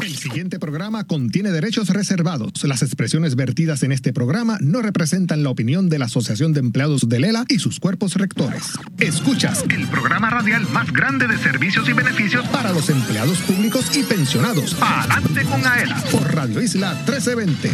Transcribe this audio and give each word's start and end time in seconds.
El 0.00 0.16
siguiente 0.16 0.58
programa 0.58 1.04
contiene 1.04 1.50
derechos 1.50 1.88
reservados. 1.88 2.64
Las 2.64 2.82
expresiones 2.82 3.36
vertidas 3.36 3.82
en 3.82 3.92
este 3.92 4.12
programa 4.12 4.58
no 4.60 4.82
representan 4.82 5.42
la 5.42 5.50
opinión 5.50 5.88
de 5.88 5.98
la 5.98 6.06
Asociación 6.06 6.52
de 6.52 6.60
Empleados 6.60 7.08
de 7.08 7.20
Lela 7.20 7.44
y 7.48 7.58
sus 7.58 7.80
cuerpos 7.80 8.14
rectores. 8.14 8.72
Escuchas 8.98 9.64
el 9.70 9.86
programa 9.88 10.30
radial 10.30 10.66
más 10.72 10.92
grande 10.92 11.26
de 11.26 11.38
servicios 11.38 11.88
y 11.88 11.92
beneficios 11.92 12.46
para 12.48 12.72
los 12.72 12.90
empleados 12.90 13.38
públicos 13.38 13.96
y 13.96 14.02
pensionados. 14.02 14.76
Adelante 14.80 15.42
con 15.44 15.66
AELA 15.66 16.04
por 16.10 16.34
Radio 16.34 16.60
Isla 16.60 16.94
1320. 17.06 17.70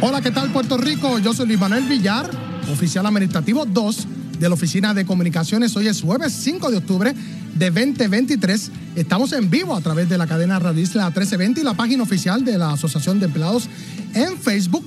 Hola, 0.00 0.20
¿qué 0.20 0.30
tal 0.30 0.50
Puerto 0.52 0.76
Rico? 0.78 1.18
Yo 1.18 1.34
soy 1.34 1.46
Luis 1.46 1.58
Manuel 1.58 1.84
Villar, 1.84 2.30
oficial 2.70 3.06
administrativo 3.06 3.66
2 3.66 4.08
de 4.38 4.48
la 4.48 4.54
Oficina 4.54 4.94
de 4.94 5.06
Comunicaciones. 5.06 5.76
Hoy 5.76 5.88
es 5.88 6.02
jueves 6.02 6.32
5 6.32 6.70
de 6.70 6.76
octubre 6.78 7.14
de 7.54 7.70
2023. 7.70 8.70
Estamos 8.96 9.32
en 9.32 9.48
vivo 9.48 9.74
a 9.74 9.80
través 9.80 10.08
de 10.08 10.18
la 10.18 10.26
cadena 10.26 10.58
Radio 10.58 10.82
Isla 10.82 11.04
1320 11.06 11.60
y 11.60 11.64
la 11.64 11.74
página 11.74 12.02
oficial 12.02 12.44
de 12.44 12.58
la 12.58 12.72
Asociación 12.72 13.18
de 13.18 13.26
Empleados 13.26 13.68
en 14.14 14.36
Facebook. 14.38 14.84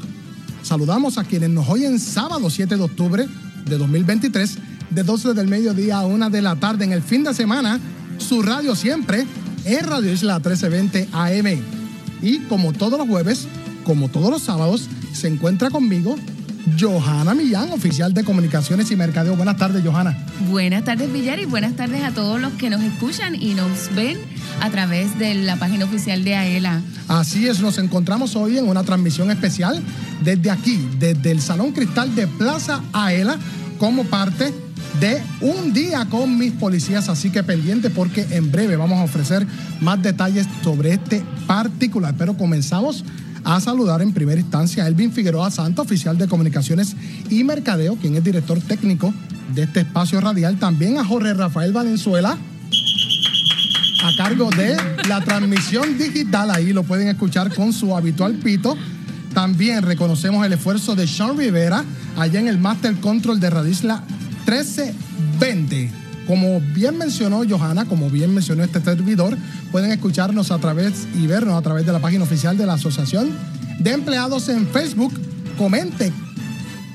Saludamos 0.62 1.18
a 1.18 1.24
quienes 1.24 1.50
nos 1.50 1.68
oyen 1.68 2.00
sábado 2.00 2.50
7 2.50 2.76
de 2.76 2.82
octubre 2.82 3.28
de 3.66 3.78
2023, 3.78 4.58
de 4.92 5.04
12 5.04 5.34
del 5.34 5.48
mediodía 5.48 6.00
a 6.00 6.06
1 6.06 6.30
de 6.30 6.42
la 6.42 6.56
tarde 6.56 6.86
en 6.86 6.92
el 6.92 7.02
fin 7.02 7.24
de 7.24 7.34
semana. 7.34 7.80
Su 8.18 8.42
radio 8.42 8.76
siempre 8.76 9.26
en 9.66 9.86
Radio 9.86 10.14
Isla 10.14 10.36
1320 10.36 11.10
AM. 11.12 11.62
Y 12.22 12.40
como 12.42 12.74
todos 12.74 13.00
los 13.00 13.08
jueves, 13.08 13.48
como 13.84 14.10
todos 14.10 14.30
los 14.30 14.44
sábados, 14.44 14.88
se 15.14 15.28
encuentra 15.28 15.70
conmigo 15.70 16.18
Johanna 16.80 17.34
Millán, 17.34 17.72
oficial 17.72 18.14
de 18.14 18.24
Comunicaciones 18.24 18.92
y 18.92 18.96
Mercadeo. 18.96 19.36
Buenas 19.36 19.58
tardes, 19.58 19.84
Johanna. 19.84 20.18
Buenas 20.50 20.84
tardes, 20.84 21.12
Villar, 21.12 21.40
y 21.40 21.46
buenas 21.46 21.76
tardes 21.76 22.04
a 22.04 22.12
todos 22.12 22.40
los 22.40 22.54
que 22.54 22.70
nos 22.70 22.82
escuchan 22.82 23.36
y 23.36 23.54
nos 23.54 23.94
ven 23.96 24.18
a 24.62 24.70
través 24.70 25.18
de 25.18 25.36
la 25.36 25.56
página 25.56 25.86
oficial 25.86 26.24
de 26.24 26.36
AELA. 26.36 26.82
Así 27.08 27.48
es, 27.48 27.60
nos 27.60 27.78
encontramos 27.78 28.36
hoy 28.36 28.58
en 28.58 28.68
una 28.68 28.84
transmisión 28.84 29.32
especial 29.32 29.82
desde 30.24 30.52
aquí, 30.52 30.88
desde 31.00 31.32
el 31.32 31.42
Salón 31.42 31.72
Cristal 31.72 32.14
de 32.16 32.28
Plaza 32.28 32.82
AELA, 32.94 33.38
como 33.78 34.04
parte 34.04 34.54
de 35.00 35.22
un 35.42 35.72
día 35.72 36.06
con 36.10 36.38
mis 36.38 36.52
policías, 36.52 37.08
así 37.10 37.30
que 37.30 37.44
pendiente 37.44 37.90
porque 37.90 38.28
en 38.32 38.52
breve 38.52 38.76
vamos 38.76 39.00
a 39.00 39.04
ofrecer 39.04 39.48
más 39.80 40.02
detalles 40.02 40.46
sobre 40.64 40.94
este 40.94 41.24
particular. 41.48 42.16
Pero 42.18 42.36
comenzamos 42.36 43.06
a 43.44 43.60
saludar 43.60 44.02
en 44.02 44.14
primera 44.14 44.40
instancia 44.40 44.84
a 44.84 44.88
Elvin 44.88 45.12
Figueroa 45.12 45.52
Santa, 45.52 45.82
oficial 45.82 46.18
de 46.18 46.28
Comunicaciones 46.28 46.96
y 47.30 47.44
Mercadeo, 47.44 47.96
quien 47.96 48.16
es 48.16 48.24
director 48.24 48.60
técnico 48.62 49.14
de 49.54 49.64
este 49.64 49.82
espacio 49.82 50.22
radial. 50.22 50.58
También 50.60 50.98
a 50.98 51.06
Jorge 51.06 51.34
Rafael 51.34 51.74
Valenzuela, 51.74 52.38
a 54.02 54.18
cargo 54.18 54.50
de 54.52 54.78
la 55.08 55.22
transmisión 55.24 55.98
digital. 55.98 56.52
Ahí 56.52 56.74
lo 56.74 56.84
pueden 56.84 57.08
escuchar 57.08 57.54
con 57.54 57.74
su 57.74 57.96
habitual 57.96 58.36
pito. 58.36 58.78
También 59.34 59.84
reconocemos 59.84 60.46
el 60.46 60.54
esfuerzo 60.54 60.96
de 60.96 61.08
Sean 61.08 61.38
Rivera 61.38 61.84
allá 62.18 62.40
en 62.40 62.48
el 62.48 62.58
Master 62.58 62.96
Control 62.96 63.40
de 63.40 63.50
Radisla 63.50 64.04
1320. 64.46 66.09
Como 66.30 66.62
bien 66.62 66.96
mencionó 66.96 67.42
Johanna, 67.50 67.86
como 67.86 68.08
bien 68.08 68.36
mencionó 68.36 68.64
este 68.64 68.80
servidor, 68.80 69.36
pueden 69.72 69.92
escucharnos 69.92 70.52
a 70.52 70.60
través 70.60 71.08
y 71.20 71.26
vernos 71.26 71.56
a 71.56 71.62
través 71.64 71.88
de 71.88 71.92
la 71.92 71.98
página 71.98 72.24
oficial 72.24 72.56
de 72.56 72.68
la 72.68 72.74
Asociación 72.74 73.32
de 73.80 73.94
Empleados 73.94 74.48
en 74.50 74.68
Facebook. 74.68 75.12
Comente 75.58 76.14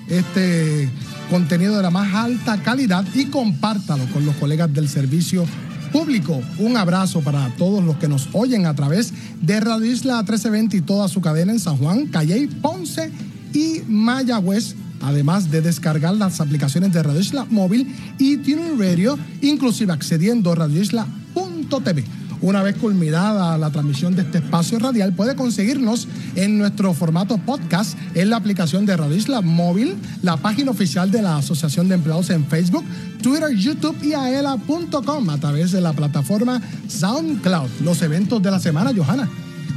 este 0.08 0.88
contenido 1.30 1.76
de 1.76 1.82
la 1.82 1.90
más 1.90 2.14
alta 2.14 2.62
calidad 2.62 3.04
y 3.12 3.24
compártalo 3.24 4.04
con 4.12 4.24
los 4.24 4.36
colegas 4.36 4.72
del 4.72 4.88
servicio 4.88 5.44
público. 5.90 6.40
Un 6.60 6.76
abrazo 6.76 7.20
para 7.20 7.48
todos 7.56 7.82
los 7.82 7.96
que 7.96 8.06
nos 8.06 8.28
oyen 8.34 8.66
a 8.66 8.74
través 8.74 9.12
de 9.42 9.58
Radio 9.58 9.90
Isla 9.90 10.18
1320 10.18 10.76
y 10.76 10.80
toda 10.82 11.08
su 11.08 11.20
cadena 11.20 11.50
en 11.50 11.58
San 11.58 11.76
Juan, 11.78 12.06
Calley, 12.06 12.46
Ponce 12.46 13.10
y 13.52 13.82
Mayagüez 13.88 14.76
además 15.04 15.50
de 15.50 15.60
descargar 15.60 16.14
las 16.14 16.40
aplicaciones 16.40 16.92
de 16.92 17.02
Radio 17.02 17.20
Isla 17.20 17.46
Móvil 17.48 17.94
y 18.18 18.38
Tuning 18.38 18.78
Radio, 18.78 19.18
inclusive 19.42 19.92
accediendo 19.92 20.52
a 20.52 20.54
radioisla.tv. 20.56 22.04
Una 22.40 22.62
vez 22.62 22.76
culminada 22.76 23.56
la 23.56 23.70
transmisión 23.70 24.14
de 24.14 24.22
este 24.22 24.38
espacio 24.38 24.78
radial, 24.78 25.14
puede 25.14 25.34
conseguirnos 25.34 26.08
en 26.34 26.58
nuestro 26.58 26.92
formato 26.92 27.38
podcast 27.38 27.96
en 28.14 28.28
la 28.28 28.36
aplicación 28.36 28.84
de 28.84 28.96
Radio 28.96 29.16
Isla 29.16 29.40
Móvil, 29.40 29.94
la 30.22 30.36
página 30.36 30.70
oficial 30.70 31.10
de 31.10 31.22
la 31.22 31.38
Asociación 31.38 31.88
de 31.88 31.94
Empleados 31.94 32.28
en 32.30 32.44
Facebook, 32.44 32.84
Twitter, 33.22 33.56
YouTube 33.56 33.96
y 34.02 34.12
aela.com 34.12 35.30
a 35.30 35.38
través 35.38 35.72
de 35.72 35.80
la 35.80 35.94
plataforma 35.94 36.60
SoundCloud. 36.86 37.70
Los 37.82 38.02
eventos 38.02 38.42
de 38.42 38.50
la 38.50 38.60
semana, 38.60 38.92
Johanna. 38.94 39.26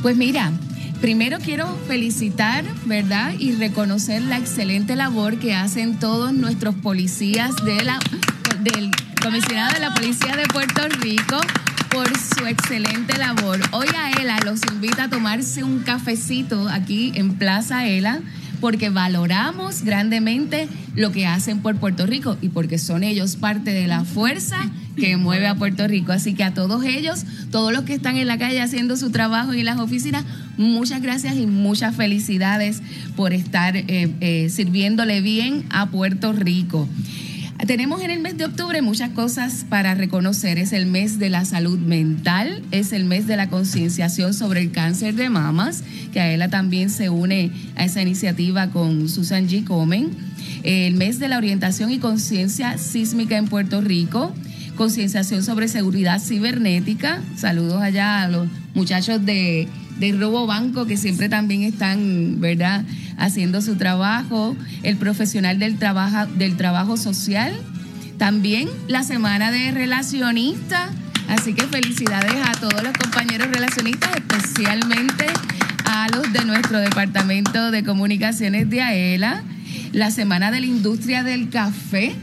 Pues 0.02 0.18
mira, 0.18 0.52
Primero 1.02 1.38
quiero 1.40 1.68
felicitar, 1.88 2.66
¿verdad? 2.86 3.34
Y 3.38 3.52
reconocer 3.54 4.22
la 4.24 4.38
excelente 4.38 4.96
labor 4.96 5.38
que 5.38 5.54
hacen 5.54 6.00
todos 6.00 6.34
nuestros 6.34 6.74
policías 6.76 7.56
de 7.64 7.84
la, 7.84 8.00
del 8.62 8.90
comisionado 9.22 9.74
de 9.74 9.80
la 9.80 9.94
Policía 9.94 10.36
de 10.36 10.48
Puerto 10.48 10.82
Rico 11.00 11.40
por 11.92 12.08
su 12.18 12.48
excelente 12.48 13.16
labor. 13.18 13.60
Hoy 13.72 13.88
a 13.96 14.12
Ela 14.22 14.40
los 14.44 14.62
invita 14.72 15.04
a 15.04 15.10
tomarse 15.10 15.64
un 15.64 15.80
cafecito 15.80 16.68
aquí 16.68 17.12
en 17.16 17.36
Plaza 17.36 17.86
Ela 17.86 18.20
porque 18.60 18.90
valoramos 18.90 19.84
grandemente 19.84 20.68
lo 20.96 21.12
que 21.12 21.28
hacen 21.28 21.60
por 21.60 21.76
Puerto 21.78 22.06
Rico 22.06 22.38
y 22.42 22.50
porque 22.50 22.78
son 22.78 23.04
ellos 23.04 23.36
parte 23.36 23.72
de 23.72 23.88
la 23.88 24.04
fuerza 24.04 24.58
que 24.96 25.16
mueve 25.18 25.48
a 25.48 25.56
Puerto 25.56 25.88
Rico. 25.88 26.12
Así 26.12 26.34
que 26.34 26.44
a 26.44 26.54
todos 26.54 26.84
ellos, 26.84 27.24
todos 27.52 27.72
los 27.72 27.84
que 27.84 27.94
están 27.94 28.18
en 28.18 28.28
la 28.28 28.38
calle 28.38 28.62
haciendo 28.62 28.98
su 28.98 29.12
trabajo 29.12 29.54
y 29.54 29.60
en 29.60 29.66
las 29.66 29.80
oficinas, 29.80 30.26
muchas 30.58 31.02
gracias 31.02 31.36
y 31.38 31.46
muchas 31.46 31.96
felicidades 31.96 32.82
por 33.16 33.34
estar 33.34 33.78
eh, 33.78 33.86
eh, 34.22 34.50
sirviéndole 34.50 35.22
bien 35.22 35.66
a 35.70 35.88
Puerto 35.88 36.34
Rico. 36.34 36.88
Tenemos 37.66 38.02
en 38.02 38.12
el 38.12 38.20
mes 38.20 38.38
de 38.38 38.46
octubre 38.46 38.82
muchas 38.84 39.10
cosas 39.10 39.66
para 39.68 39.96
reconocer. 39.96 40.60
Es 40.60 40.74
el 40.74 40.86
mes 40.86 41.18
de 41.18 41.30
la 41.30 41.44
salud 41.44 41.80
mental, 41.80 42.62
es 42.72 42.94
el 42.94 43.06
mes 43.06 43.26
de 43.26 43.36
la 43.36 43.50
concienciación 43.50 44.36
sobre 44.36 44.62
el 44.62 44.72
cáncer 44.72 45.16
de 45.16 45.30
mamas, 45.30 45.84
que 46.14 46.22
a 46.22 46.50
también 46.50 46.92
se 46.92 47.10
une 47.10 47.52
a 47.76 47.84
esa 47.84 48.02
iniciativa 48.02 48.70
con 48.70 49.10
Susan 49.10 49.50
G. 49.50 49.64
Comen. 49.64 50.12
El 50.64 50.96
mes 50.96 51.18
de 51.20 51.30
la 51.30 51.38
orientación 51.38 51.92
y 51.92 51.98
conciencia 51.98 52.78
sísmica 52.78 53.38
en 53.38 53.48
Puerto 53.48 53.82
Rico, 53.82 54.34
concienciación 54.76 55.44
sobre 55.44 55.68
seguridad 55.68 56.22
cibernética. 56.22 57.22
Saludos 57.36 57.82
allá 57.82 58.22
a 58.22 58.28
los 58.28 58.48
muchachos 58.76 59.26
de 59.26 59.68
de 60.00 60.12
Robo 60.14 60.46
Banco, 60.46 60.86
que 60.86 60.98
siempre 60.98 61.30
también 61.30 61.64
están, 61.64 62.40
¿verdad?, 62.40 62.84
haciendo 63.18 63.62
su 63.62 63.76
trabajo, 63.76 64.56
el 64.84 64.98
profesional 64.98 65.60
del, 65.60 65.78
trabajo, 65.78 66.32
del 66.36 66.56
trabajo 66.56 66.98
social, 66.98 67.54
también 68.18 68.70
la 68.88 69.04
semana 69.04 69.52
de 69.52 69.72
relacionistas, 69.72 70.90
así 71.28 71.54
que 71.54 71.64
felicidades 71.64 72.36
a 72.46 72.52
todos 72.60 72.84
los 72.84 72.94
compañeros 72.94 73.50
relacionistas, 73.50 74.10
especialmente 74.16 75.26
a 75.86 76.08
los 76.10 76.32
de 76.32 76.46
nuestro 76.46 76.80
departamento 76.80 77.72
de 77.72 77.84
comunicaciones 77.84 78.70
de 78.70 78.82
AELA, 78.82 79.44
la 79.94 80.12
semana 80.12 80.52
de 80.52 80.60
la 80.60 80.66
industria 80.68 81.24
del 81.24 81.50
café, 81.50 82.16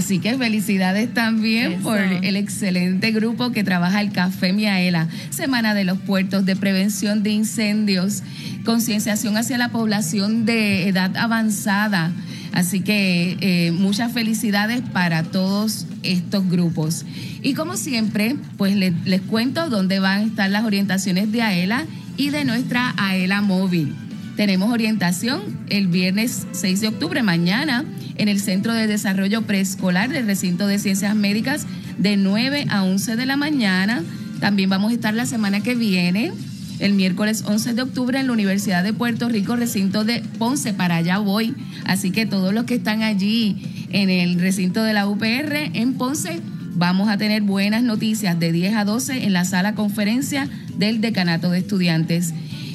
Así 0.00 0.18
que 0.18 0.34
felicidades 0.38 1.12
también 1.12 1.82
por 1.82 1.98
el 1.98 2.36
excelente 2.36 3.10
grupo 3.10 3.52
que 3.52 3.62
trabaja 3.62 4.00
el 4.00 4.12
Café 4.12 4.54
Miaela, 4.54 5.08
Semana 5.28 5.74
de 5.74 5.84
los 5.84 5.98
Puertos 5.98 6.46
de 6.46 6.56
Prevención 6.56 7.22
de 7.22 7.28
Incendios, 7.32 8.22
concienciación 8.64 9.36
hacia 9.36 9.58
la 9.58 9.68
población 9.68 10.46
de 10.46 10.88
edad 10.88 11.14
avanzada. 11.18 12.12
Así 12.52 12.80
que 12.80 13.36
eh, 13.42 13.72
muchas 13.72 14.10
felicidades 14.10 14.80
para 14.80 15.22
todos 15.22 15.84
estos 16.02 16.48
grupos. 16.48 17.04
Y 17.42 17.52
como 17.52 17.76
siempre, 17.76 18.36
pues 18.56 18.74
les, 18.76 18.94
les 19.04 19.20
cuento 19.20 19.68
dónde 19.68 20.00
van 20.00 20.20
a 20.20 20.22
estar 20.22 20.48
las 20.48 20.64
orientaciones 20.64 21.30
de 21.30 21.42
AELA 21.42 21.84
y 22.16 22.30
de 22.30 22.46
nuestra 22.46 22.94
AELA 22.96 23.42
móvil. 23.42 23.94
Tenemos 24.40 24.72
orientación 24.72 25.42
el 25.68 25.88
viernes 25.88 26.46
6 26.52 26.80
de 26.80 26.88
octubre, 26.88 27.22
mañana, 27.22 27.84
en 28.16 28.28
el 28.28 28.40
Centro 28.40 28.72
de 28.72 28.86
Desarrollo 28.86 29.42
Preescolar 29.42 30.08
del 30.08 30.24
Recinto 30.24 30.66
de 30.66 30.78
Ciencias 30.78 31.14
Médicas 31.14 31.66
de 31.98 32.16
9 32.16 32.64
a 32.70 32.82
11 32.82 33.16
de 33.16 33.26
la 33.26 33.36
mañana. 33.36 34.02
También 34.40 34.70
vamos 34.70 34.92
a 34.92 34.94
estar 34.94 35.12
la 35.12 35.26
semana 35.26 35.60
que 35.60 35.74
viene, 35.74 36.32
el 36.78 36.94
miércoles 36.94 37.44
11 37.46 37.74
de 37.74 37.82
octubre, 37.82 38.18
en 38.18 38.28
la 38.28 38.32
Universidad 38.32 38.82
de 38.82 38.94
Puerto 38.94 39.28
Rico, 39.28 39.56
recinto 39.56 40.04
de 40.04 40.22
Ponce, 40.38 40.72
para 40.72 40.96
allá 40.96 41.18
voy. 41.18 41.54
Así 41.84 42.10
que 42.10 42.24
todos 42.24 42.54
los 42.54 42.64
que 42.64 42.76
están 42.76 43.02
allí 43.02 43.86
en 43.90 44.08
el 44.08 44.40
recinto 44.40 44.82
de 44.82 44.94
la 44.94 45.06
UPR 45.06 45.54
en 45.74 45.92
Ponce, 45.98 46.40
vamos 46.76 47.10
a 47.10 47.18
tener 47.18 47.42
buenas 47.42 47.82
noticias 47.82 48.40
de 48.40 48.52
10 48.52 48.74
a 48.76 48.86
12 48.86 49.22
en 49.26 49.34
la 49.34 49.44
sala 49.44 49.74
conferencia 49.74 50.48
del 50.78 51.02
Decanato 51.02 51.50
de 51.50 51.58
Estudiantes. 51.58 52.32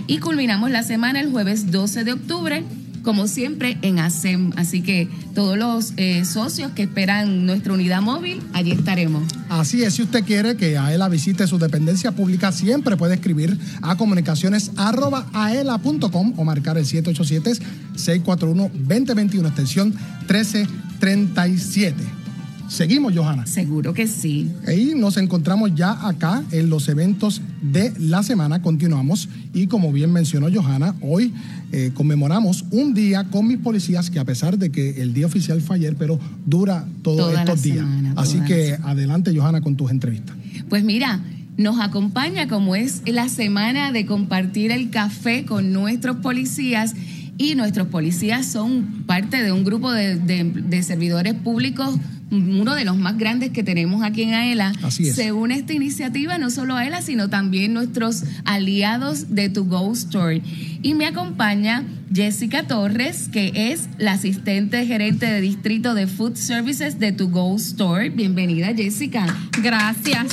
Y 0.07 0.19
culminamos 0.19 0.71
la 0.71 0.83
semana 0.83 1.19
el 1.19 1.31
jueves 1.31 1.71
12 1.71 2.03
de 2.03 2.13
octubre 2.13 2.63
como 3.05 3.27
siempre, 3.27 3.77
en 3.83 3.99
ASEM. 3.99 4.51
Así 4.57 4.81
que 4.81 5.07
todos 5.33 5.57
los 5.57 5.93
eh, 5.95 6.25
socios 6.25 6.73
que 6.73 6.83
esperan 6.83 7.45
nuestra 7.45 7.71
unidad 7.71 8.01
móvil, 8.01 8.41
allí 8.51 8.71
estaremos. 8.71 9.23
Así 9.47 9.83
es, 9.83 9.93
si 9.93 10.01
usted 10.01 10.25
quiere 10.25 10.57
que 10.57 10.77
AELA 10.77 11.07
visite 11.07 11.47
su 11.47 11.57
dependencia 11.57 12.11
pública, 12.11 12.51
siempre 12.51 12.97
puede 12.97 13.13
escribir 13.13 13.57
a 13.81 13.95
comunicaciones.aela.com 13.95 16.33
o 16.35 16.43
marcar 16.43 16.77
el 16.77 16.83
787-641-2021, 16.85 19.45
extensión 19.45 19.95
1337. 20.27 22.24
Seguimos, 22.67 23.13
Johanna. 23.15 23.45
Seguro 23.45 23.93
que 23.93 24.07
sí. 24.07 24.51
Y 24.67 24.95
nos 24.95 25.17
encontramos 25.17 25.73
ya 25.75 26.07
acá 26.07 26.43
en 26.51 26.69
los 26.69 26.89
eventos 26.89 27.41
de 27.61 27.93
la 27.99 28.23
semana. 28.23 28.61
Continuamos. 28.61 29.29
Y 29.53 29.67
como 29.67 29.91
bien 29.91 30.11
mencionó 30.11 30.47
Johanna, 30.53 30.95
hoy 31.01 31.33
eh, 31.71 31.91
conmemoramos 31.93 32.65
un 32.71 32.93
día 32.93 33.25
con 33.25 33.47
mis 33.47 33.57
policías 33.57 34.09
que 34.09 34.19
a 34.19 34.25
pesar 34.25 34.57
de 34.57 34.71
que 34.71 35.01
el 35.01 35.13
día 35.13 35.25
oficial 35.25 35.61
fue 35.61 35.77
ayer, 35.77 35.95
pero 35.97 36.19
dura 36.45 36.87
todos 37.01 37.33
estos 37.33 37.61
días. 37.61 37.85
Así 38.15 38.39
que 38.41 38.77
adelante, 38.83 39.35
Johanna, 39.35 39.61
con 39.61 39.75
tus 39.75 39.91
entrevistas. 39.91 40.35
Pues 40.69 40.83
mira, 40.83 41.21
nos 41.57 41.79
acompaña 41.79 42.47
como 42.47 42.75
es 42.75 43.01
la 43.05 43.29
semana 43.29 43.91
de 43.91 44.05
compartir 44.05 44.71
el 44.71 44.89
café 44.89 45.45
con 45.45 45.71
nuestros 45.71 46.17
policías 46.17 46.93
y 47.37 47.55
nuestros 47.55 47.87
policías 47.87 48.45
son 48.45 49.03
parte 49.05 49.41
de 49.43 49.51
un 49.51 49.63
grupo 49.63 49.91
de 49.91 50.83
servidores 50.83 51.33
públicos 51.33 51.99
uno 52.31 52.75
de 52.75 52.85
los 52.85 52.97
más 52.97 53.17
grandes 53.17 53.51
que 53.51 53.63
tenemos 53.63 54.03
aquí 54.03 54.23
en 54.23 54.33
AELA, 54.33 54.73
se 54.89 55.31
une 55.31 55.55
esta 55.55 55.73
iniciativa, 55.73 56.37
no 56.37 56.49
solo 56.49 56.75
AELA, 56.75 57.01
sino 57.01 57.29
también 57.29 57.73
nuestros 57.73 58.23
aliados 58.45 59.35
de 59.35 59.49
To 59.49 59.65
Go 59.65 59.91
Store. 59.93 60.41
Y 60.81 60.93
me 60.95 61.05
acompaña 61.05 61.83
Jessica 62.13 62.63
Torres, 62.63 63.29
que 63.31 63.71
es 63.71 63.89
la 63.97 64.13
asistente 64.13 64.85
gerente 64.85 65.25
de 65.27 65.41
distrito 65.41 65.93
de 65.93 66.07
Food 66.07 66.35
Services 66.35 66.99
de 66.99 67.11
To 67.11 67.27
Go 67.27 67.55
Store. 67.55 68.09
Bienvenida, 68.09 68.73
Jessica. 68.73 69.25
Gracias. 69.61 70.27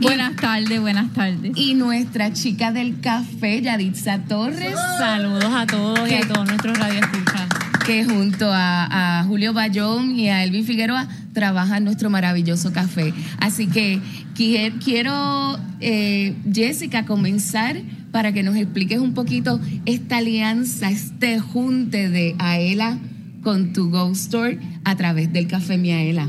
Buenas 0.00 0.36
tardes, 0.36 0.80
buenas 0.80 1.12
tardes. 1.12 1.52
Y 1.56 1.74
nuestra 1.74 2.32
chica 2.32 2.72
del 2.72 3.00
café, 3.00 3.60
Yaditza 3.62 4.18
Torres. 4.24 4.74
Saludos 4.98 5.52
a 5.52 5.66
todos 5.66 6.10
y 6.10 6.14
a 6.14 6.26
todos 6.26 6.46
nuestros 6.46 6.78
radioescuchas 6.78 7.48
que 7.84 8.04
junto 8.04 8.48
a, 8.50 9.24
Julio 9.26 9.52
Bayón 9.52 10.18
y 10.18 10.28
a 10.28 10.42
Elvin 10.42 10.64
Figueroa 10.64 11.06
trabajan 11.32 11.84
nuestro 11.84 12.08
maravilloso 12.08 12.72
café. 12.72 13.12
Así 13.40 13.66
que 13.66 14.00
quiero, 14.34 15.58
eh, 15.80 16.34
Jessica, 16.50 17.04
comenzar 17.04 17.76
para 18.10 18.32
que 18.32 18.42
nos 18.42 18.56
expliques 18.56 19.00
un 19.00 19.12
poquito 19.12 19.60
esta 19.86 20.18
alianza, 20.18 20.90
este 20.90 21.40
junte 21.40 22.08
de 22.08 22.34
Aela 22.38 22.98
con 23.42 23.72
tu 23.72 23.90
Go 23.90 24.10
Store 24.12 24.58
a 24.84 24.96
través 24.96 25.32
del 25.32 25.46
Café 25.46 25.76
Miaela. 25.76 26.28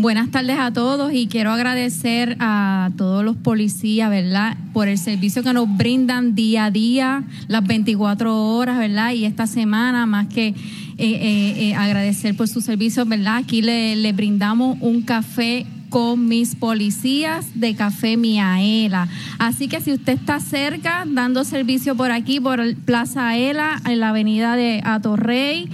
Buenas 0.00 0.30
tardes 0.30 0.60
a 0.60 0.72
todos 0.72 1.12
y 1.12 1.26
quiero 1.26 1.50
agradecer 1.50 2.36
a 2.38 2.90
todos 2.96 3.24
los 3.24 3.36
policías, 3.36 4.08
¿verdad? 4.08 4.56
Por 4.72 4.86
el 4.86 4.96
servicio 4.96 5.42
que 5.42 5.52
nos 5.52 5.76
brindan 5.76 6.36
día 6.36 6.66
a 6.66 6.70
día, 6.70 7.24
las 7.48 7.66
24 7.66 8.32
horas, 8.54 8.78
¿verdad? 8.78 9.10
Y 9.10 9.24
esta 9.24 9.48
semana, 9.48 10.06
más 10.06 10.28
que 10.28 10.46
eh, 10.50 10.54
eh, 10.98 11.54
eh, 11.56 11.74
agradecer 11.74 12.36
por 12.36 12.46
su 12.46 12.60
servicio, 12.60 13.04
¿verdad? 13.06 13.38
Aquí 13.38 13.60
le, 13.60 14.12
brindamos 14.12 14.78
un 14.80 15.02
café 15.02 15.66
con 15.90 16.28
mis 16.28 16.54
policías 16.54 17.58
de 17.58 17.74
Café 17.74 18.16
Miaela. 18.16 19.08
Así 19.40 19.66
que 19.66 19.80
si 19.80 19.92
usted 19.92 20.12
está 20.12 20.38
cerca, 20.38 21.06
dando 21.08 21.42
servicio 21.42 21.96
por 21.96 22.12
aquí, 22.12 22.38
por 22.38 22.62
Plaza 22.84 23.30
Aela, 23.30 23.82
en 23.84 23.98
la 23.98 24.10
avenida 24.10 24.54
de 24.54 24.80
Atorrey, 24.84 25.68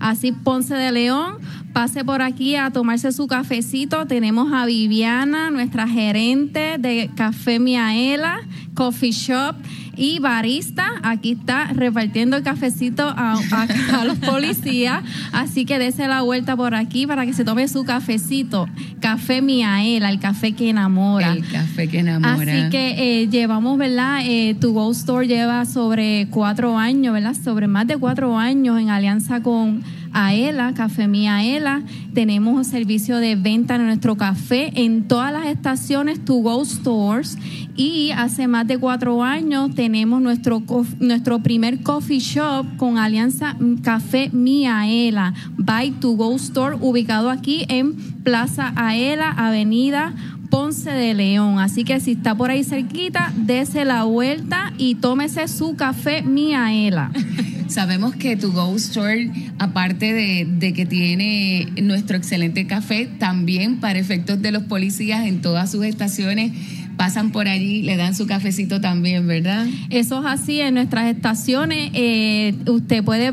así 0.00 0.32
Ponce 0.32 0.74
de 0.74 0.92
León, 0.92 1.36
pase 1.72 2.04
por 2.04 2.22
aquí 2.22 2.56
a 2.56 2.70
tomarse 2.70 3.12
su 3.12 3.26
cafecito. 3.26 4.06
Tenemos 4.06 4.52
a 4.52 4.66
Viviana, 4.66 5.50
nuestra 5.50 5.88
gerente 5.88 6.76
de 6.78 7.10
Café 7.14 7.58
Miaela, 7.58 8.40
Coffee 8.74 9.12
Shop 9.12 9.56
y 9.96 10.18
barista. 10.18 10.92
Aquí 11.02 11.32
está 11.32 11.66
repartiendo 11.66 12.36
el 12.36 12.42
cafecito 12.42 13.06
a, 13.16 14.04
los 14.04 14.18
policías. 14.18 15.04
Así 15.32 15.64
que 15.64 15.78
dése 15.78 16.08
la 16.08 16.22
vuelta 16.22 16.56
por 16.56 16.74
aquí 16.74 17.06
para 17.06 17.26
que 17.26 17.32
se 17.32 17.44
tome 17.44 17.68
su 17.68 17.84
cafecito. 17.84 18.66
Café 19.00 19.42
Miaela, 19.42 20.10
el 20.10 20.18
café 20.18 20.52
que 20.52 20.70
enamora. 20.70 21.32
El 21.32 21.46
café 21.46 21.88
que 21.88 22.00
enamora. 22.00 22.52
Así 22.52 22.70
que 22.70 23.22
eh, 23.22 23.28
llevamos, 23.28 23.78
¿verdad? 23.78 24.20
Eh, 24.24 24.56
tu 24.60 24.72
Go 24.72 24.90
Store 24.92 25.26
lleva 25.26 25.64
sobre 25.66 26.28
cuatro 26.30 26.78
años, 26.78 27.12
¿verdad? 27.12 27.34
Sobre 27.34 27.66
más 27.66 27.86
de 27.86 27.96
cuatro 27.96 28.38
años 28.38 28.80
en 28.80 28.90
alianza 28.90 29.42
con 29.42 29.82
Aela, 30.12 30.74
Café 30.74 31.08
Mía 31.08 31.36
Aela. 31.36 31.82
Tenemos 32.14 32.54
un 32.54 32.64
servicio 32.64 33.18
de 33.18 33.36
venta 33.36 33.78
de 33.78 33.84
nuestro 33.84 34.16
café 34.16 34.72
en 34.74 35.08
todas 35.08 35.32
las 35.32 35.46
estaciones 35.46 36.24
To 36.24 36.34
Go 36.34 36.64
Stores. 36.64 37.38
Y 37.76 38.10
hace 38.10 38.48
más 38.48 38.66
de 38.66 38.78
cuatro 38.78 39.22
años 39.22 39.74
tenemos 39.74 40.20
nuestro, 40.20 40.62
nuestro 40.98 41.38
primer 41.40 41.82
coffee 41.82 42.18
shop 42.18 42.66
con 42.76 42.98
Alianza 42.98 43.56
Café 43.82 44.30
Miaela, 44.32 45.34
by 45.56 45.92
To 45.92 46.10
Go 46.12 46.36
Store, 46.36 46.76
ubicado 46.80 47.30
aquí 47.30 47.64
en 47.68 47.94
Plaza 48.22 48.72
Aela, 48.76 49.30
Avenida 49.30 50.14
Ponce 50.50 50.90
de 50.90 51.14
León. 51.14 51.58
Así 51.58 51.84
que 51.84 52.00
si 52.00 52.12
está 52.12 52.34
por 52.34 52.50
ahí 52.50 52.64
cerquita, 52.64 53.32
dése 53.36 53.84
la 53.84 54.04
vuelta 54.04 54.72
y 54.76 54.96
tómese 54.96 55.48
su 55.48 55.76
café 55.76 56.22
Miaela. 56.22 57.12
Sabemos 57.70 58.16
que 58.16 58.36
tu 58.36 58.50
Go 58.50 58.74
Store, 58.76 59.30
aparte 59.58 60.12
de, 60.12 60.72
que 60.72 60.86
tiene 60.86 61.68
nuestro 61.80 62.16
excelente 62.16 62.66
café, 62.66 63.08
también 63.18 63.78
para 63.78 63.98
efectos 63.98 64.42
de 64.42 64.50
los 64.50 64.64
policías 64.64 65.24
en 65.26 65.40
todas 65.40 65.70
sus 65.70 65.84
estaciones 65.84 66.52
pasan 66.96 67.30
por 67.30 67.48
allí, 67.48 67.80
le 67.80 67.96
dan 67.96 68.14
su 68.14 68.26
cafecito 68.26 68.80
también, 68.80 69.26
¿verdad? 69.26 69.66
Eso 69.88 70.20
es 70.20 70.26
así, 70.26 70.60
en 70.60 70.74
nuestras 70.74 71.14
estaciones 71.14 71.90
eh, 71.94 72.54
usted 72.66 73.02
puede 73.02 73.32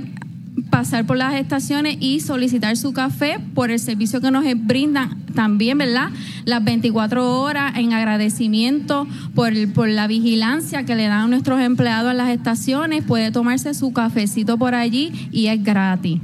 pasar 0.69 1.05
por 1.05 1.17
las 1.17 1.35
estaciones 1.35 1.97
y 1.99 2.19
solicitar 2.19 2.75
su 2.77 2.93
café 2.93 3.39
por 3.53 3.71
el 3.71 3.79
servicio 3.79 4.21
que 4.21 4.31
nos 4.31 4.43
brindan 4.65 5.25
también, 5.33 5.77
¿verdad? 5.77 6.09
Las 6.45 6.63
24 6.63 7.41
horas 7.41 7.77
en 7.77 7.93
agradecimiento 7.93 9.07
por, 9.35 9.53
por 9.73 9.87
la 9.87 10.07
vigilancia 10.07 10.85
que 10.85 10.95
le 10.95 11.07
dan 11.07 11.29
nuestros 11.29 11.61
empleados 11.61 12.11
en 12.11 12.17
las 12.17 12.29
estaciones. 12.29 13.03
Puede 13.03 13.31
tomarse 13.31 13.73
su 13.73 13.93
cafecito 13.93 14.57
por 14.57 14.75
allí 14.75 15.11
y 15.31 15.47
es 15.47 15.63
gratis. 15.63 16.19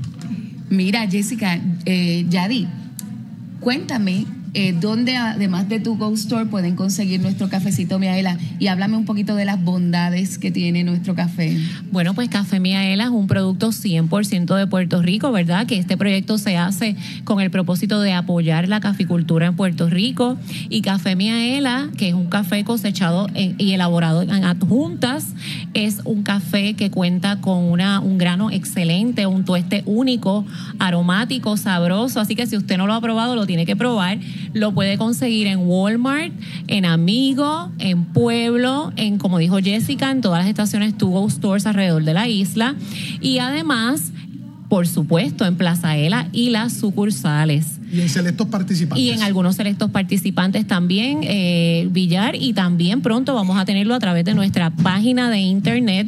Mira, 0.70 1.08
Jessica, 1.08 1.60
eh, 1.86 2.26
Yadi, 2.28 2.68
cuéntame 3.60 4.26
eh, 4.54 4.74
¿Dónde, 4.80 5.18
además 5.18 5.68
de 5.68 5.80
tu 5.80 5.98
Go 5.98 6.14
Store, 6.14 6.46
pueden 6.46 6.76
conseguir 6.76 7.22
nuestro 7.22 7.50
cafecito 7.50 7.98
Miaela? 7.98 8.38
Y 8.60 8.68
háblame 8.68 8.98
un 8.98 9.06
poquito 9.06 9.36
de 9.36 9.46
las 9.46 9.64
bondades 9.64 10.38
que 10.38 10.52
tiene 10.52 10.84
nuestro 10.84 11.16
café. 11.16 11.58
Bueno, 11.92 12.14
pues 12.14 12.30
Café 12.30 12.60
Miaela 12.60 13.06
es 13.06 13.10
un 13.10 13.28
producto 13.28 13.70
100% 13.70 14.56
de 14.56 14.68
Puerto 14.68 15.02
Rico, 15.02 15.32
¿verdad? 15.32 15.66
Que 15.66 15.78
este 15.78 15.98
proyecto 15.98 16.38
se 16.38 16.58
hace 16.58 16.96
con 17.24 17.42
el 17.42 17.50
propósito 17.50 18.00
de 18.02 18.14
apoyar 18.14 18.68
la 18.68 18.80
caficultura 18.80 19.48
en 19.48 19.56
Puerto 19.56 19.90
Rico. 19.90 20.38
Y 20.70 20.82
Café 20.82 21.16
Miaela, 21.16 21.90
que 21.98 22.10
es 22.10 22.14
un 22.14 22.28
café 22.28 22.64
cosechado 22.64 23.28
y 23.36 23.72
elaborado 23.72 24.22
en 24.22 24.32
adjuntas, 24.32 25.34
es 25.74 26.02
un 26.06 26.24
café 26.24 26.76
que 26.76 26.92
cuenta 26.92 27.42
con 27.42 27.64
una, 27.64 28.00
un 28.00 28.20
grano 28.20 28.52
excelente, 28.52 29.26
un 29.26 29.46
tueste 29.46 29.82
único, 29.86 30.46
aromático, 30.78 31.58
sabroso. 31.58 32.20
Así 32.20 32.36
que 32.36 32.46
si 32.46 32.56
usted 32.56 32.78
no 32.78 32.86
lo 32.86 32.94
ha 32.94 33.02
probado, 33.02 33.36
lo 33.36 33.48
tiene 33.48 33.66
que 33.66 33.76
probar. 33.76 34.20
Lo 34.52 34.74
puede 34.74 34.98
conseguir 34.98 35.48
en 35.48 35.60
Walmart, 35.60 36.34
en 36.68 36.86
Amigo, 36.86 37.72
en 37.80 38.06
Pueblo, 38.06 38.92
en, 38.96 39.18
como 39.18 39.38
dijo 39.38 39.58
Jessica, 39.58 40.12
en 40.12 40.22
todas 40.22 40.40
las 40.40 40.50
estaciones 40.50 40.98
To 40.98 41.30
Stores 41.30 41.66
alrededor 41.66 42.04
de 42.04 42.14
la 42.14 42.28
isla. 42.28 42.76
Y 43.22 43.40
además, 43.40 44.12
por 44.70 44.88
supuesto, 44.88 45.46
en 45.46 45.56
Plaza 45.56 45.98
Ela 45.98 46.28
y 46.32 46.50
las 46.50 46.74
sucursales. 46.74 47.80
Y 47.94 48.02
en 48.02 48.10
selectos 48.10 48.48
participantes. 48.48 49.06
Y 49.06 49.12
en 49.12 49.22
algunos 49.22 49.56
selectos 49.56 49.92
participantes 49.92 50.66
también, 50.66 51.20
eh, 51.22 51.88
Villar, 51.92 52.36
y 52.36 52.54
también 52.54 53.02
pronto 53.04 53.36
vamos 53.36 53.60
a 53.60 53.66
tenerlo 53.66 53.94
a 53.94 54.00
través 54.00 54.26
de 54.26 54.34
nuestra 54.34 54.72
página 54.72 55.30
de 55.30 55.42
internet, 55.42 56.08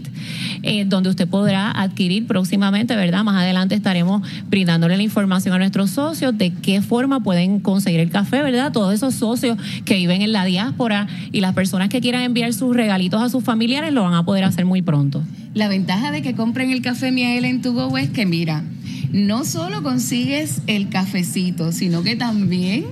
eh, 0.63 0.86
donde 0.86 1.10
usted 1.10 1.27
podrá 1.27 1.70
adquirir 1.70 2.25
próximamente, 2.25 2.96
¿verdad? 2.96 3.24
Más 3.24 3.39
adelante 3.39 3.75
estaremos 3.75 4.27
brindándole 4.50 4.98
la 4.98 5.04
información 5.04 5.54
a 5.54 5.60
nuestros 5.60 5.92
socios 5.92 6.36
de 6.36 6.51
qué 6.54 6.82
forma 6.82 7.20
pueden 7.20 7.60
conseguir 7.60 8.00
el 8.00 8.10
café, 8.10 8.42
¿verdad? 8.42 8.72
Todos 8.72 8.92
esos 8.92 9.13
socios 9.13 9.56
que 9.86 9.94
viven 9.94 10.24
en 10.24 10.32
la 10.32 10.44
diáspora 10.44 11.08
y 11.32 11.42
las 11.42 11.54
personas 11.54 11.89
que 11.89 12.01
quieran 12.01 12.24
enviar 12.24 12.51
sus 12.54 12.75
regalitos 12.75 13.22
a 13.22 13.30
sus 13.30 13.44
familiares 13.44 13.94
lo 13.94 14.01
van 14.01 14.15
a 14.15 14.25
poder 14.25 14.44
hacer 14.44 14.65
muy 14.65 14.82
pronto. 14.82 15.22
La 15.54 15.68
ventaja 15.68 16.10
de 16.12 16.24
que 16.24 16.34
compren 16.34 16.72
el 16.72 16.82
café 16.82 17.12
Miael 17.12 17.46
en 17.46 17.62
Tugo 17.62 17.96
es 17.96 18.10
que, 18.10 18.25
mira, 18.25 18.63
no 19.15 19.45
solo 19.45 19.81
consigues 19.81 20.62
el 20.67 20.89
cafecito, 20.89 21.72
sino 21.72 22.03
que 22.03 22.17
también 22.17 22.84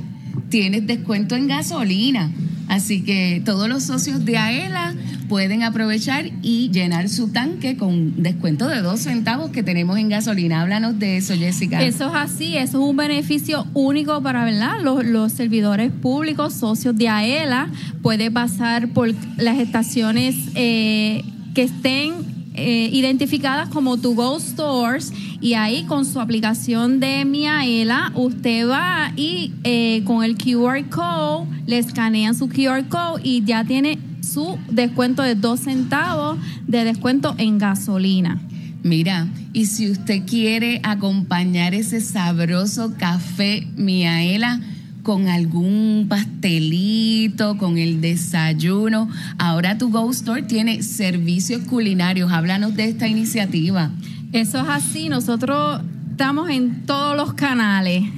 tienes 0.48 0.88
descuento 0.88 1.36
en 1.36 1.48
gasolina. 1.48 2.32
Así 2.70 3.02
que 3.02 3.42
todos 3.44 3.68
los 3.68 3.84
socios 3.84 4.24
de 4.24 4.38
AELA 4.38 4.96
pueden 5.28 5.64
aprovechar 5.64 6.32
y 6.42 6.72
llenar 6.72 7.10
su 7.10 7.28
tanque 7.28 7.76
con 7.76 8.24
descuento 8.24 8.70
de 8.70 8.82
dos 8.82 9.02
centavos 9.02 9.52
que 9.52 9.64
tenemos 9.64 9.98
en 9.98 10.08
gasolina. 10.08 10.62
Háblanos 10.62 10.98
de 10.98 11.18
eso, 11.18 11.36
Jessica. 11.36 11.84
Eso 11.84 12.08
es 12.08 12.16
así, 12.16 12.56
eso 12.56 12.82
es 12.82 12.90
un 12.90 12.96
beneficio 12.96 13.68
único 13.74 14.24
para 14.24 14.46
¿verdad? 14.46 14.80
Los, 14.82 15.34
servidores 15.34 15.92
públicos, 15.92 16.54
socios 16.54 16.98
de 16.98 17.10
AELA. 17.10 17.70
Puede 18.02 18.32
pasar 18.32 18.88
por 18.88 19.14
las 19.36 19.60
estaciones 19.60 20.38
eh, 20.56 21.22
que 21.54 21.64
estén 21.64 22.33
eh, 22.56 22.90
identificadas 22.92 23.70
como 23.70 23.98
To 23.98 24.12
Go 24.12 24.40
Stores 24.40 25.12
y 25.42 25.56
ahí 25.56 25.84
con 25.86 26.06
su 26.06 26.20
aplicación 26.20 27.00
de 27.00 27.26
Miaela 27.26 28.12
usted 28.16 28.68
va 28.68 29.12
y 29.16 29.54
eh, 29.64 30.04
con 30.06 30.24
el 30.24 30.38
QR 30.38 30.88
code 30.90 31.48
le 31.66 31.80
escanean 31.80 32.36
su 32.36 32.48
QR 32.50 32.88
code 32.88 33.22
y 33.24 33.44
ya 33.44 33.64
tiene 33.64 33.98
su 34.22 34.58
descuento 34.70 35.22
de 35.22 35.36
dos 35.36 35.62
centavos 35.62 36.38
de 36.68 36.84
descuento 36.84 37.36
en 37.38 37.58
gasolina. 37.58 38.42
Mira, 38.84 39.28
y 39.54 39.66
si 39.68 39.90
usted 39.90 40.24
quiere 40.26 40.80
acompañar 40.84 41.74
ese 41.74 42.02
sabroso 42.02 42.94
café 42.98 43.66
Miaela, 43.78 44.60
con 45.04 45.28
algún 45.28 46.08
pastelito, 46.10 47.58
con 47.58 47.78
el 47.78 48.02
desayuno. 48.02 49.10
Ahora 49.38 49.78
tu 49.78 49.92
Go 49.92 50.10
Store 50.12 50.42
tiene 50.42 50.82
servicios 50.82 51.62
culinarios. 51.68 52.32
Háblanos 52.32 52.76
de 52.76 52.86
esta 52.86 53.08
iniciativa. 53.08 53.92
Eso 54.32 54.62
es 54.62 54.70
así. 54.70 55.10
Nosotros 55.10 55.82
estamos 56.14 56.48
en 56.52 56.86
todos 56.86 57.18
los 57.18 57.34
canales. 57.34 58.04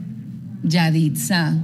Yaditza, 0.63 1.57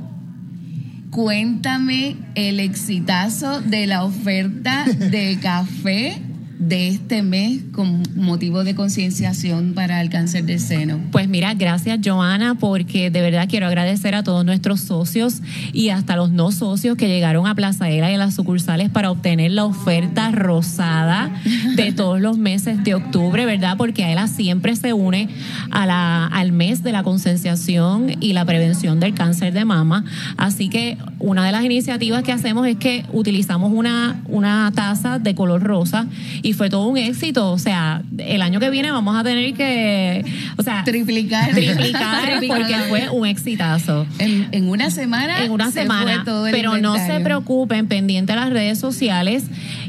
cuéntame 1.10 2.16
el 2.34 2.58
exitazo 2.60 3.60
de 3.60 3.86
la 3.86 4.04
oferta 4.04 4.84
de 4.84 5.38
café 5.40 6.22
de 6.68 6.88
este 6.88 7.22
mes 7.22 7.60
con 7.72 8.02
motivo 8.14 8.62
de 8.62 8.74
concienciación 8.74 9.74
para 9.74 10.00
el 10.00 10.10
cáncer 10.10 10.44
de 10.44 10.58
seno. 10.58 11.00
Pues 11.10 11.28
mira, 11.28 11.54
gracias 11.54 11.98
Joana, 12.04 12.54
porque 12.54 13.10
de 13.10 13.20
verdad 13.20 13.48
quiero 13.48 13.66
agradecer 13.66 14.14
a 14.14 14.22
todos 14.22 14.44
nuestros 14.44 14.80
socios 14.80 15.42
y 15.72 15.88
hasta 15.88 16.16
los 16.16 16.30
no 16.30 16.52
socios 16.52 16.96
que 16.96 17.08
llegaron 17.08 17.46
a 17.46 17.54
Plaza 17.54 17.90
Era 17.90 18.10
y 18.10 18.14
a 18.14 18.18
las 18.18 18.34
sucursales 18.34 18.90
para 18.90 19.10
obtener 19.10 19.50
la 19.50 19.64
oferta 19.64 20.30
rosada 20.30 21.32
de 21.76 21.92
todos 21.96 22.20
los 22.20 22.38
meses 22.38 22.84
de 22.84 22.94
octubre, 22.94 23.44
¿verdad? 23.44 23.76
Porque 23.76 24.04
AELA 24.04 24.28
siempre 24.28 24.76
se 24.76 24.92
une 24.92 25.28
a 25.70 25.86
la, 25.86 26.26
al 26.26 26.52
mes 26.52 26.82
de 26.82 26.92
la 26.92 27.02
concienciación 27.02 28.16
y 28.20 28.34
la 28.34 28.44
prevención 28.44 29.00
del 29.00 29.14
cáncer 29.14 29.52
de 29.52 29.64
mama. 29.64 30.04
Así 30.36 30.68
que 30.68 30.96
una 31.18 31.44
de 31.44 31.52
las 31.52 31.64
iniciativas 31.64 32.22
que 32.22 32.32
hacemos 32.32 32.66
es 32.66 32.76
que 32.76 33.04
utilizamos 33.12 33.72
una, 33.72 34.22
una 34.28 34.70
taza 34.74 35.18
de 35.18 35.34
color 35.34 35.62
rosa 35.62 36.06
y 36.42 36.51
fue 36.52 36.70
todo 36.70 36.86
un 36.86 36.96
éxito. 36.96 37.50
O 37.50 37.58
sea, 37.58 38.02
el 38.18 38.42
año 38.42 38.60
que 38.60 38.70
viene 38.70 38.90
vamos 38.90 39.16
a 39.16 39.22
tener 39.22 39.54
que, 39.54 40.24
o 40.56 40.62
sea, 40.62 40.84
Triplicar. 40.84 41.50
porque 42.48 42.74
fue 42.88 43.08
un 43.10 43.26
exitazo. 43.26 44.06
En, 44.18 44.48
en 44.52 44.68
una 44.68 44.90
semana. 44.90 45.44
En 45.44 45.50
una 45.50 45.66
se 45.66 45.82
semana, 45.82 46.14
fue 46.16 46.24
todo 46.24 46.46
el 46.46 46.52
pero 46.52 46.78
no 46.78 46.96
se 46.96 47.20
preocupen, 47.20 47.86
pendiente 47.86 48.32
a 48.32 48.36
las 48.36 48.50
redes 48.50 48.78
sociales 48.78 49.44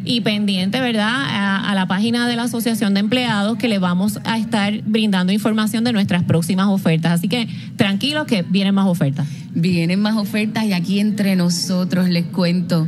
y 0.05 0.21
pendiente, 0.21 0.79
¿verdad?, 0.79 1.09
a, 1.09 1.71
a 1.71 1.75
la 1.75 1.87
página 1.87 2.27
de 2.27 2.35
la 2.35 2.43
Asociación 2.43 2.93
de 2.93 3.01
Empleados 3.01 3.57
que 3.57 3.67
le 3.67 3.79
vamos 3.79 4.19
a 4.23 4.37
estar 4.37 4.81
brindando 4.83 5.31
información 5.31 5.83
de 5.83 5.93
nuestras 5.93 6.23
próximas 6.23 6.67
ofertas. 6.67 7.13
Así 7.13 7.27
que 7.27 7.47
tranquilos 7.75 8.25
que 8.25 8.43
vienen 8.43 8.75
más 8.75 8.87
ofertas. 8.87 9.27
Vienen 9.53 10.01
más 10.01 10.15
ofertas 10.17 10.65
y 10.65 10.73
aquí 10.73 10.99
entre 10.99 11.35
nosotros 11.35 12.09
les 12.09 12.25
cuento. 12.25 12.87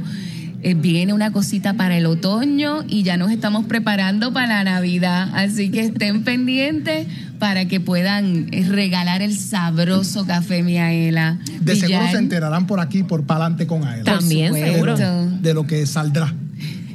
Eh, 0.65 0.73
viene 0.73 1.13
una 1.13 1.31
cosita 1.31 1.75
para 1.75 1.95
el 1.95 2.07
otoño 2.07 2.83
y 2.87 3.03
ya 3.03 3.17
nos 3.17 3.29
estamos 3.29 3.65
preparando 3.65 4.33
para 4.33 4.47
la 4.47 4.63
Navidad. 4.63 5.29
Así 5.35 5.69
que 5.69 5.81
estén 5.81 6.23
pendientes 6.23 7.05
para 7.37 7.67
que 7.67 7.79
puedan 7.79 8.47
eh, 8.51 8.65
regalar 8.67 9.21
el 9.21 9.37
sabroso 9.37 10.25
café 10.25 10.63
Miaela. 10.63 11.37
De 11.59 11.75
seguro 11.75 12.07
se 12.09 12.17
enterarán 12.17 12.65
por 12.65 12.79
aquí, 12.79 13.03
por 13.03 13.27
pa'lante 13.27 13.67
con 13.67 13.83
AELA. 13.83 14.05
También, 14.05 14.55
supuesto. 14.55 14.97
seguro. 14.97 15.37
De 15.39 15.53
lo 15.53 15.67
que 15.67 15.85
saldrá. 15.85 16.33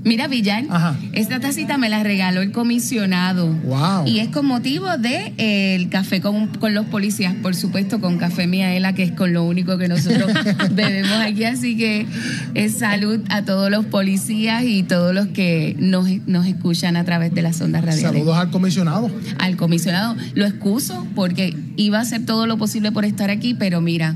Mira, 0.04 0.28
Villar, 0.28 0.64
Ajá. 0.71 0.97
esta 1.12 1.40
tacita 1.40 1.78
me 1.78 1.88
la 1.88 2.02
regaló 2.02 2.40
el 2.40 2.52
comisionado. 2.52 3.49
Wow. 3.49 4.07
Y 4.07 4.21
es 4.21 4.28
con 4.28 4.47
motivo 4.47 4.97
de 4.99 5.33
eh, 5.37 5.75
el 5.75 5.88
café 5.88 6.21
con, 6.21 6.49
con 6.49 6.75
los 6.75 6.87
policías, 6.87 7.35
por 7.35 7.54
supuesto, 7.54 8.00
con 8.00 8.19
café 8.19 8.47
Miaela, 8.47 8.95
que 8.95 9.02
es 9.02 9.12
con 9.12 9.33
lo 9.33 9.45
único 9.45 9.78
que 9.78 9.88
nosotros 9.88 10.30
bebemos 10.73 11.12
aquí. 11.21 11.45
Así 11.45 11.76
que 11.76 12.07
es 12.54 12.78
salud 12.78 13.21
a 13.28 13.45
todos 13.45 13.71
los 13.71 13.85
policías 13.87 14.64
y 14.64 14.83
todos 14.83 15.14
los 15.14 15.28
que 15.28 15.76
nos, 15.78 16.09
nos 16.26 16.47
escuchan 16.47 16.97
a 16.97 17.04
través 17.04 17.35
de 17.35 17.42
las 17.42 17.61
ondas 17.61 17.85
radiales. 17.85 18.12
Saludos 18.12 18.37
al 18.37 18.50
comisionado. 18.50 19.11
Al 19.38 19.57
comisionado 19.57 20.16
lo 20.35 20.47
excuso 20.47 21.07
porque 21.14 21.57
iba 21.76 21.99
a 21.99 22.02
hacer 22.02 22.25
todo 22.25 22.47
lo 22.47 22.57
posible 22.57 22.92
por 22.92 23.04
estar 23.04 23.30
aquí, 23.30 23.54
pero 23.54 23.80
mira, 23.80 24.14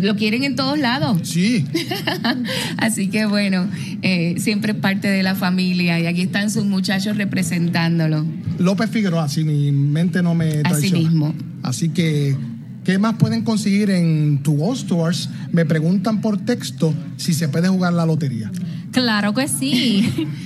lo 0.00 0.16
quieren 0.16 0.44
en 0.44 0.56
todos 0.56 0.78
lados. 0.78 1.18
Sí. 1.28 1.64
Así 2.76 3.08
que 3.08 3.26
bueno, 3.26 3.66
eh, 4.02 4.34
siempre 4.38 4.72
es 4.72 4.78
parte 4.78 5.08
de 5.08 5.22
la 5.22 5.34
familia 5.34 5.98
y 6.00 6.06
aquí 6.06 6.22
están 6.22 6.50
sus 6.50 6.64
muchachos 6.64 7.16
representándolo. 7.16 8.24
López 8.58 8.90
Figueroa, 8.90 9.28
si 9.28 9.44
mi 9.44 9.72
mente 9.72 10.22
no 10.22 10.34
me 10.34 10.48
Así 10.48 10.62
traiciona. 10.62 10.98
mismo. 10.98 11.34
Así 11.62 11.88
que, 11.88 12.36
¿qué 12.84 12.98
más 12.98 13.14
pueden 13.16 13.42
conseguir 13.42 13.90
en 13.90 14.42
To 14.42 14.52
Go 14.52 14.74
Stores? 14.76 15.28
Me 15.52 15.64
preguntan 15.64 16.20
por 16.20 16.38
texto 16.38 16.92
si 17.16 17.32
se 17.32 17.48
puede 17.48 17.68
jugar 17.68 17.92
la 17.92 18.06
lotería. 18.06 18.50
Claro 18.94 19.34
que 19.34 19.48
sí. 19.48 20.28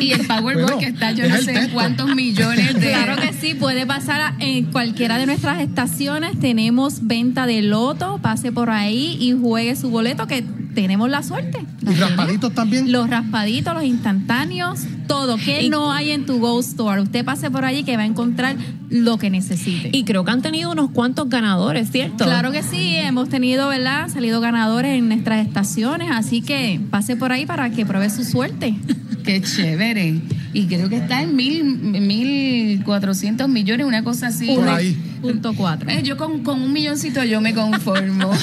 Y 0.00 0.12
el 0.12 0.26
Powerball 0.26 0.54
Bueno, 0.64 0.78
que 0.78 0.86
está 0.86 1.12
yo 1.12 1.24
es 1.24 1.30
no 1.30 1.36
sé 1.36 1.52
texto. 1.52 1.74
cuántos 1.74 2.14
millones 2.14 2.74
de... 2.80 2.88
Claro 2.92 3.16
que 3.20 3.34
sí, 3.34 3.52
puede 3.52 3.84
pasar 3.86 4.20
a- 4.22 4.34
en 4.38 4.64
cualquiera 4.72 5.18
de 5.18 5.26
nuestras 5.26 5.60
estaciones. 5.60 6.40
Tenemos 6.40 7.06
venta 7.06 7.44
de 7.46 7.60
loto, 7.60 8.18
pase 8.22 8.52
por 8.52 8.70
ahí 8.70 9.18
y 9.20 9.32
juegue 9.38 9.76
su 9.76 9.90
boleto 9.90 10.26
que 10.26 10.42
tenemos 10.74 11.10
la 11.10 11.22
suerte. 11.22 11.64
¿Y 11.82 11.94
raspaditos 11.94 12.54
también? 12.54 12.92
Los 12.92 13.08
raspaditos, 13.08 13.74
los 13.74 13.84
instantáneos, 13.84 14.80
todo. 15.06 15.36
que 15.36 15.68
no 15.68 15.92
hay 15.92 16.10
en 16.10 16.26
tu 16.26 16.38
Go 16.38 16.60
Store? 16.60 17.00
Usted 17.00 17.24
pase 17.24 17.50
por 17.50 17.64
allí 17.64 17.82
que 17.82 17.96
va 17.96 18.02
a 18.02 18.06
encontrar 18.06 18.56
lo 18.88 19.18
que 19.18 19.30
necesite. 19.30 19.90
Y 19.92 20.04
creo 20.04 20.24
que 20.24 20.30
han 20.30 20.42
tenido 20.42 20.70
unos 20.72 20.90
cuantos 20.90 21.28
ganadores, 21.28 21.90
¿cierto? 21.90 22.24
Claro 22.24 22.52
que 22.52 22.62
sí, 22.62 22.96
hemos 22.96 23.28
tenido, 23.28 23.68
¿verdad? 23.68 24.08
Salido 24.08 24.40
ganadores 24.40 24.98
en 24.98 25.08
nuestras 25.08 25.46
estaciones, 25.46 26.10
así 26.12 26.42
que 26.42 26.80
pase 26.90 27.16
por 27.16 27.32
ahí 27.32 27.46
para 27.46 27.70
que 27.70 27.86
pruebe 27.86 28.10
su 28.10 28.24
suerte. 28.24 28.74
Qué 29.24 29.42
chévere. 29.42 30.20
Y 30.52 30.66
creo 30.66 30.88
que 30.88 30.96
está 30.96 31.22
en 31.22 31.36
mil, 31.36 31.64
mil 31.64 32.82
cuatrocientos 32.84 33.48
millones, 33.48 33.86
una 33.86 34.02
cosa 34.02 34.28
así. 34.28 34.46
Por 34.46 34.68
ahí. 34.68 34.96
Punto 35.20 35.52
cuatro. 35.54 35.90
Eh, 35.90 36.02
yo 36.02 36.16
con, 36.16 36.42
con 36.42 36.62
un 36.62 36.72
milloncito 36.72 37.22
yo 37.24 37.40
me 37.40 37.54
conformo. 37.54 38.30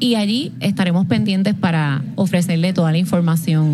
y 0.03 0.15
allí 0.15 0.51
estaremos 0.59 1.05
pendientes 1.05 1.53
para 1.53 2.03
ofrecerle 2.15 2.73
toda 2.73 2.91
la 2.91 2.97
información. 2.97 3.71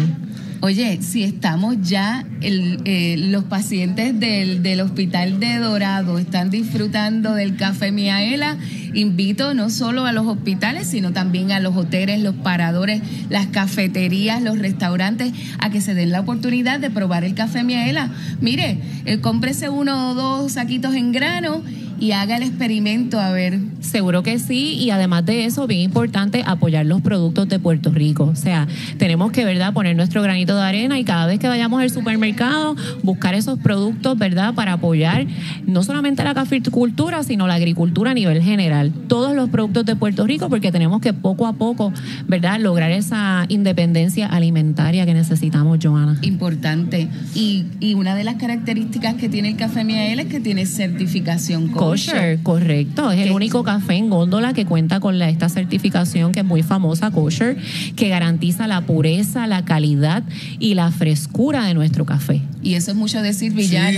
Oye, 0.61 1.01
si 1.01 1.23
estamos 1.23 1.77
ya, 1.81 2.23
eh, 2.41 3.15
los 3.17 3.45
pacientes 3.45 4.19
del, 4.19 4.61
del, 4.61 4.81
hospital 4.81 5.39
de 5.39 5.57
Dorado 5.57 6.19
están 6.19 6.51
disfrutando 6.51 7.33
del 7.33 7.55
café 7.55 7.91
Miaela, 7.91 8.57
invito 8.93 9.55
no 9.55 9.71
solo 9.71 10.05
a 10.05 10.11
los 10.11 10.27
hospitales, 10.27 10.85
sino 10.85 11.13
también 11.13 11.51
a 11.51 11.59
los 11.59 11.75
hoteles, 11.75 12.21
los 12.21 12.35
paradores, 12.35 13.01
las 13.29 13.47
cafeterías, 13.47 14.43
los 14.43 14.59
restaurantes, 14.59 15.33
a 15.57 15.71
que 15.71 15.81
se 15.81 15.95
den 15.95 16.11
la 16.11 16.19
oportunidad 16.19 16.79
de 16.79 16.91
probar 16.91 17.23
el 17.23 17.33
café 17.33 17.63
Miaela. 17.63 18.11
Mire, 18.39 18.77
eh, 19.05 19.19
cómprese 19.19 19.69
uno 19.69 20.11
o 20.11 20.13
dos 20.13 20.51
saquitos 20.51 20.93
en 20.93 21.11
grano 21.11 21.63
y 21.99 22.11
haga 22.11 22.37
el 22.37 22.43
experimento 22.43 23.19
a 23.19 23.31
ver. 23.31 23.59
Seguro 23.81 24.23
que 24.23 24.39
sí, 24.39 24.75
y 24.75 24.89
además 24.91 25.25
de 25.25 25.45
eso, 25.45 25.67
bien 25.67 25.81
importante, 25.81 26.43
apoyar 26.45 26.85
los 26.85 27.01
productos 27.01 27.47
de 27.49 27.59
Puerto 27.59 27.91
Rico. 27.91 28.25
O 28.25 28.35
sea, 28.35 28.67
tenemos 28.97 29.31
que, 29.31 29.45
¿verdad?, 29.45 29.73
poner 29.73 29.95
nuestro 29.95 30.21
granito 30.21 30.55
de 30.55 30.63
arena 30.63 30.99
y 30.99 31.03
cada 31.03 31.25
vez 31.25 31.39
que 31.39 31.47
vayamos 31.47 31.81
al 31.81 31.89
supermercado, 31.89 32.75
buscar 33.03 33.35
esos 33.35 33.59
productos, 33.59 34.17
¿verdad?, 34.17 34.53
para 34.53 34.73
apoyar 34.73 35.27
no 35.65 35.83
solamente 35.83 36.23
la 36.23 36.33
caficultura, 36.33 37.23
sino 37.23 37.47
la 37.47 37.55
agricultura 37.55 38.11
a 38.11 38.13
nivel 38.13 38.41
general. 38.41 38.91
Todos 39.07 39.35
los 39.35 39.49
productos 39.49 39.85
de 39.85 39.95
Puerto 39.95 40.25
Rico, 40.25 40.49
porque 40.49 40.71
tenemos 40.71 41.01
que 41.01 41.13
poco 41.13 41.47
a 41.47 41.53
poco, 41.53 41.93
¿verdad?, 42.27 42.59
lograr 42.59 42.91
esa 42.91 43.45
independencia 43.49 44.27
alimentaria 44.27 45.05
que 45.05 45.13
necesitamos, 45.13 45.79
Joana. 45.81 46.17
Importante. 46.21 47.07
Y, 47.35 47.65
y 47.79 47.93
una 47.93 48.15
de 48.15 48.23
las 48.23 48.35
características 48.35 49.15
que 49.15 49.29
tiene 49.29 49.49
el 49.49 49.55
café 49.55 49.83
Miael 49.83 50.19
es 50.19 50.27
que 50.27 50.39
tiene 50.39 50.65
certificación 50.65 51.67
kosher. 51.89 52.39
correcto. 52.43 53.11
Es 53.11 53.25
el 53.25 53.31
único 53.31 53.63
café 53.63 53.95
en 53.95 54.09
góndola 54.09 54.53
que 54.53 54.65
cuenta 54.65 54.99
con 54.99 55.19
la, 55.19 55.29
esta 55.29 55.49
certificación 55.49 56.31
que 56.31 56.41
es 56.41 56.45
muy 56.45 56.63
famosa, 56.63 57.11
kosher, 57.11 57.57
que 57.95 58.09
garantiza 58.09 58.67
la 58.67 58.81
pureza, 58.81 59.47
la 59.47 59.65
calidad 59.65 60.23
y 60.59 60.73
la 60.73 60.91
frescura 60.91 61.65
de 61.65 61.73
nuestro 61.73 62.05
café. 62.05 62.41
Y 62.61 62.75
eso 62.75 62.91
es 62.91 62.97
mucho 62.97 63.21
decir, 63.21 63.53
Villar. 63.53 63.93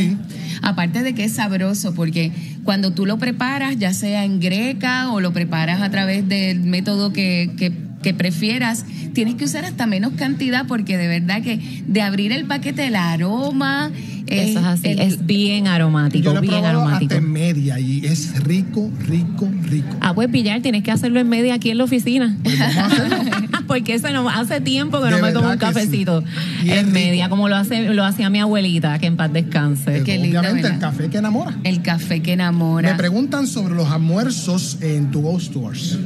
Aparte 0.62 1.02
de 1.02 1.14
que 1.14 1.24
es 1.24 1.34
sabroso, 1.34 1.94
porque 1.94 2.32
cuando 2.64 2.92
tú 2.92 3.06
lo 3.06 3.18
preparas, 3.18 3.78
ya 3.78 3.94
sea 3.94 4.26
en 4.26 4.40
greca 4.40 5.12
o 5.12 5.20
lo 5.20 5.34
preparas 5.34 5.82
a 5.82 5.90
través 5.90 6.28
del 6.28 6.62
método 6.62 7.12
que, 7.12 7.52
que, 7.58 7.74
que 8.04 8.14
prefieras, 8.14 8.86
tienes 9.14 9.36
que 9.36 9.46
usar 9.46 9.66
hasta 9.66 9.88
menos 9.88 10.14
cantidad 10.14 10.68
porque 10.68 10.98
de 10.98 11.08
verdad 11.08 11.42
que 11.42 11.60
de 11.88 12.02
abrir 12.02 12.32
el 12.32 12.46
paquete 12.46 12.88
el 12.88 12.96
aroma 12.96 13.92
eso 14.28 14.60
es 14.60 14.66
así, 14.66 14.88
es 14.90 15.26
bien 15.26 15.68
aromático, 15.68 16.24
yo 16.26 16.34
lo 16.34 16.42
bien 16.42 16.66
aromático. 16.66 17.14
Hasta 17.14 17.26
en 17.26 17.32
media 17.32 17.80
y 17.80 18.06
es 18.06 18.42
rico, 18.44 18.90
rico, 19.08 19.50
rico. 19.64 19.96
Ah, 20.02 20.14
pues 20.14 20.30
pillar, 20.30 20.62
tienes 20.62 20.84
que 20.84 20.92
hacerlo 20.92 21.20
en 21.20 21.30
media 21.30 21.56
aquí 21.56 21.70
en 21.70 21.78
la 21.78 21.84
oficina. 21.86 22.38
Pues 22.44 22.60
vamos 22.60 22.78
a 22.78 22.86
hacerlo. 22.86 23.18
Porque 23.68 23.94
eso 23.94 24.10
no, 24.12 24.30
hace 24.30 24.60
tiempo 24.62 25.00
que 25.00 25.06
De 25.06 25.12
no 25.12 25.22
me 25.22 25.32
tomo 25.32 25.48
un 25.48 25.54
sí. 25.54 25.60
cafecito 25.60 26.24
en 26.66 26.92
media, 26.92 27.30
como 27.30 27.48
lo 27.48 27.56
hace 27.56 27.90
lo 27.94 28.04
hacía 28.04 28.30
mi 28.30 28.40
abuelita, 28.40 29.00
que 29.00 29.08
en 29.08 29.16
paz 29.18 29.32
descanse. 29.32 30.04
Qué 30.04 30.18
lindo, 30.18 30.40
Obviamente, 30.42 30.68
el 30.68 30.80
café 30.80 31.10
que 31.10 31.18
enamora. 31.18 31.58
el 31.64 31.82
café 31.82 32.22
que 32.22 32.34
enamora. 32.34 32.92
Me 32.92 32.98
preguntan 32.98 33.48
sobre 33.48 33.76
los 33.76 33.90
almuerzos 33.90 34.78
en 34.82 35.10
tu 35.12 35.22
Go 35.22 35.40
Stores. 35.40 35.98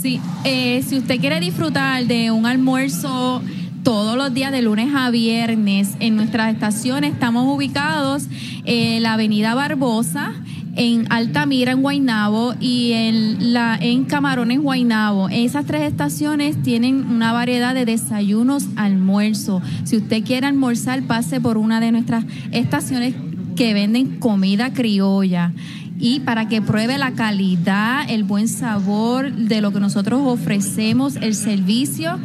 Sí, 0.00 0.20
eh, 0.44 0.82
si 0.86 0.98
usted 0.98 1.18
quiere 1.20 1.40
disfrutar 1.40 2.04
de 2.06 2.30
un 2.30 2.46
almuerzo 2.46 3.42
todos 3.84 4.16
los 4.16 4.32
días 4.32 4.50
de 4.50 4.62
lunes 4.62 4.94
a 4.94 5.10
viernes 5.10 5.90
en 6.00 6.16
nuestras 6.16 6.52
estaciones, 6.52 7.12
estamos 7.12 7.54
ubicados 7.54 8.24
en 8.64 9.02
la 9.02 9.12
Avenida 9.12 9.54
Barbosa, 9.54 10.32
en 10.74 11.06
Altamira, 11.10 11.72
en 11.72 11.82
Guaynabo, 11.82 12.54
y 12.58 12.92
en, 12.92 13.52
la, 13.52 13.76
en 13.78 14.06
Camarones, 14.06 14.58
Guaynabo. 14.58 15.28
Esas 15.28 15.66
tres 15.66 15.82
estaciones 15.82 16.60
tienen 16.62 17.04
una 17.04 17.32
variedad 17.34 17.74
de 17.74 17.84
desayunos, 17.84 18.68
almuerzo. 18.76 19.60
Si 19.84 19.98
usted 19.98 20.24
quiere 20.24 20.46
almorzar, 20.46 21.02
pase 21.02 21.38
por 21.40 21.58
una 21.58 21.78
de 21.78 21.92
nuestras 21.92 22.24
estaciones 22.52 23.14
que 23.54 23.74
venden 23.74 24.18
comida 24.18 24.72
criolla 24.72 25.52
y 25.98 26.20
para 26.20 26.48
que 26.48 26.62
pruebe 26.62 26.98
la 26.98 27.12
calidad, 27.12 28.10
el 28.10 28.24
buen 28.24 28.48
sabor 28.48 29.30
de 29.30 29.60
lo 29.60 29.72
que 29.72 29.80
nosotros 29.80 30.22
ofrecemos, 30.24 31.16
el 31.16 31.34
servicio 31.34 32.18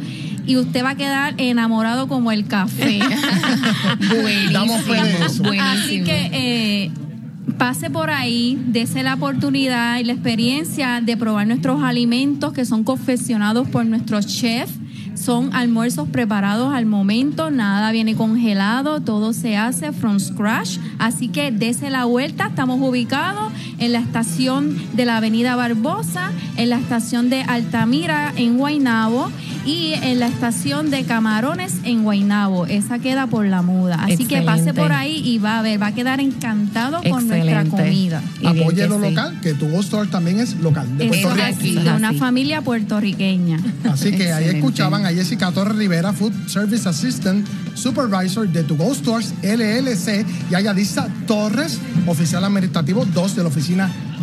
y 0.46 0.56
usted 0.56 0.84
va 0.84 0.90
a 0.90 0.94
quedar 0.94 1.34
enamorado 1.38 2.08
como 2.08 2.32
el 2.32 2.46
café. 2.46 3.00
Buenísimo. 4.08 5.52
Así 5.60 6.02
que 6.02 6.30
eh, 6.32 6.90
pase 7.58 7.90
por 7.90 8.10
ahí, 8.10 8.58
dese 8.68 9.02
la 9.02 9.14
oportunidad 9.14 9.98
y 9.98 10.04
la 10.04 10.12
experiencia 10.12 11.00
de 11.02 11.16
probar 11.16 11.46
nuestros 11.46 11.82
alimentos 11.82 12.52
que 12.52 12.64
son 12.64 12.84
confeccionados 12.84 13.68
por 13.68 13.84
nuestros 13.84 14.26
chefs. 14.26 14.72
Son 15.14 15.54
almuerzos 15.54 16.08
preparados 16.08 16.72
al 16.72 16.86
momento, 16.86 17.50
nada 17.50 17.92
viene 17.92 18.14
congelado, 18.14 19.02
todo 19.02 19.34
se 19.34 19.58
hace 19.58 19.92
from 19.92 20.18
scratch. 20.18 20.78
Así 20.98 21.28
que 21.28 21.52
dese 21.52 21.90
la 21.90 22.06
vuelta, 22.06 22.46
estamos 22.46 22.80
ubicados 22.80 23.52
en 23.80 23.92
la 23.92 23.98
estación 23.98 24.76
de 24.92 25.04
la 25.04 25.16
Avenida 25.16 25.56
Barbosa, 25.56 26.30
en 26.56 26.70
la 26.70 26.78
estación 26.78 27.30
de 27.30 27.42
Altamira 27.42 28.32
en 28.36 28.58
Guaynabo 28.58 29.30
y 29.66 29.94
en 29.94 30.20
la 30.20 30.26
estación 30.26 30.90
de 30.90 31.04
Camarones 31.04 31.74
en 31.84 32.02
Guaynabo. 32.02 32.66
Esa 32.66 32.98
queda 32.98 33.26
por 33.26 33.46
la 33.46 33.62
muda. 33.62 33.96
Así 34.00 34.26
que 34.26 34.42
pase 34.42 34.72
por 34.74 34.92
ahí 34.92 35.22
y 35.24 35.38
va 35.38 35.58
a 35.58 35.62
ver, 35.62 35.80
va 35.80 35.88
a 35.88 35.94
quedar 35.94 36.20
encantado 36.20 37.00
con 37.02 37.26
nuestra 37.26 37.64
comida. 37.64 38.22
Apoye 38.44 38.86
lo 38.86 38.96
sí. 38.96 39.10
local, 39.10 39.40
que 39.42 39.54
tu 39.54 39.68
Go 39.68 39.80
Store 39.80 40.08
también 40.08 40.40
es 40.40 40.56
local, 40.56 40.86
de 40.96 41.08
Puerto 41.08 41.28
es 41.28 41.34
Rico. 41.34 41.46
así, 41.46 41.74
de 41.74 41.92
una 41.92 42.10
así. 42.10 42.18
familia 42.18 42.62
puertorriqueña. 42.62 43.58
Así 43.90 44.12
que 44.12 44.32
ahí 44.32 44.44
escuchaban 44.56 45.06
a 45.06 45.10
Jessica 45.10 45.50
Torres 45.52 45.76
Rivera, 45.76 46.12
Food 46.12 46.32
Service 46.48 46.88
Assistant 46.88 47.46
Supervisor 47.74 48.48
de 48.48 48.62
To 48.64 48.76
Go 48.76 48.94
Stores 48.94 49.32
LLC 49.42 50.26
y 50.50 50.54
a 50.54 50.60
Yadisa 50.60 51.08
Torres, 51.26 51.78
oficial 52.06 52.44
administrativo 52.44 53.04
2 53.04 53.36
de 53.36 53.42
la 53.42 53.48
Oficina 53.48 53.69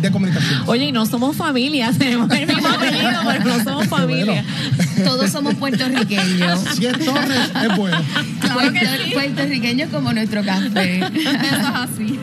de 0.00 0.10
Comunicaciones. 0.10 0.68
Oye, 0.68 0.86
y 0.86 0.92
no 0.92 1.06
somos 1.06 1.36
familia, 1.36 1.92
tenemos 1.98 2.30
el 2.30 2.46
mismo 2.46 2.68
apellido, 2.68 3.10
pero 3.26 3.44
no 3.44 3.64
somos 3.64 3.82
Qué 3.82 3.88
bueno. 3.88 4.06
familia. 4.08 4.44
Todos 5.04 5.30
somos 5.30 5.54
puertorriqueños. 5.54 6.60
Si 6.76 6.86
es 6.86 7.04
Torres, 7.04 7.50
es 7.62 7.76
bueno. 7.76 7.98
Claro 8.52 8.70
Claro 8.70 8.72
que 8.72 8.78
Puerto- 8.80 9.04
sí. 9.04 9.10
Puertorriqueños 9.12 9.90
como 9.90 10.12
nuestro 10.12 10.44
café. 10.44 10.98
Eso 11.14 11.30
es 11.30 11.62
así. 11.74 12.18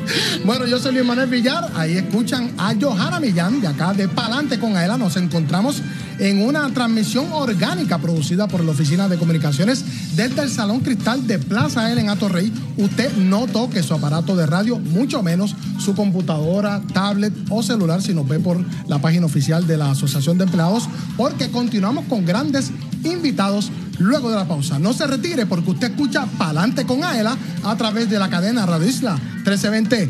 Bueno, 0.46 0.66
yo 0.68 0.80
soy 0.80 0.94
Luis 0.94 1.06
Manuel 1.06 1.30
Villar. 1.30 1.72
Ahí 1.76 1.94
escuchan 1.98 2.52
a 2.58 2.74
Johanna 2.80 3.20
Millán 3.20 3.62
de 3.62 3.68
acá 3.68 3.94
de 3.94 4.08
Palante 4.08 4.60
con 4.60 4.76
Aela. 4.78 4.98
Nos 4.98 5.18
encontramos 5.18 5.82
en 6.20 6.42
una 6.44 6.70
transmisión 6.74 7.28
orgánica 7.32 7.98
producida 7.98 8.48
por 8.48 8.64
la 8.64 8.72
Oficina 8.72 9.10
de 9.10 9.18
Comunicaciones 9.18 9.84
desde 10.16 10.44
el 10.44 10.50
Salón 10.50 10.80
Cristal 10.80 11.28
de 11.28 11.40
Plaza 11.40 11.86
Aela 11.86 12.02
en 12.02 12.10
Atorrey. 12.10 12.52
Usted 12.78 13.14
no 13.18 13.48
toque 13.48 13.84
su 13.84 13.94
aparato 13.94 14.36
de 14.36 14.46
radio, 14.46 14.78
mucho 14.80 15.22
menos 15.24 15.56
su 15.80 15.94
computadora, 15.96 16.82
tablet 16.94 17.34
o 17.50 17.62
celular 17.64 18.02
si 18.02 18.14
nos 18.14 18.28
ve 18.28 18.40
por 18.40 18.64
la 18.88 19.00
página 19.00 19.26
oficial 19.26 19.68
de 19.68 19.78
la 19.78 19.92
Asociación 19.92 20.38
de 20.38 20.46
Empleados, 20.46 20.88
porque 21.18 21.50
continuamos 21.50 22.06
con 22.06 22.26
grandes 22.26 22.72
invitados 23.04 23.70
luego 24.00 24.30
de 24.30 24.36
la 24.36 24.48
pausa. 24.48 24.80
No 24.80 24.94
se 24.94 25.08
retire 25.08 25.46
porque 25.46 25.72
usted 25.72 25.92
escucha 25.92 26.26
Palante 26.38 26.86
con 26.86 27.04
Aela 27.04 27.38
a 27.64 27.76
través 27.76 28.10
de 28.10 28.20
la 28.20 28.30
cadena 28.30 28.66
Radio 28.66 28.88
Isla 28.88 29.16
1320. 29.16 30.10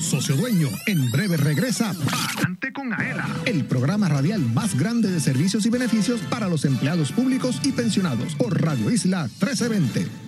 Socio 0.00 0.36
Dueño, 0.36 0.68
en 0.86 1.10
breve 1.10 1.36
regresa 1.36 1.90
Adelante 1.90 2.72
con 2.72 2.92
Aela, 2.92 3.26
el 3.46 3.64
programa 3.64 4.08
radial 4.08 4.40
más 4.40 4.78
grande 4.78 5.10
de 5.10 5.18
servicios 5.18 5.66
y 5.66 5.70
beneficios 5.70 6.20
para 6.30 6.48
los 6.48 6.64
empleados 6.64 7.10
públicos 7.10 7.60
y 7.64 7.72
pensionados 7.72 8.34
por 8.36 8.62
Radio 8.62 8.90
Isla 8.90 9.22
1320. 9.40 10.27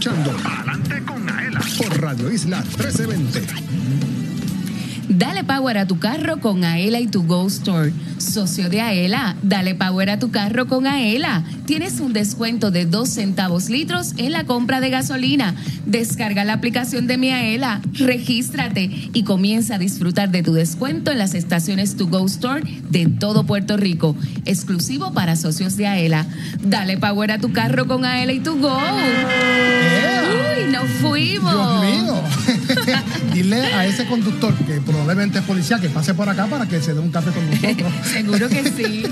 Escuchando 0.00 0.34
Adelante 0.48 1.04
con 1.04 1.28
Aela 1.28 1.60
por 1.76 2.00
Radio 2.00 2.32
Isla 2.32 2.62
1320. 2.62 4.19
Dale 5.12 5.42
power 5.42 5.76
a 5.76 5.86
tu 5.86 5.98
carro 5.98 6.38
con 6.38 6.62
Aela 6.62 7.00
y 7.00 7.08
tu 7.08 7.24
Go 7.24 7.48
Store. 7.48 7.92
Socio 8.18 8.70
de 8.70 8.80
Aela, 8.80 9.34
dale 9.42 9.74
power 9.74 10.08
a 10.08 10.20
tu 10.20 10.30
carro 10.30 10.68
con 10.68 10.86
Aela. 10.86 11.42
Tienes 11.66 11.98
un 11.98 12.12
descuento 12.12 12.70
de 12.70 12.86
2 12.86 13.08
centavos 13.08 13.70
litros 13.70 14.14
en 14.18 14.30
la 14.30 14.44
compra 14.44 14.80
de 14.80 14.88
gasolina. 14.90 15.56
Descarga 15.84 16.44
la 16.44 16.52
aplicación 16.52 17.08
de 17.08 17.18
mi 17.18 17.30
Aela, 17.30 17.80
regístrate 17.94 18.88
y 19.12 19.24
comienza 19.24 19.74
a 19.74 19.78
disfrutar 19.78 20.30
de 20.30 20.44
tu 20.44 20.52
descuento 20.52 21.10
en 21.10 21.18
las 21.18 21.34
estaciones 21.34 21.96
To 21.96 22.06
Go 22.06 22.24
Store 22.26 22.62
de 22.88 23.06
todo 23.06 23.44
Puerto 23.44 23.76
Rico. 23.76 24.14
Exclusivo 24.44 25.12
para 25.12 25.34
socios 25.34 25.76
de 25.76 25.88
Aela. 25.88 26.24
Dale 26.62 26.98
power 26.98 27.32
a 27.32 27.38
tu 27.38 27.52
carro 27.52 27.88
con 27.88 28.04
Aela 28.04 28.32
y 28.32 28.38
tu 28.38 28.60
Go. 28.60 28.78
Uy, 28.78 30.72
nos 30.72 30.88
fuimos. 31.00 31.82
Dios 31.82 32.04
mío. 32.04 32.14
Dile 33.32 33.74
a 33.74 33.86
ese 33.86 34.06
conductor 34.06 34.54
que 34.66 34.80
probablemente 34.80 35.38
es 35.38 35.44
policía 35.44 35.78
que 35.78 35.88
pase 35.88 36.14
por 36.14 36.28
acá 36.28 36.46
para 36.46 36.66
que 36.66 36.80
se 36.80 36.94
dé 36.94 37.00
un 37.00 37.10
café 37.10 37.30
con 37.30 37.48
nosotros. 37.50 37.92
Seguro 38.12 38.48
que 38.48 38.70
sí. 38.70 39.02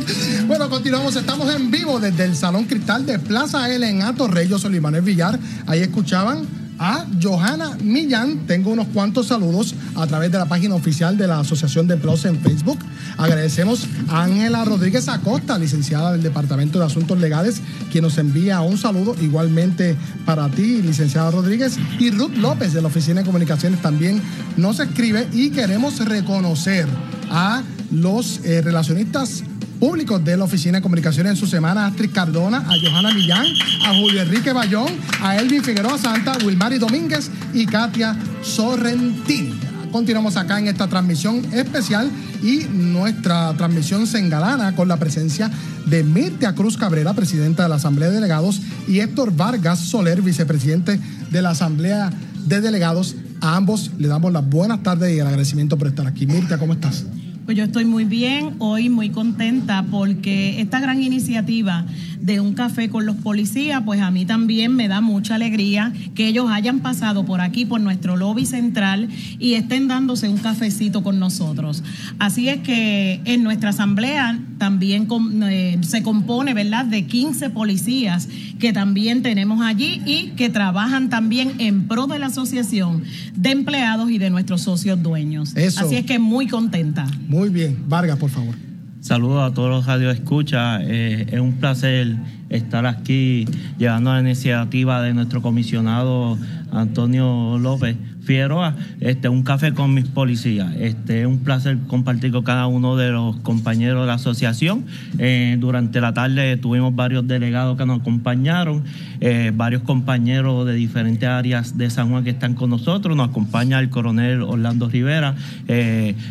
Bueno, 0.47 0.69
continuamos. 0.69 1.17
Estamos 1.17 1.55
en 1.55 1.71
vivo 1.71 2.01
desde 2.01 2.25
el 2.25 2.37
Salón 2.37 2.65
Cristal 2.65 3.07
de 3.07 3.19
Plaza 3.19 3.73
L 3.73 3.89
en 3.89 4.03
Atorrey. 4.03 4.49
Yo 4.49 4.59
soy 4.59 4.79
Villar. 4.79 5.39
Ahí 5.67 5.81
escuchaban 5.81 6.68
a 6.79 7.07
Johanna 7.23 7.77
Millán. 7.83 8.47
Tengo 8.47 8.71
unos 8.71 8.89
cuantos 8.89 9.27
saludos 9.27 9.75
a 9.95 10.07
través 10.07 10.31
de 10.31 10.39
la 10.39 10.47
página 10.47 10.75
oficial 10.75 11.17
de 11.17 11.27
la 11.27 11.41
Asociación 11.41 11.87
de 11.87 11.95
Empleados 11.95 12.25
en 12.25 12.41
Facebook. 12.41 12.79
Agradecemos 13.17 13.87
a 14.09 14.25
Ángela 14.25 14.65
Rodríguez 14.65 15.09
Acosta, 15.09 15.59
licenciada 15.59 16.13
del 16.13 16.23
Departamento 16.23 16.79
de 16.79 16.87
Asuntos 16.87 17.19
Legales, 17.19 17.61
quien 17.91 18.05
nos 18.05 18.19
envía 18.19 18.61
un 18.61 18.79
saludo 18.79 19.15
igualmente 19.21 19.97
para 20.25 20.49
ti, 20.49 20.83
licenciada 20.83 21.31
Rodríguez. 21.31 21.79
Y 21.99 22.11
Ruth 22.11 22.37
López 22.37 22.73
de 22.73 22.83
la 22.83 22.89
Oficina 22.89 23.21
de 23.21 23.27
Comunicaciones 23.27 23.83
también 23.83 24.21
nos 24.57 24.81
escribe 24.81 25.29
y 25.33 25.51
queremos 25.51 26.05
reconocer 26.05 26.87
a 27.31 27.63
los 27.91 28.41
eh, 28.45 28.61
relacionistas 28.63 29.43
públicos 29.79 30.25
de 30.25 30.37
la 30.37 30.45
Oficina 30.45 30.79
de 30.79 30.83
Comunicaciones 30.83 31.31
en 31.31 31.37
su 31.37 31.47
semana, 31.47 31.85
a 31.85 31.87
Astrid 31.89 32.11
Cardona, 32.13 32.59
a 32.59 32.75
Johanna 32.83 33.15
Millán, 33.15 33.47
a 33.87 33.95
Julio 33.95 34.23
Enrique 34.23 34.53
Bayón, 34.53 34.89
a 35.23 35.37
Elvin 35.37 35.63
Figueroa 35.63 35.99
Santa, 35.99 36.37
Wilmary 36.45 36.79
Domínguez 36.79 37.31
y 37.55 37.67
Katia 37.67 38.17
Sorrentini. 38.43 39.55
Continuamos 39.93 40.37
acá 40.37 40.59
en 40.59 40.69
esta 40.69 40.87
transmisión 40.87 41.43
especial 41.53 42.11
y 42.43 42.67
nuestra 42.71 43.55
transmisión 43.55 44.07
se 44.07 44.19
engalana 44.19 44.75
con 44.77 44.87
la 44.87 44.99
presencia 44.99 45.51
de 45.87 46.05
Mirtia 46.05 46.55
Cruz 46.55 46.77
Cabrera, 46.77 47.15
presidenta 47.15 47.63
de 47.63 47.71
la 47.71 47.77
Asamblea 47.77 48.09
de 48.09 48.17
Delegados, 48.17 48.61
y 48.87 49.01
Héctor 49.01 49.35
Vargas 49.35 49.79
Soler, 49.79 50.21
vicepresidente 50.21 51.01
de 51.31 51.43
la 51.43 51.51
Asamblea 51.51 52.11
de 52.47 52.61
Delegados. 52.61 53.17
A 53.41 53.57
ambos 53.57 53.93
le 53.99 54.09
damos 54.09 54.33
las 54.33 54.47
buenas 54.49 54.83
tardes 54.83 55.15
y 55.15 55.21
el 55.21 55.27
agradecimiento 55.27 55.79
por 55.79 55.89
estar 55.89 56.07
aquí. 56.07 56.27
Mirtia, 56.27 56.59
¿cómo 56.59 56.75
estás? 56.75 57.05
Pues 57.49 57.57
yo 57.57 57.65
estoy 57.65 57.87
muy 57.87 58.05
bien, 58.05 58.57
hoy 58.59 58.91
muy 58.91 59.09
contenta 59.09 59.83
porque 59.91 60.61
esta 60.61 60.81
gran 60.81 61.03
iniciativa 61.03 61.87
de 62.29 62.41
un 62.41 62.53
café 62.53 62.91
con 62.91 63.07
los 63.07 63.17
policías, 63.17 63.83
pues 63.87 64.03
a 64.03 64.11
mí 64.11 64.27
también 64.27 64.77
me 64.77 64.87
da 64.87 65.01
mucha 65.01 65.37
alegría 65.37 65.95
que 66.15 66.29
ellos 66.29 66.51
hayan 66.51 66.81
pasado 66.81 67.25
por 67.25 67.41
aquí, 67.41 67.65
por 67.65 67.81
nuestro 67.81 68.19
lobby 68.19 68.45
central 68.45 69.09
y 69.39 69.55
estén 69.55 69.89
dándose 69.89 70.29
un 70.29 70.37
cafecito 70.37 71.03
con 71.03 71.19
nosotros. 71.19 71.83
Así 72.19 72.51
es 72.51 72.59
que 72.59 73.23
en 73.25 73.43
nuestra 73.43 73.71
asamblea 73.71 74.39
también 74.59 75.09
eh, 75.45 75.79
se 75.81 76.03
compone, 76.03 76.53
¿verdad?, 76.53 76.85
de 76.85 77.07
15 77.07 77.49
policías 77.49 78.29
que 78.59 78.75
también 78.75 79.23
tenemos 79.23 79.63
allí 79.63 80.03
y 80.05 80.33
que 80.37 80.51
trabajan 80.51 81.09
también 81.09 81.55
en 81.59 81.89
pro 81.89 82.09
de 82.09 82.19
la 82.19 82.27
asociación 82.27 83.05
de 83.37 83.53
empleados 83.53 84.11
y 84.11 84.19
de 84.19 84.29
nuestros 84.29 84.61
socios 84.61 85.03
dueños. 85.03 85.57
Eso. 85.57 85.87
Así 85.87 85.97
es 85.97 86.05
que 86.05 86.19
muy 86.19 86.47
contenta. 86.47 87.07
Muy 87.27 87.49
bien. 87.49 87.85
Vargas, 87.89 88.19
por 88.19 88.29
favor. 88.29 88.68
Saludos 89.01 89.49
a 89.49 89.55
todos 89.55 89.71
los 89.71 89.87
radioescuchas. 89.87 90.83
Eh, 90.85 91.27
es 91.31 91.39
un 91.39 91.53
placer 91.53 92.17
estar 92.49 92.85
aquí 92.85 93.45
llevando 93.79 94.13
la 94.13 94.21
iniciativa 94.21 95.01
de 95.03 95.15
nuestro 95.15 95.41
comisionado 95.41 96.37
Antonio 96.73 97.59
López 97.61 97.97
Figueroa, 98.23 98.75
este, 99.01 99.29
un 99.29 99.45
café 99.45 99.73
con 99.73 99.95
mis 99.95 100.07
policías. 100.07 100.75
Este, 100.77 101.21
es 101.21 101.27
un 101.29 101.39
placer 101.39 101.79
compartir 101.87 102.33
con 102.33 102.43
cada 102.43 102.67
uno 102.67 102.97
de 102.97 103.13
los 103.13 103.37
compañeros 103.37 104.01
de 104.01 104.09
la 104.09 104.15
asociación. 104.15 104.85
Eh, 105.19 105.57
durante 105.61 106.01
la 106.01 106.13
tarde 106.13 106.57
tuvimos 106.57 106.93
varios 106.95 107.27
delegados 107.29 107.79
que 107.79 107.87
nos 107.87 108.01
acompañaron, 108.01 108.83
eh, 109.21 109.53
varios 109.55 109.83
compañeros 109.83 110.67
de 110.67 110.75
diferentes 110.75 111.29
áreas 111.29 111.79
de 111.79 111.89
San 111.89 112.11
Juan 112.11 112.25
que 112.25 112.31
están 112.31 112.55
con 112.55 112.71
nosotros. 112.71 113.17
Nos 113.17 113.29
acompaña 113.29 113.79
el 113.79 113.91
coronel 113.91 114.43
Orlando 114.43 114.89
Rivera, 114.89 115.37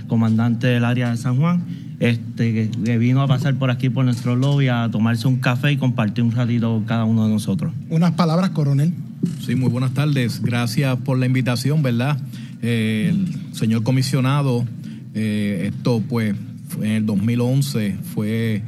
comandante 0.08 0.68
del 0.68 0.84
área 0.84 1.12
de 1.12 1.18
San 1.18 1.38
Juan 1.38 1.87
este, 2.00 2.54
que, 2.54 2.70
que 2.84 2.98
vino 2.98 3.22
a 3.22 3.28
pasar 3.28 3.56
por 3.56 3.72
aquí 3.72 3.90
por 3.90 4.06
nuestro 4.06 4.36
lobby 4.36 4.68
a 4.68 4.90
tomarse 4.92 5.28
un 5.28 5.38
café 5.38 5.72
y 5.72 5.78
compartir 5.78 6.24
un 6.24 6.32
ratito 6.32 6.72
con 6.72 6.86
cada 6.86 7.06
uno 7.06 7.26
de 7.26 7.34
nosotros. 7.34 7.74
Unas 7.90 8.12
palabras, 8.14 8.52
coronel. 8.52 8.94
Sí, 9.40 9.56
muy 9.56 9.70
buenas 9.70 9.94
tardes. 9.94 10.42
Gracias 10.42 10.96
por 10.98 11.18
la 11.18 11.26
invitación, 11.26 11.82
¿verdad? 11.82 12.20
Eh, 12.62 13.14
el 13.14 13.56
señor 13.56 13.84
comisionado, 13.84 14.66
eh, 15.14 15.72
esto 15.74 16.02
pues 16.08 16.36
en 16.82 16.92
el 16.92 17.06
2011 17.06 17.98
fue 18.14 18.62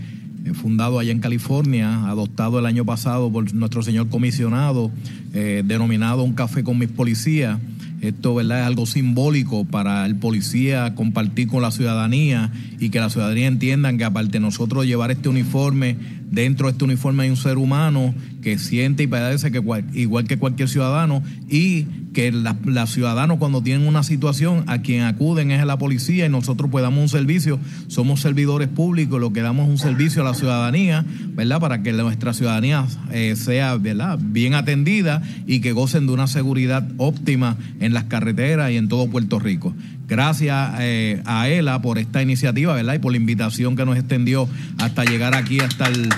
fundado 0.53 0.99
allá 0.99 1.11
en 1.11 1.19
California, 1.19 2.07
adoptado 2.07 2.59
el 2.59 2.65
año 2.65 2.85
pasado 2.85 3.31
por 3.31 3.53
nuestro 3.53 3.83
señor 3.83 4.09
comisionado, 4.09 4.91
eh, 5.33 5.63
denominado 5.65 6.23
Un 6.23 6.33
Café 6.33 6.63
con 6.63 6.77
mis 6.77 6.89
policías. 6.89 7.59
Esto 8.01 8.35
¿verdad? 8.35 8.61
es 8.61 8.65
algo 8.65 8.85
simbólico 8.85 9.65
para 9.65 10.05
el 10.05 10.15
policía 10.15 10.95
compartir 10.95 11.47
con 11.47 11.61
la 11.61 11.71
ciudadanía 11.71 12.51
y 12.79 12.89
que 12.89 12.99
la 12.99 13.09
ciudadanía 13.09 13.47
entiendan 13.47 13.97
que 13.97 14.05
aparte 14.05 14.33
de 14.33 14.39
nosotros 14.39 14.85
llevar 14.85 15.11
este 15.11 15.29
uniforme, 15.29 15.97
dentro 16.31 16.67
de 16.67 16.71
este 16.73 16.85
uniforme 16.85 17.23
hay 17.23 17.29
un 17.29 17.37
ser 17.37 17.57
humano 17.57 18.13
que 18.41 18.57
siente 18.57 19.03
y 19.03 19.07
padece 19.07 19.51
que 19.51 19.61
igual 19.93 20.25
que 20.25 20.37
cualquier 20.37 20.69
ciudadano 20.69 21.21
y 21.49 21.85
que 22.13 22.31
la- 22.31 22.57
los 22.65 22.89
ciudadanos 22.91 23.37
cuando 23.37 23.61
tienen 23.61 23.87
una 23.87 24.03
situación 24.03 24.63
a 24.67 24.79
quien 24.81 25.03
acuden 25.03 25.51
es 25.51 25.61
a 25.61 25.65
la 25.65 25.77
policía 25.77 26.25
y 26.25 26.29
nosotros 26.29 26.69
pues 26.71 26.81
damos 26.81 26.99
un 27.01 27.09
servicio, 27.09 27.59
somos 27.87 28.21
servidores 28.21 28.67
públicos, 28.67 29.19
lo 29.19 29.31
que 29.31 29.41
damos 29.41 29.69
un 29.69 29.77
servicio 29.77 30.21
a 30.21 30.25
la 30.25 30.33
ciudadanía, 30.33 31.05
¿verdad? 31.35 31.59
Para 31.59 31.83
que 31.83 31.93
nuestra 31.93 32.33
ciudadanía 32.33 32.85
eh, 33.11 33.35
sea, 33.35 33.75
¿verdad? 33.77 34.17
Bien 34.21 34.53
atendida 34.55 35.21
y 35.45 35.59
que 35.59 35.71
gocen 35.71 36.07
de 36.07 36.13
una 36.13 36.27
seguridad 36.27 36.87
óptima 36.97 37.57
en 37.79 37.93
las 37.93 38.05
carreteras 38.05 38.71
y 38.71 38.77
en 38.77 38.87
todo 38.87 39.07
Puerto 39.09 39.39
Rico. 39.39 39.75
Gracias 40.07 40.71
eh, 40.79 41.21
a 41.25 41.49
ELA 41.49 41.81
por 41.83 41.99
esta 41.99 42.23
iniciativa, 42.23 42.73
¿verdad? 42.73 42.95
Y 42.95 42.99
por 42.99 43.11
la 43.11 43.17
invitación 43.17 43.75
que 43.75 43.85
nos 43.85 43.95
extendió 43.95 44.49
hasta 44.79 45.05
llegar 45.05 45.35
aquí, 45.35 45.59
hasta 45.59 45.87
el 45.87 46.09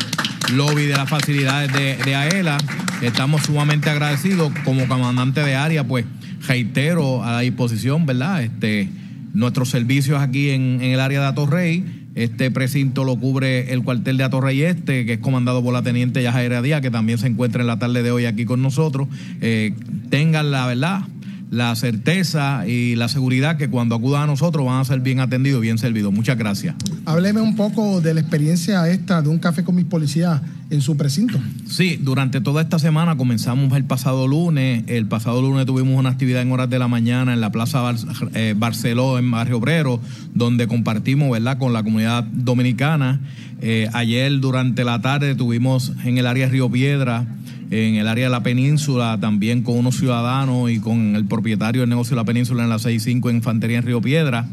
lobby 0.54 0.86
de 0.86 0.96
las 0.96 1.10
facilidades 1.10 1.72
de, 1.74 2.16
AELA. 2.16 2.58
Estamos 3.02 3.44
sumamente 3.44 3.90
agradecidos. 3.90 4.52
Como 4.64 4.88
comandante 4.88 5.42
de 5.42 5.56
área, 5.56 5.84
pues 5.84 6.06
reitero 6.48 7.24
a 7.24 7.34
la 7.34 7.40
disposición, 7.40 8.06
¿verdad? 8.06 8.44
Este, 8.44 8.90
nuestros 9.34 9.70
servicios 9.70 10.22
aquí 10.22 10.50
en, 10.50 10.82
en 10.82 10.92
el 10.92 11.00
área 11.00 11.22
de 11.22 11.28
Atorrey. 11.28 12.02
Este 12.14 12.52
precinto 12.52 13.06
lo 13.06 13.16
cubre 13.16 13.72
el 13.72 13.84
cuartel 13.84 14.18
de 14.18 14.26
Atorrey 14.26 14.64
Este, 14.64 15.06
que 15.06 15.14
es 15.14 15.20
comandado 15.20 15.64
por 15.64 15.72
la 15.74 15.82
teniente 15.82 16.22
Yajaira 16.22 16.62
Díaz, 16.62 16.82
que 16.82 16.92
también 16.92 17.18
se 17.18 17.28
encuentra 17.28 17.62
en 17.62 17.68
la 17.68 17.80
tarde 17.80 18.04
de 18.04 18.12
hoy 18.12 18.26
aquí 18.26 18.44
con 18.44 18.62
nosotros. 18.62 19.08
Eh, 19.40 19.74
tengan 20.10 20.52
la 20.52 20.68
verdad, 20.68 21.04
la 21.52 21.76
certeza 21.76 22.66
y 22.66 22.96
la 22.96 23.10
seguridad 23.10 23.58
que 23.58 23.70
cuando 23.70 23.94
acudan 23.96 24.24
a 24.24 24.28
nosotros 24.28 24.66
van 24.66 24.80
a 24.80 24.86
ser 24.86 25.02
bien 25.02 25.20
atendidos, 25.20 25.62
bien 25.62 25.78
servidos. 25.78 26.14
Muchas 26.14 26.38
gracias. 26.38 26.76
Hábleme 27.06 27.42
un 27.42 27.58
poco 27.58 28.00
de 28.00 28.14
la 28.14 28.22
experiencia 28.22 28.88
esta 28.90 29.22
de 29.22 29.28
un 29.28 29.38
café 29.38 29.64
con 29.66 29.76
mis 29.76 29.84
policías 29.84 30.42
en 30.70 30.80
su 30.80 30.96
precinto. 30.96 31.38
Sí, 31.68 32.00
durante 32.02 32.40
toda 32.40 32.62
esta 32.62 32.80
semana 32.80 33.18
comenzamos 33.18 33.74
el 33.76 33.84
pasado 33.84 34.28
lunes. 34.30 34.86
El 34.88 35.08
pasado 35.08 35.42
lunes 35.42 35.66
tuvimos 35.66 36.00
una 36.00 36.10
actividad 36.10 36.42
en 36.42 36.54
horas 36.54 36.70
de 36.70 36.80
la 36.80 36.88
mañana 36.88 37.34
en 37.34 37.42
la 37.42 37.52
Plaza 37.52 37.82
Bar- 37.82 37.98
eh, 38.34 38.56
Barceló, 38.58 39.20
en 39.20 39.30
Barrio 39.30 39.58
Obrero, 39.58 40.00
donde 40.34 40.68
compartimos 40.68 41.30
¿verdad? 41.32 41.58
con 41.58 41.74
la 41.74 41.84
comunidad 41.84 42.24
dominicana. 42.24 43.20
Eh, 43.60 43.90
ayer 43.92 44.40
durante 44.40 44.86
la 44.86 45.02
tarde 45.02 45.36
tuvimos 45.36 45.92
en 46.06 46.18
el 46.18 46.26
área 46.28 46.46
de 46.46 46.52
Río 46.54 46.70
Piedra, 46.72 47.26
en 47.72 47.96
el 47.96 48.08
área 48.08 48.26
de 48.26 48.30
la 48.30 48.44
península, 48.44 49.18
también 49.20 49.64
con 49.64 49.78
unos 49.78 49.96
ciudadanos 49.96 50.70
y 50.70 50.80
con 50.80 51.16
el 51.16 51.26
propietario 51.26 51.82
del 51.82 51.90
negocio 51.90 52.12
de 52.12 52.22
la 52.22 52.26
península 52.26 52.64
en 52.64 52.70
la 52.70 52.78
65 52.78 53.32
Infantería 53.32 53.80
en 53.80 53.86
Río 53.86 54.02
Piedra. 54.02 54.46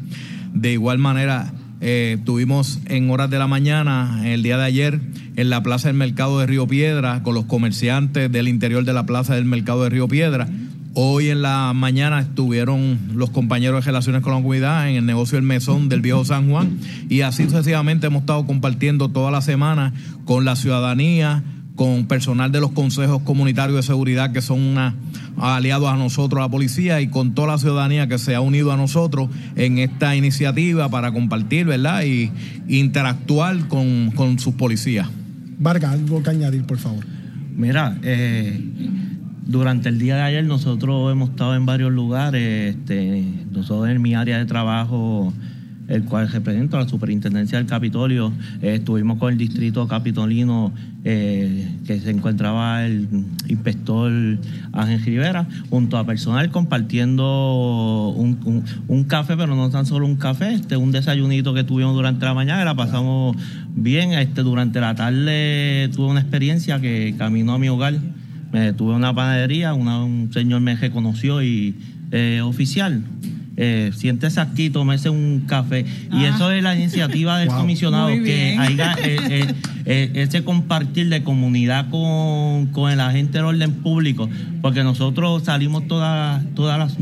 De 0.55 0.73
igual 0.73 0.99
manera, 0.99 1.53
eh, 1.81 2.19
tuvimos 2.25 2.81
en 2.87 3.11
horas 3.11 3.29
de 3.29 3.39
la 3.39 3.49
mañana, 3.49 4.23
el 4.25 4.43
día 4.43 4.57
de 4.57 4.65
ayer, 4.65 5.01
en 5.37 5.51
la 5.51 5.63
Plaza 5.63 5.89
del 5.89 5.97
Mercado 5.97 6.39
de 6.39 6.47
Río 6.47 6.67
Piedra, 6.69 7.23
con 7.25 7.35
los 7.35 7.45
comerciantes 7.45 8.31
del 8.31 8.49
interior 8.49 8.85
de 8.85 8.93
la 8.93 9.05
Plaza 9.05 9.35
del 9.35 9.45
Mercado 9.45 9.83
de 9.83 9.91
Río 9.91 10.07
Piedra. 10.07 10.49
Hoy 10.95 11.29
en 11.29 11.43
la 11.43 11.73
mañana 11.75 12.21
estuvieron 12.21 12.99
los 13.15 13.31
compañeros 13.31 13.85
de 13.85 13.91
Relaciones 13.91 14.23
con 14.23 14.33
la 14.33 14.39
Comunidad 14.39 14.89
en 14.89 14.97
el 14.97 15.07
negocio 15.07 15.37
del 15.37 15.45
Mesón 15.45 15.89
del 15.89 16.01
Viejo 16.01 16.25
San 16.25 16.51
Juan 16.51 16.79
y 17.09 17.21
así 17.21 17.45
sucesivamente 17.45 18.09
hemos 18.09 18.23
estado 18.23 18.47
compartiendo 18.47 19.09
toda 19.09 19.31
la 19.31 19.41
semana 19.41 19.93
con 20.25 20.45
la 20.45 20.57
ciudadanía, 20.57 21.45
con 21.79 22.07
personal 22.07 22.51
de 22.51 22.59
los 22.61 22.73
consejos 22.73 23.23
comunitarios 23.23 23.77
de 23.77 23.83
seguridad 23.85 24.33
que 24.33 24.43
son 24.43 24.61
una- 24.61 24.97
aliados 25.41 25.88
a 25.88 25.97
nosotros, 25.97 26.41
a 26.41 26.47
la 26.47 26.49
policía, 26.51 27.01
y 27.01 27.07
con 27.07 27.33
toda 27.35 27.47
la 27.53 27.59
ciudadanía 27.59 28.09
que 28.09 28.19
se 28.19 28.35
ha 28.35 28.41
unido 28.41 28.73
a 28.73 28.77
nosotros 28.77 29.31
en 29.55 29.79
esta 29.79 30.17
iniciativa 30.17 30.88
para 30.88 31.12
compartir, 31.12 31.67
¿verdad? 31.67 32.03
Y 32.03 32.33
interactuar 32.67 33.69
con, 33.69 34.11
con 34.11 34.41
sus 34.41 34.55
policías. 34.55 35.09
Vargas, 35.61 35.93
algo 35.93 36.21
que 36.23 36.31
añadir, 36.31 36.64
por 36.64 36.79
favor. 36.79 37.05
Mira, 37.57 37.97
eh, 38.03 38.61
durante 39.47 39.88
el 39.88 40.01
día 40.01 40.17
de 40.17 40.23
ayer 40.23 40.45
nosotros 40.45 41.12
hemos 41.12 41.31
estado 41.31 41.55
en 41.55 41.64
varios 41.64 41.93
lugares. 41.93 42.75
Este, 42.75 43.25
nosotros 43.53 43.88
en 43.88 44.03
mi 44.03 44.14
área 44.14 44.38
de 44.38 44.47
trabajo, 44.47 45.33
el 45.88 46.05
cual 46.05 46.29
represento 46.31 46.77
a 46.77 46.81
la 46.83 46.88
Superintendencia 46.88 47.59
del 47.59 47.66
Capitolio, 47.66 48.33
eh, 48.62 48.74
estuvimos 48.77 49.18
con 49.18 49.33
el 49.33 49.38
distrito 49.38 49.88
capitolino 49.88 50.72
eh, 51.05 51.66
que 51.87 51.98
se 52.01 52.11
encontraba 52.11 52.85
el 52.85 53.09
inspector 53.48 54.12
Ángel 54.72 55.03
Rivera, 55.03 55.46
junto 55.70 55.96
a 55.96 56.05
personal 56.05 56.51
compartiendo 56.51 58.12
un, 58.14 58.64
un- 58.88 59.05
café, 59.05 59.37
pero 59.37 59.57
no 59.57 59.70
tan 59.70 59.87
solo 59.87 60.05
un 60.05 60.16
café, 60.16 60.53
este, 60.53 60.77
un 60.77 60.92
desayunito 60.92 61.55
que 61.55 61.64
tuvimos 61.64 61.94
durante 61.94 62.24
la 62.27 62.35
mañana, 62.35 62.64
la 62.64 62.74
pasamos 62.74 63.37
bien. 63.74 64.12
Este, 64.12 64.42
durante 64.42 64.81
la 64.81 64.94
tarde 64.94 65.88
tuve 65.94 66.09
una 66.09 66.20
experiencia 66.20 66.81
que 66.81 67.14
camino 67.16 67.55
a 67.55 67.59
mi 67.59 67.68
hogar. 67.68 67.94
Me 68.53 68.72
tuve 68.74 68.94
una 68.94 69.14
panadería, 69.14 69.72
un 69.74 70.31
señor 70.33 70.61
me 70.61 70.77
reconoció 70.77 71.42
y 71.42 71.74
eh, 72.12 72.40
oficial. 72.42 73.03
Eh, 73.61 73.90
siéntese 73.92 74.40
aquí, 74.40 74.71
tómese 74.71 75.11
un 75.11 75.42
café. 75.47 75.81
Y 76.12 76.25
Ah. 76.25 76.33
eso 76.35 76.53
es 76.53 76.62
la 76.62 76.77
iniciativa 76.77 77.38
del 77.38 77.49
Wow. 77.49 77.59
comisionado, 77.59 78.09
Muy 78.09 78.23
que 78.23 78.57
haya 78.57 78.94
eh, 79.03 79.18
eh, 79.31 79.55
eh, 79.85 80.11
ese 80.14 80.44
compartir 80.44 81.09
de 81.09 81.25
comunidad 81.25 81.90
con, 81.90 82.66
con 82.66 82.92
el 82.92 83.01
agente 83.01 83.38
del 83.38 83.47
orden 83.47 83.73
público, 83.73 84.29
porque 84.62 84.85
nosotros 84.85 85.42
salimos 85.42 85.88
todas, 85.88 86.44
todas 86.55 86.79
las 86.79 86.97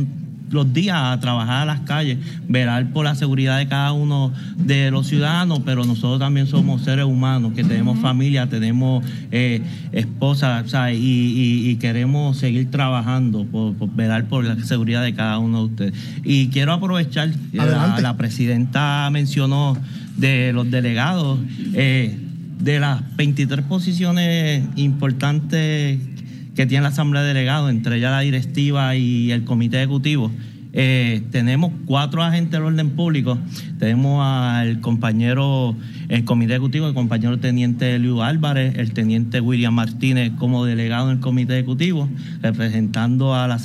los 0.51 0.73
días 0.73 0.97
a 0.97 1.19
trabajar 1.21 1.63
a 1.63 1.65
las 1.65 1.81
calles, 1.81 2.19
velar 2.49 2.91
por 2.93 3.05
la 3.05 3.15
seguridad 3.15 3.59
de 3.59 3.67
cada 3.67 3.93
uno 3.93 4.33
de 4.57 4.91
los 4.91 5.07
ciudadanos, 5.09 5.61
pero 5.65 5.85
nosotros 5.85 6.19
también 6.21 6.47
somos 6.47 6.83
seres 6.83 7.05
humanos 7.05 7.53
que 7.55 7.65
tenemos 7.65 7.99
familia, 7.99 8.47
tenemos 8.49 9.05
eh, 9.33 9.61
esposa. 9.93 10.65
Y, 10.93 10.97
y- 10.97 11.71
y 11.71 11.77
queremos 11.77 12.37
seguir 12.39 12.71
trabajando 12.71 13.45
por, 13.45 13.75
por 13.75 13.91
velar 13.95 14.25
por 14.27 14.45
la 14.45 14.57
seguridad 14.65 15.03
de 15.03 15.15
cada 15.15 15.39
uno 15.39 15.59
de 15.59 15.65
ustedes. 15.67 15.95
Y 16.25 16.49
quiero 16.49 16.73
aprovechar, 16.73 17.29
eh, 17.29 17.33
la 18.03 18.17
presidenta 18.17 19.09
mencionó 19.13 19.77
de 20.17 20.53
los 20.53 20.71
delegados, 20.71 21.39
eh, 21.75 22.17
de 22.61 22.81
las 22.81 23.03
23 23.17 23.65
posiciones 23.67 24.65
importantes 24.77 25.99
que 26.57 26.66
tiene 26.66 26.83
la 26.83 26.88
Asamblea 26.88 27.23
de 27.23 27.29
Delegados, 27.29 27.71
entre 27.71 27.99
ellas 27.99 28.11
la 28.11 28.21
directiva 28.21 28.97
y 28.97 29.31
el 29.31 29.45
comité 29.45 29.77
ejecutivo. 29.77 30.33
eh, 30.73 31.23
tenemos 31.31 31.73
cuatro 31.87 32.23
agentes 32.23 32.53
del 32.53 32.62
orden 32.62 32.90
público. 32.90 33.38
Tenemos 33.79 34.23
al 34.25 34.81
compañero, 34.81 35.75
el 36.09 36.25
comité 36.25 36.53
ejecutivo, 36.55 36.88
el 36.88 36.95
compañero 36.95 37.38
teniente 37.38 37.99
Luis 37.99 38.23
Álvarez, 38.23 38.77
el 38.79 38.92
teniente 38.92 39.40
William 39.40 39.75
Martínez 39.75 40.33
como 40.38 40.64
delegado 40.64 41.11
en 41.11 41.16
el 41.16 41.21
comité 41.23 41.55
ejecutivo, 41.55 42.09
representando 42.42 43.35
a 43.35 43.47
la- 43.49 43.57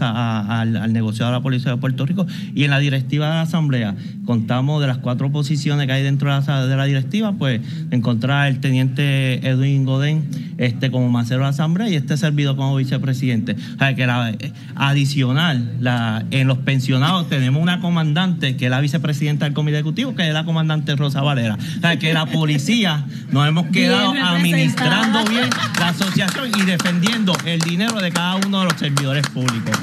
al, 0.62 0.76
al 0.78 0.94
negociado 0.94 1.32
de 1.32 1.38
la 1.38 1.44
Policía 1.44 1.72
de 1.72 1.78
Puerto 1.78 2.06
Rico. 2.06 2.26
Y 2.56 2.64
en 2.64 2.72
la 2.72 2.80
directiva 2.80 3.28
de 3.28 3.34
la 3.34 3.42
Asamblea, 3.42 3.96
contamos 4.26 4.82
de 4.82 4.88
las 4.88 4.98
cuatro 4.98 5.32
posiciones 5.32 5.86
que 5.88 5.94
hay 5.94 6.04
dentro 6.04 6.34
de 6.34 6.42
la, 6.46 6.66
de 6.66 6.76
la 6.76 6.86
directiva, 6.86 7.34
pues 7.34 7.62
encontrar 7.92 8.48
el 8.48 8.60
teniente 8.60 9.48
Edwin 9.48 9.86
Godén 9.86 10.24
este, 10.58 10.92
como 10.92 11.10
macero 11.10 11.40
de 11.40 11.44
la 11.44 11.50
Asamblea 11.50 11.90
y 11.90 11.96
este 11.96 12.18
servidor 12.18 12.56
como 12.56 12.76
vicepresidente. 12.76 13.56
O 13.76 13.78
sea, 13.80 13.96
que 13.96 14.06
la, 14.08 14.32
eh, 14.32 14.52
adicional, 14.76 15.72
la, 15.80 16.26
en 16.32 16.48
los 16.48 16.60
pensionados 16.60 17.30
tenemos 17.30 17.62
una 17.62 17.80
comandante 17.80 18.56
que 18.58 18.66
es 18.66 18.72
la 18.72 18.80
vicepresidenta 18.82 19.46
del 19.46 19.54
comité 19.54 19.78
ejecutivo, 19.78 20.16
que 20.16 20.28
es 20.28 20.34
la 20.34 20.44
comandante 20.46 20.96
Rosa 20.96 21.22
Valera. 21.22 21.58
O 21.96 22.00
que 22.00 22.14
la 22.14 22.26
policía 22.32 23.06
nos 23.32 23.48
hemos 23.48 23.68
quedado 23.68 24.12
Bien 24.12 24.26
administrando 24.26 25.24
bien 25.26 25.50
la 25.80 25.90
asociación 25.90 26.52
y 26.58 26.62
defendiendo 26.64 27.34
el 27.46 27.60
dinero 27.60 28.00
de 28.00 28.12
cada 28.12 28.36
uno 28.36 28.60
de 28.60 28.66
los 28.66 28.80
servidores 28.80 29.26
públicos. 29.28 29.78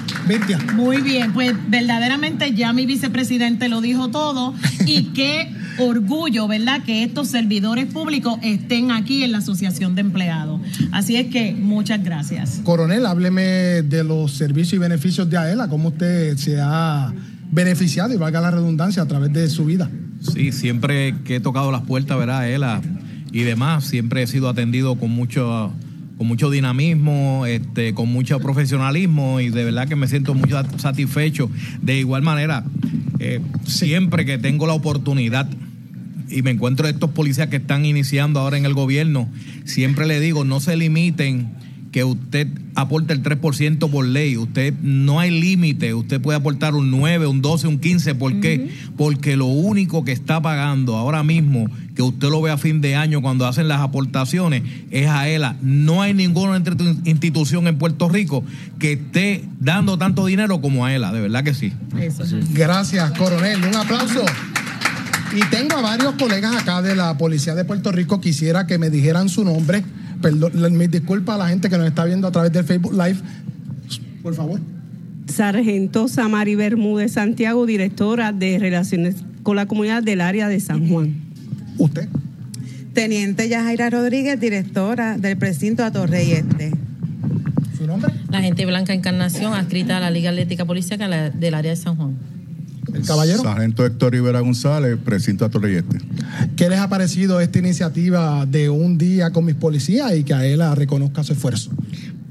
Muy 0.74 1.00
bien, 1.00 1.32
pues 1.32 1.54
verdaderamente 1.68 2.54
ya 2.54 2.72
mi 2.72 2.86
vicepresidente 2.86 3.68
lo 3.68 3.80
dijo 3.80 4.08
todo 4.08 4.54
y 4.86 5.04
qué 5.14 5.52
orgullo, 5.78 6.48
¿verdad? 6.48 6.82
Que 6.84 7.04
estos 7.04 7.28
servidores 7.28 7.86
públicos 7.86 8.38
estén 8.42 8.90
aquí 8.90 9.22
en 9.24 9.32
la 9.32 9.38
Asociación 9.38 9.94
de 9.94 10.02
Empleados. 10.02 10.60
Así 10.92 11.16
es 11.16 11.28
que 11.28 11.52
muchas 11.52 12.02
gracias. 12.02 12.60
Coronel, 12.64 13.06
hábleme 13.06 13.42
de 13.82 14.04
los 14.04 14.32
servicios 14.32 14.74
y 14.74 14.78
beneficios 14.78 15.30
de 15.30 15.38
AELA, 15.38 15.68
cómo 15.68 15.88
usted 15.88 16.36
se 16.36 16.60
ha 16.60 17.12
beneficiado 17.50 18.12
y 18.12 18.16
valga 18.16 18.40
la 18.40 18.50
redundancia 18.50 19.02
a 19.02 19.06
través 19.06 19.32
de 19.32 19.48
su 19.48 19.64
vida. 19.64 19.90
Sí, 20.20 20.52
siempre 20.52 21.14
que 21.24 21.36
he 21.36 21.40
tocado 21.40 21.70
las 21.72 21.82
puertas, 21.82 22.18
¿verdad? 22.18 22.50
Ela 22.50 22.80
y 23.32 23.42
demás, 23.42 23.84
siempre 23.84 24.22
he 24.22 24.26
sido 24.26 24.48
atendido 24.48 24.96
con 24.96 25.10
mucho 25.10 25.72
con 26.16 26.26
mucho 26.26 26.50
dinamismo, 26.50 27.46
este, 27.46 27.94
con 27.94 28.08
mucho 28.08 28.40
profesionalismo 28.40 29.38
y 29.38 29.50
de 29.50 29.62
verdad 29.62 29.86
que 29.86 29.94
me 29.94 30.08
siento 30.08 30.34
muy 30.34 30.50
sat- 30.50 30.76
satisfecho. 30.80 31.48
De 31.80 31.96
igual 31.96 32.22
manera, 32.22 32.64
eh, 33.20 33.40
siempre 33.64 34.24
que 34.24 34.36
tengo 34.36 34.66
la 34.66 34.72
oportunidad 34.72 35.48
y 36.28 36.42
me 36.42 36.50
encuentro 36.50 36.88
estos 36.88 37.10
policías 37.10 37.46
que 37.50 37.56
están 37.56 37.84
iniciando 37.84 38.40
ahora 38.40 38.58
en 38.58 38.64
el 38.64 38.74
gobierno, 38.74 39.28
siempre 39.64 40.06
le 40.08 40.18
digo, 40.18 40.44
no 40.44 40.58
se 40.58 40.76
limiten 40.76 41.50
que 41.92 42.04
usted 42.04 42.46
aporte 42.74 43.12
el 43.14 43.22
3% 43.22 43.90
por 43.90 44.04
ley. 44.06 44.36
Usted 44.36 44.74
no 44.82 45.20
hay 45.20 45.30
límite. 45.30 45.94
Usted 45.94 46.20
puede 46.20 46.36
aportar 46.38 46.74
un 46.74 46.90
9, 46.90 47.26
un 47.26 47.40
12, 47.40 47.66
un 47.66 47.78
15. 47.78 48.14
¿Por 48.14 48.40
qué? 48.40 48.70
Porque 48.96 49.36
lo 49.36 49.46
único 49.46 50.04
que 50.04 50.12
está 50.12 50.42
pagando 50.42 50.96
ahora 50.96 51.22
mismo, 51.22 51.66
que 51.94 52.02
usted 52.02 52.28
lo 52.28 52.42
ve 52.42 52.50
a 52.50 52.58
fin 52.58 52.80
de 52.82 52.94
año 52.94 53.22
cuando 53.22 53.46
hacen 53.46 53.68
las 53.68 53.80
aportaciones, 53.80 54.62
es 54.90 55.06
a 55.08 55.28
ELA. 55.28 55.56
No 55.62 56.02
hay 56.02 56.12
ninguna 56.14 56.58
institu- 56.58 57.00
institución 57.04 57.66
en 57.68 57.78
Puerto 57.78 58.08
Rico 58.08 58.44
que 58.78 58.92
esté 58.92 59.44
dando 59.58 59.96
tanto 59.98 60.26
dinero 60.26 60.60
como 60.60 60.84
a 60.84 60.94
ELA. 60.94 61.10
De 61.12 61.20
verdad 61.20 61.42
que 61.42 61.54
sí. 61.54 61.72
Gracias, 62.52 63.10
coronel. 63.12 63.64
Un 63.64 63.74
aplauso. 63.76 64.24
Y 65.34 65.40
tengo 65.50 65.76
a 65.76 65.82
varios 65.82 66.14
colegas 66.14 66.54
acá 66.56 66.80
de 66.82 66.96
la 66.96 67.16
Policía 67.18 67.54
de 67.54 67.64
Puerto 67.64 67.92
Rico. 67.92 68.20
Quisiera 68.20 68.66
que 68.66 68.78
me 68.78 68.90
dijeran 68.90 69.28
su 69.28 69.44
nombre. 69.44 69.82
Perdón, 70.22 70.76
mis 70.76 70.90
disculpas 70.90 71.36
a 71.36 71.38
la 71.38 71.48
gente 71.48 71.68
que 71.68 71.78
nos 71.78 71.86
está 71.86 72.04
viendo 72.04 72.26
a 72.26 72.32
través 72.32 72.52
del 72.52 72.64
Facebook 72.64 72.92
Live. 72.92 73.18
Por 74.22 74.34
favor. 74.34 74.60
Sargento 75.26 76.08
Samari 76.08 76.54
Bermúdez 76.54 77.12
Santiago, 77.12 77.66
directora 77.66 78.32
de 78.32 78.58
Relaciones 78.58 79.16
con 79.42 79.56
la 79.56 79.66
Comunidad 79.66 80.02
del 80.02 80.20
área 80.20 80.48
de 80.48 80.58
San 80.60 80.88
Juan. 80.88 81.14
¿Usted? 81.76 82.08
Teniente 82.94 83.48
Yajaira 83.48 83.90
Rodríguez, 83.90 84.40
directora 84.40 85.18
del 85.18 85.36
precinto 85.36 85.84
de 85.84 85.90
Torrey 85.90 86.32
Este. 86.32 86.72
¿Su 87.76 87.86
nombre? 87.86 88.12
La 88.30 88.40
gente 88.40 88.66
Blanca 88.66 88.92
Encarnación, 88.92 89.54
adscrita 89.54 89.98
a 89.98 90.00
la 90.00 90.10
Liga 90.10 90.30
Atlética 90.30 90.64
Policiaca 90.64 91.06
la- 91.06 91.30
del 91.30 91.54
área 91.54 91.70
de 91.70 91.76
San 91.76 91.94
Juan. 91.94 92.16
El 92.94 93.02
caballero. 93.02 93.42
Sargento 93.42 93.84
Héctor 93.84 94.12
Rivera 94.12 94.40
González, 94.40 94.98
precinto 95.04 95.48
Torreyeste. 95.48 95.98
¿Qué 96.56 96.68
les 96.68 96.78
ha 96.78 96.88
parecido 96.88 97.40
esta 97.40 97.58
iniciativa 97.58 98.46
de 98.46 98.70
un 98.70 98.98
día 98.98 99.30
con 99.30 99.44
mis 99.44 99.54
policías 99.54 100.14
y 100.16 100.24
que 100.24 100.34
a 100.34 100.46
él 100.46 100.62
reconozca 100.74 101.24
su 101.24 101.32
esfuerzo? 101.32 101.70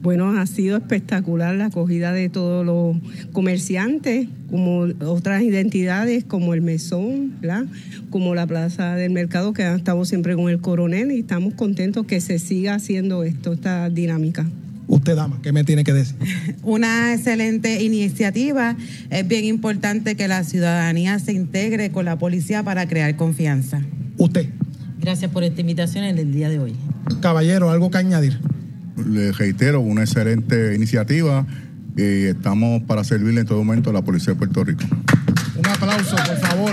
Bueno, 0.02 0.40
ha 0.40 0.46
sido 0.46 0.78
espectacular 0.78 1.56
la 1.56 1.66
acogida 1.66 2.14
de 2.14 2.30
todos 2.30 2.66
los 2.66 2.96
comerciantes, 3.34 4.28
como 4.50 4.88
otras 5.06 5.42
identidades 5.42 6.24
como 6.24 6.54
el 6.54 6.62
Mesón, 6.62 7.34
¿verdad? 7.42 7.66
como 8.10 8.36
la 8.36 8.48
Plaza 8.48 8.96
del 8.96 9.12
Mercado, 9.12 9.54
que 9.54 9.70
estamos 9.76 10.08
siempre 10.08 10.36
con 10.36 10.50
el 10.50 10.62
coronel 10.62 11.12
y 11.12 11.20
estamos 11.20 11.56
contentos 11.56 12.06
que 12.06 12.22
se 12.22 12.40
siga 12.40 12.76
haciendo 12.76 13.24
esto, 13.24 13.54
esta 13.54 13.90
dinámica. 13.90 14.46
Usted, 14.88 15.16
dama, 15.16 15.40
¿qué 15.44 15.52
me 15.52 15.64
tiene 15.64 15.84
que 15.84 15.94
decir? 15.94 16.16
Una 16.64 17.14
excelente 17.14 17.84
iniciativa. 17.84 18.76
Es 19.10 19.28
bien 19.28 19.46
importante 19.46 20.16
que 20.16 20.28
la 20.28 20.44
ciudadanía 20.44 21.20
se 21.20 21.34
integre 21.34 21.92
con 21.92 22.06
la 22.06 22.18
policía 22.18 22.64
para 22.64 22.88
crear 22.88 23.16
confianza. 23.16 23.82
Usted, 24.18 24.48
Gracias 25.00 25.32
por 25.32 25.44
esta 25.44 25.62
invitación 25.62 26.04
en 26.04 26.18
el 26.18 26.34
día 26.34 26.50
de 26.50 26.60
hoy. 26.60 26.76
caballero, 27.22 27.70
algo 27.70 27.90
que 27.92 27.98
añadir. 27.98 28.40
Le 29.06 29.32
reitero, 29.32 29.80
una 29.80 30.02
excelente 30.02 30.76
iniciativa 30.76 31.46
y 31.96 32.26
estamos 32.26 32.82
para 32.84 33.04
servirle 33.04 33.42
en 33.42 33.48
todo 33.48 33.60
momento 33.64 33.92
a 33.92 33.94
la 33.94 34.02
Policía 34.02 34.34
de 34.34 34.40
Puerto 34.40 34.64
Rico. 34.64 34.84
Un 35.56 35.66
aplauso, 35.66 36.16
por 36.16 36.38
favor. 36.40 36.72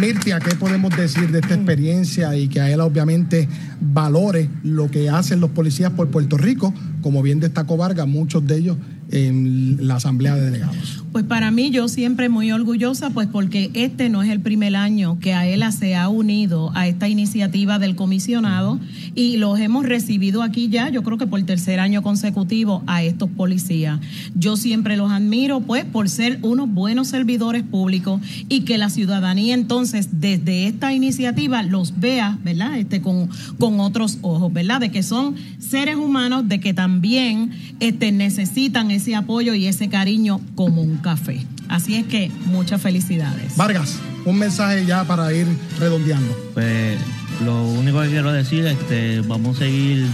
Mirtia, 0.00 0.40
¿qué 0.40 0.54
podemos 0.56 0.96
decir 0.96 1.30
de 1.30 1.40
esta 1.40 1.54
experiencia 1.54 2.34
y 2.36 2.48
que 2.48 2.60
a 2.60 2.70
él 2.70 2.80
obviamente 2.80 3.48
valore 3.80 4.48
lo 4.62 4.90
que 4.90 5.10
hacen 5.10 5.40
los 5.40 5.50
policías 5.50 5.92
por 5.92 6.08
Puerto 6.08 6.36
Rico? 6.38 6.72
Como 7.02 7.22
bien 7.22 7.40
destacó 7.40 7.76
Vargas, 7.76 8.08
muchos 8.08 8.46
de 8.46 8.56
ellos 8.56 8.76
en 9.12 9.86
la 9.86 9.96
Asamblea 9.96 10.34
de 10.34 10.50
Delegados. 10.50 11.02
Pues 11.12 11.26
para 11.26 11.50
mí 11.50 11.70
yo 11.70 11.88
siempre 11.88 12.30
muy 12.30 12.52
orgullosa, 12.52 13.10
pues 13.10 13.28
porque 13.28 13.70
este 13.74 14.08
no 14.08 14.22
es 14.22 14.30
el 14.30 14.40
primer 14.40 14.74
año 14.76 15.18
que 15.20 15.34
AELA 15.34 15.70
se 15.70 15.94
ha 15.94 16.08
unido 16.08 16.72
a 16.74 16.88
esta 16.88 17.06
iniciativa 17.06 17.78
del 17.78 17.96
comisionado 17.96 18.80
y 19.14 19.36
los 19.36 19.60
hemos 19.60 19.84
recibido 19.84 20.42
aquí 20.42 20.70
ya, 20.70 20.88
yo 20.88 21.02
creo 21.02 21.18
que 21.18 21.26
por 21.26 21.42
tercer 21.42 21.80
año 21.80 22.02
consecutivo 22.02 22.82
a 22.86 23.02
estos 23.02 23.28
policías. 23.28 24.00
Yo 24.34 24.56
siempre 24.56 24.96
los 24.96 25.12
admiro, 25.12 25.60
pues, 25.60 25.84
por 25.84 26.08
ser 26.08 26.38
unos 26.40 26.72
buenos 26.72 27.08
servidores 27.08 27.62
públicos 27.62 28.22
y 28.48 28.60
que 28.60 28.78
la 28.78 28.88
ciudadanía 28.88 29.52
entonces 29.52 30.08
desde 30.12 30.66
esta 30.66 30.94
iniciativa 30.94 31.62
los 31.62 32.00
vea, 32.00 32.38
¿verdad? 32.42 32.78
Este 32.78 33.02
con, 33.02 33.28
con 33.58 33.80
otros 33.80 34.18
ojos, 34.22 34.50
¿verdad? 34.50 34.80
De 34.80 34.90
que 34.90 35.02
son 35.02 35.34
seres 35.58 35.96
humanos, 35.96 36.48
de 36.48 36.58
que 36.58 36.72
también 36.72 37.50
este, 37.80 38.12
necesitan 38.12 38.90
ese 38.90 39.01
apoyo 39.14 39.54
y 39.54 39.66
ese 39.66 39.88
cariño 39.88 40.40
como 40.54 40.82
un 40.82 40.96
café. 40.98 41.44
Así 41.68 41.96
es 41.96 42.06
que 42.06 42.30
muchas 42.46 42.80
felicidades. 42.80 43.56
Vargas, 43.56 43.98
un 44.24 44.38
mensaje 44.38 44.84
ya 44.86 45.04
para 45.04 45.32
ir 45.34 45.46
redondeando. 45.78 46.36
Pues 46.54 46.98
lo 47.44 47.64
único 47.64 48.00
que 48.02 48.08
quiero 48.08 48.32
decir, 48.32 48.64
este, 48.66 49.20
vamos 49.22 49.56
a 49.56 49.60
seguir 49.60 50.06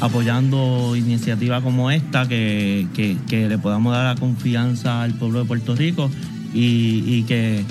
apoyando 0.00 0.94
iniciativas 0.96 1.62
como 1.62 1.90
esta, 1.90 2.26
que, 2.26 2.86
que- 2.94 3.16
que 3.28 3.48
le 3.48 3.58
podamos 3.58 3.92
dar 3.92 4.14
la 4.14 4.20
confianza 4.20 5.02
al 5.02 5.12
pueblo 5.14 5.40
de 5.40 5.44
Puerto 5.44 5.76
Rico 5.76 6.10
y, 6.54 7.02
y 7.06 7.24
que 7.24 7.64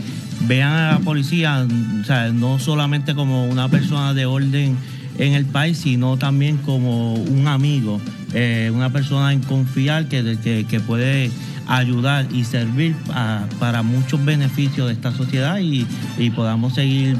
vean 0.47 0.71
a 0.73 0.91
la 0.93 0.99
policía, 0.99 1.65
o 2.01 2.03
sea, 2.05 2.29
no 2.29 2.59
solamente 2.59 3.15
como 3.15 3.45
una 3.47 3.67
persona 3.67 4.13
de 4.13 4.25
orden 4.25 4.77
en 5.19 5.33
el 5.33 5.45
país, 5.45 5.77
sino 5.77 6.17
también 6.17 6.57
como 6.57 7.13
un 7.13 7.47
amigo, 7.47 8.01
eh, 8.33 8.71
una 8.73 8.89
persona 8.91 9.31
en 9.33 9.41
confiar 9.41 10.07
que, 10.07 10.37
que, 10.43 10.65
que 10.67 10.79
puede 10.79 11.29
ayudar 11.67 12.25
y 12.33 12.45
servir 12.45 12.95
a- 13.13 13.45
para 13.59 13.83
muchos 13.83 14.23
beneficios 14.25 14.87
de 14.87 14.93
esta 14.93 15.11
sociedad 15.11 15.59
y, 15.59 15.85
y 16.17 16.29
podamos 16.31 16.73
seguir 16.73 17.15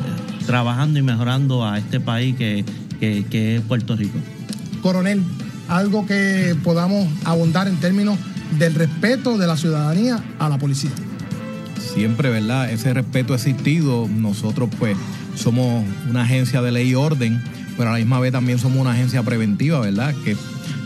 trabajando 0.47 0.97
y 0.97 1.03
mejorando 1.03 1.63
a 1.67 1.77
este 1.77 1.99
país 1.99 2.35
que, 2.35 2.65
que- 2.99 3.25
que 3.29 3.57
es 3.57 3.61
Puerto 3.61 3.95
Rico. 3.95 4.17
Coronel, 4.81 5.21
algo 5.67 6.05
que 6.07 6.55
podamos 6.63 7.07
abundar 7.25 7.67
en 7.67 7.75
términos 7.77 8.17
del 8.57 8.73
respeto 8.73 9.37
de 9.37 9.45
la 9.45 9.55
ciudadanía 9.57 10.23
a 10.39 10.49
la 10.49 10.57
policía. 10.57 10.89
Siempre, 11.93 12.29
¿verdad? 12.29 12.71
Ese 12.71 12.93
respeto 12.93 13.33
ha 13.33 13.35
existido. 13.35 14.07
Nosotros, 14.07 14.69
pues, 14.79 14.95
somos 15.35 15.83
una 16.09 16.23
agencia 16.23 16.61
de 16.61 16.71
ley 16.71 16.89
y 16.89 16.95
orden, 16.95 17.41
pero 17.79 17.91
a 17.91 17.93
la 17.93 17.99
misma 17.99 18.19
vez 18.19 18.33
también 18.33 18.59
somos 18.59 18.77
una 18.77 18.91
agencia 18.91 19.23
preventiva, 19.23 19.79
¿verdad? 19.79 20.13
Que 20.25 20.35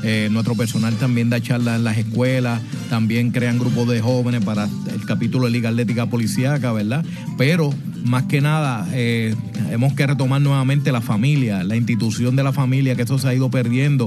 eh, 0.04 0.30
nuestro 0.32 0.54
personal 0.54 0.94
también 0.94 1.28
da 1.28 1.42
charlas 1.42 1.78
en 1.78 1.84
las 1.86 1.98
escuelas, 1.98 2.62
también 2.88 3.32
crean 3.32 3.58
grupos 3.58 3.88
de 3.88 4.00
jóvenes 4.00 4.46
para 4.46 4.66
el 4.94 5.04
capítulo 5.04 5.46
de 5.46 5.52
Liga 5.54 5.70
Atlética 5.70 6.06
Policíaca, 6.06 6.72
¿verdad? 6.72 7.04
Pero 7.36 7.74
más 8.06 8.26
que 8.26 8.42
nada, 8.42 8.88
eh, 8.94 9.34
hemos 9.72 9.94
que 9.94 10.06
retomar 10.06 10.40
nuevamente 10.42 10.92
la 10.92 11.02
familia, 11.02 11.64
la 11.64 11.76
institución 11.76 12.36
de 12.36 12.44
la 12.44 12.54
familia, 12.54 12.96
que 12.96 13.02
eso 13.02 13.18
se 13.18 13.28
ha 13.28 13.34
ido 13.34 13.50
perdiendo, 13.50 14.06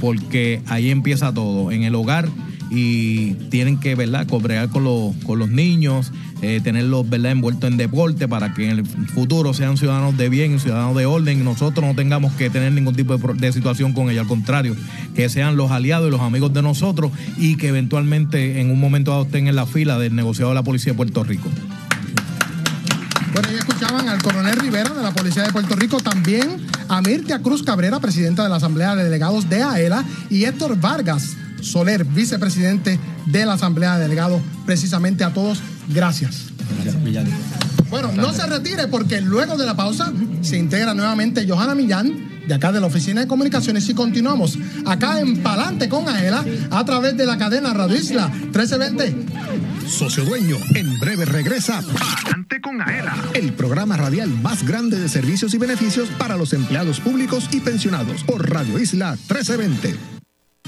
porque 0.00 0.62
ahí 0.66 0.90
empieza 0.90 1.34
todo, 1.34 1.72
en 1.72 1.82
el 1.82 1.96
hogar 1.96 2.28
y 2.70 3.32
tienen 3.50 3.78
que 3.78 3.94
verdad 3.94 4.26
cobrear 4.26 4.68
con 4.68 4.84
los, 4.84 5.14
con 5.24 5.38
los 5.38 5.48
niños, 5.48 6.12
eh, 6.42 6.60
tenerlos 6.62 7.08
verdad 7.08 7.32
envueltos 7.32 7.70
en 7.70 7.76
deporte 7.76 8.28
para 8.28 8.54
que 8.54 8.70
en 8.70 8.78
el 8.78 8.86
futuro 8.86 9.54
sean 9.54 9.76
ciudadanos 9.76 10.16
de 10.16 10.28
bien, 10.28 10.60
ciudadanos 10.60 10.96
de 10.96 11.06
orden 11.06 11.40
y 11.40 11.42
nosotros 11.42 11.84
no 11.86 11.94
tengamos 11.94 12.32
que 12.34 12.50
tener 12.50 12.72
ningún 12.72 12.94
tipo 12.94 13.16
de, 13.16 13.52
situación 13.52 13.92
con 13.92 14.10
ellos, 14.10 14.22
al 14.22 14.28
contrario, 14.28 14.76
que 15.14 15.28
sean 15.28 15.56
los 15.56 15.70
aliados 15.70 16.08
y 16.08 16.10
los 16.10 16.20
amigos 16.20 16.52
de 16.52 16.62
nosotros 16.62 17.10
y 17.36 17.56
que 17.56 17.68
eventualmente 17.68 18.60
en 18.60 18.70
un 18.70 18.78
momento 18.78 19.10
dado 19.10 19.24
estén 19.24 19.48
en 19.48 19.56
la 19.56 19.66
fila 19.66 19.98
del 19.98 20.14
negociado 20.14 20.50
de 20.50 20.54
la 20.54 20.62
Policía 20.62 20.92
de 20.92 20.96
Puerto 20.96 21.24
Rico. 21.24 21.48
Bueno, 23.32 23.48
ya 23.52 23.58
escuchaban 23.58 24.08
al 24.08 24.22
coronel 24.22 24.56
Rivera 24.56 24.90
de 24.90 25.02
la 25.02 25.12
Policía 25.12 25.44
de 25.44 25.52
Puerto 25.52 25.76
Rico, 25.76 25.98
también 25.98 26.58
a 26.88 27.00
Mirtia 27.02 27.40
Cruz 27.40 27.62
Cabrera, 27.62 28.00
presidenta 28.00 28.42
de 28.42 28.48
la 28.48 28.56
Asamblea 28.56 28.96
de 28.96 29.04
Delegados 29.04 29.48
de 29.48 29.62
AELA, 29.62 30.04
y 30.30 30.44
Héctor 30.44 30.80
Vargas 30.80 31.36
Soler, 31.60 32.04
vicepresidente 32.04 32.98
de 33.26 33.46
la 33.46 33.54
Asamblea 33.54 33.96
de 33.96 34.02
Delegados. 34.02 34.40
Precisamente 34.66 35.24
a 35.24 35.32
todos, 35.32 35.60
gracias. 35.88 36.46
Bueno, 37.90 38.12
no 38.12 38.32
se 38.32 38.46
retire 38.46 38.86
porque 38.88 39.20
luego 39.20 39.56
de 39.56 39.64
la 39.64 39.76
pausa 39.76 40.12
se 40.42 40.58
integra 40.58 40.94
nuevamente 40.94 41.46
Johanna 41.48 41.74
Millán 41.74 42.28
de 42.48 42.54
acá 42.54 42.72
de 42.72 42.80
la 42.80 42.86
Oficina 42.86 43.20
de 43.20 43.26
Comunicaciones 43.26 43.88
y 43.88 43.94
continuamos 43.94 44.58
acá 44.86 45.20
en 45.20 45.42
Palante 45.42 45.88
con 45.88 46.08
Aela 46.08 46.44
a 46.70 46.84
través 46.84 47.16
de 47.16 47.26
la 47.26 47.36
cadena 47.36 47.74
Radio 47.74 47.96
Isla 47.96 48.28
1320. 48.28 49.26
Socio 49.86 50.24
Dueño, 50.24 50.56
en 50.74 50.98
breve 50.98 51.26
regresa 51.26 51.78
Adelante 51.78 52.60
con 52.62 52.80
Aela, 52.80 53.14
el 53.34 53.52
programa 53.52 53.96
radial 53.96 54.30
más 54.30 54.66
grande 54.66 54.98
de 54.98 55.08
servicios 55.08 55.52
y 55.54 55.58
beneficios 55.58 56.08
para 56.18 56.36
los 56.36 56.54
empleados 56.54 57.00
públicos 57.00 57.48
y 57.52 57.60
pensionados 57.60 58.24
por 58.24 58.50
Radio 58.50 58.78
Isla 58.78 59.10
1320. 59.12 60.17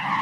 you 0.00 0.21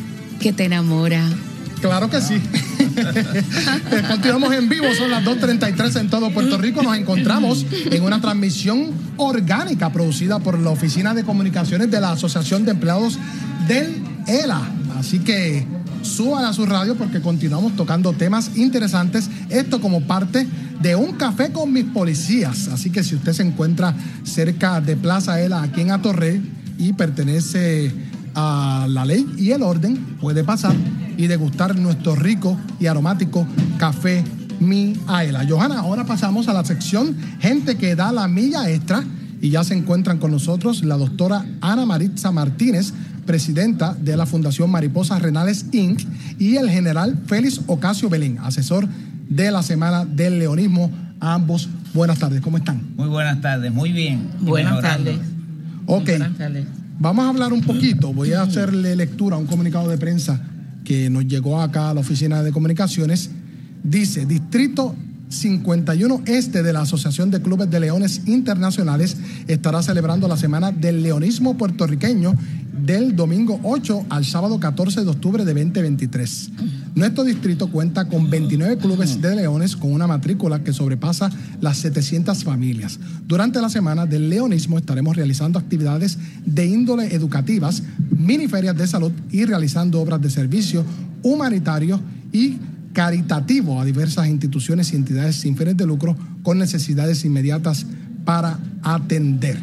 que 0.41 0.51
te 0.51 0.65
enamora. 0.65 1.23
Claro 1.81 2.09
que 2.09 2.21
sí. 2.21 2.35
Eh, 2.93 4.03
Continuamos 4.09 4.53
en 4.53 4.67
vivo, 4.67 4.85
son 4.97 5.11
las 5.11 5.23
2.33 5.23 6.01
en 6.01 6.09
todo 6.09 6.29
Puerto 6.31 6.57
Rico. 6.57 6.83
Nos 6.83 6.97
encontramos 6.97 7.65
en 7.89 8.03
una 8.03 8.19
transmisión 8.19 8.91
orgánica 9.15 9.93
producida 9.93 10.39
por 10.39 10.59
la 10.59 10.71
Oficina 10.71 11.13
de 11.13 11.23
Comunicaciones 11.23 11.89
de 11.89 12.01
la 12.01 12.11
Asociación 12.11 12.65
de 12.65 12.71
Empleados 12.71 13.17
del 13.69 14.03
ELA. 14.27 14.61
Así 14.97 15.19
que 15.19 15.65
suban 16.01 16.43
a 16.43 16.51
su 16.51 16.65
radio 16.65 16.95
porque 16.95 17.21
continuamos 17.21 17.77
tocando 17.77 18.11
temas 18.11 18.51
interesantes. 18.57 19.29
Esto 19.49 19.79
como 19.79 20.01
parte 20.01 20.45
de 20.81 20.95
un 20.95 21.13
café 21.13 21.51
con 21.51 21.71
mis 21.71 21.85
policías. 21.85 22.67
Así 22.67 22.89
que 22.89 23.03
si 23.03 23.15
usted 23.15 23.31
se 23.31 23.43
encuentra 23.43 23.95
cerca 24.23 24.81
de 24.81 24.97
Plaza 24.97 25.39
ELA 25.39 25.63
aquí 25.63 25.81
en 25.81 25.91
Atorrey 25.91 26.41
y 26.77 26.91
pertenece 26.91 28.10
a 28.35 28.87
la 28.89 29.05
ley 29.05 29.25
y 29.37 29.51
el 29.51 29.61
orden, 29.63 29.97
puede 30.19 30.43
pasar 30.43 30.75
y 31.17 31.27
degustar 31.27 31.75
nuestro 31.77 32.15
rico 32.15 32.57
y 32.79 32.87
aromático 32.87 33.45
café 33.77 34.23
Miaela. 34.59 35.45
Johanna, 35.47 35.79
ahora 35.79 36.05
pasamos 36.05 36.47
a 36.47 36.53
la 36.53 36.63
sección 36.63 37.15
Gente 37.39 37.75
que 37.75 37.95
da 37.95 38.11
la 38.11 38.27
milla 38.27 38.69
extra 38.69 39.03
y 39.41 39.49
ya 39.49 39.63
se 39.63 39.73
encuentran 39.73 40.19
con 40.19 40.31
nosotros 40.31 40.83
la 40.83 40.97
doctora 40.97 41.45
Ana 41.61 41.85
Maritza 41.85 42.31
Martínez, 42.31 42.93
presidenta 43.25 43.95
de 43.95 44.15
la 44.15 44.27
Fundación 44.27 44.69
Mariposas 44.69 45.21
Renales 45.21 45.65
Inc. 45.71 46.01
y 46.37 46.57
el 46.57 46.69
general 46.69 47.19
Félix 47.25 47.61
Ocasio 47.65 48.07
Belén, 48.09 48.37
asesor 48.39 48.87
de 49.29 49.49
la 49.51 49.63
Semana 49.63 50.05
del 50.05 50.37
Leonismo. 50.37 50.91
A 51.19 51.33
ambos, 51.35 51.69
buenas 51.93 52.19
tardes, 52.19 52.41
¿cómo 52.41 52.57
están? 52.57 52.81
Muy 52.95 53.07
buenas 53.07 53.41
tardes, 53.41 53.71
muy 53.73 53.91
bien. 53.91 54.29
Buenas 54.41 54.75
mejorando. 54.75 55.11
tardes. 55.11 55.27
Ok, 55.85 56.05
Buenas 56.05 56.37
tardes. 56.37 56.65
Vamos 57.01 57.25
a 57.25 57.29
hablar 57.29 57.51
un 57.51 57.61
poquito. 57.61 58.13
Voy 58.13 58.33
a 58.33 58.43
hacerle 58.43 58.95
lectura 58.95 59.35
a 59.35 59.39
un 59.39 59.47
comunicado 59.47 59.89
de 59.89 59.97
prensa 59.97 60.39
que 60.85 61.09
nos 61.09 61.25
llegó 61.25 61.59
acá 61.59 61.89
a 61.89 61.93
la 61.93 62.01
Oficina 62.01 62.43
de 62.43 62.51
Comunicaciones. 62.51 63.31
Dice, 63.83 64.27
Distrito 64.27 64.95
51 65.29 66.21
Este 66.27 66.61
de 66.61 66.73
la 66.73 66.81
Asociación 66.81 67.31
de 67.31 67.41
Clubes 67.41 67.71
de 67.71 67.79
Leones 67.79 68.27
Internacionales 68.27 69.17
estará 69.47 69.81
celebrando 69.81 70.27
la 70.27 70.37
Semana 70.37 70.71
del 70.71 71.01
Leonismo 71.01 71.57
Puertorriqueño 71.57 72.35
del 72.85 73.15
domingo 73.15 73.59
8 73.63 74.05
al 74.09 74.23
sábado 74.23 74.59
14 74.59 75.03
de 75.03 75.09
octubre 75.09 75.43
de 75.43 75.53
2023. 75.53 76.51
Nuestro 76.93 77.23
distrito 77.23 77.69
cuenta 77.69 78.05
con 78.05 78.29
29 78.29 78.77
clubes 78.77 79.21
de 79.21 79.35
leones 79.35 79.77
con 79.77 79.93
una 79.93 80.07
matrícula 80.07 80.61
que 80.61 80.73
sobrepasa 80.73 81.29
las 81.61 81.77
700 81.77 82.43
familias. 82.43 82.99
Durante 83.25 83.61
la 83.61 83.69
semana 83.69 84.05
del 84.05 84.29
leonismo 84.29 84.77
estaremos 84.77 85.15
realizando 85.15 85.57
actividades 85.57 86.17
de 86.45 86.65
índole 86.65 87.15
educativas, 87.15 87.83
mini 88.09 88.47
ferias 88.47 88.77
de 88.77 88.87
salud 88.87 89.11
y 89.31 89.45
realizando 89.45 90.01
obras 90.01 90.21
de 90.21 90.29
servicio 90.29 90.83
humanitario 91.23 91.99
y 92.33 92.57
caritativo 92.91 93.79
a 93.79 93.85
diversas 93.85 94.27
instituciones 94.27 94.91
y 94.91 94.97
entidades 94.97 95.37
sin 95.37 95.55
fines 95.55 95.77
de 95.77 95.85
lucro 95.85 96.17
con 96.43 96.57
necesidades 96.57 97.23
inmediatas 97.23 97.85
para 98.25 98.59
atender. 98.83 99.57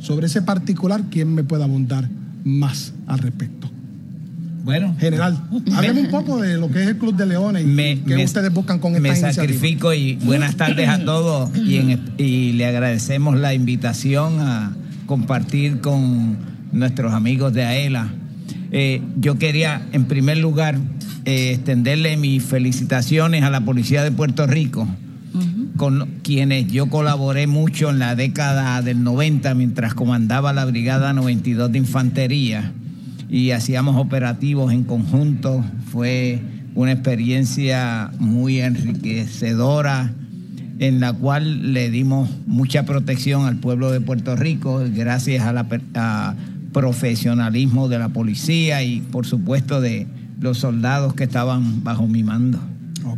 Sobre 0.00 0.26
ese 0.26 0.42
particular, 0.42 1.04
¿quién 1.10 1.32
me 1.32 1.44
puede 1.44 1.62
abundar 1.62 2.10
más 2.42 2.92
al 3.06 3.20
respecto? 3.20 3.71
Bueno, 4.64 4.94
General, 4.98 5.36
hábleme 5.74 6.02
un 6.02 6.10
poco 6.10 6.40
de 6.40 6.56
lo 6.56 6.70
que 6.70 6.82
es 6.82 6.88
el 6.88 6.96
Club 6.98 7.16
de 7.16 7.26
Leones 7.26 7.64
y 7.64 7.66
Me- 7.66 8.00
qué 8.06 8.16
me- 8.16 8.24
ustedes 8.24 8.52
buscan 8.52 8.78
con 8.78 8.92
esta 8.92 9.02
me 9.02 9.08
iniciativa. 9.08 9.42
sacrifico 9.42 9.92
y 9.92 10.14
buenas 10.16 10.56
tardes 10.56 10.88
a 10.88 11.04
todos 11.04 11.50
y, 11.56 11.76
en- 11.78 12.00
y 12.18 12.52
le 12.52 12.66
agradecemos 12.66 13.36
la 13.38 13.54
invitación 13.54 14.40
a 14.40 14.72
compartir 15.06 15.80
con 15.80 16.36
nuestros 16.72 17.12
amigos 17.12 17.52
de 17.52 17.64
AELA. 17.64 18.08
Eh, 18.70 19.02
yo 19.20 19.36
quería, 19.36 19.82
en 19.92 20.04
primer 20.04 20.38
lugar, 20.38 20.78
eh, 21.24 21.52
extenderle 21.54 22.16
mis 22.16 22.42
felicitaciones 22.42 23.42
a 23.42 23.50
la 23.50 23.60
Policía 23.62 24.02
de 24.04 24.12
Puerto 24.12 24.46
Rico, 24.46 24.88
con 25.76 26.08
quienes 26.22 26.68
yo 26.70 26.86
colaboré 26.86 27.46
mucho 27.46 27.90
en 27.90 27.98
la 27.98 28.14
década 28.14 28.80
del 28.82 29.02
90 29.02 29.54
mientras 29.54 29.94
comandaba 29.94 30.52
la 30.52 30.64
Brigada 30.66 31.12
92 31.12 31.72
de 31.72 31.78
Infantería 31.78 32.72
y 33.32 33.52
hacíamos 33.52 33.96
operativos 33.96 34.72
en 34.74 34.84
conjunto. 34.84 35.64
Fue 35.90 36.38
una 36.74 36.92
experiencia 36.92 38.10
muy 38.18 38.60
enriquecedora 38.60 40.12
en 40.78 41.00
la 41.00 41.14
cual 41.14 41.72
le 41.72 41.90
dimos 41.90 42.28
mucha 42.46 42.84
protección 42.84 43.46
al 43.46 43.56
pueblo 43.56 43.90
de 43.90 44.02
Puerto 44.02 44.36
Rico 44.36 44.84
gracias 44.94 45.44
a 45.44 45.52
la 45.54 45.66
a 45.94 46.34
profesionalismo 46.74 47.88
de 47.88 47.98
la 47.98 48.10
policía 48.10 48.82
y 48.82 49.00
por 49.00 49.26
supuesto 49.26 49.80
de 49.80 50.06
los 50.40 50.58
soldados 50.58 51.14
que 51.14 51.24
estaban 51.24 51.82
bajo 51.82 52.06
mi 52.06 52.22
mando. 52.22 52.58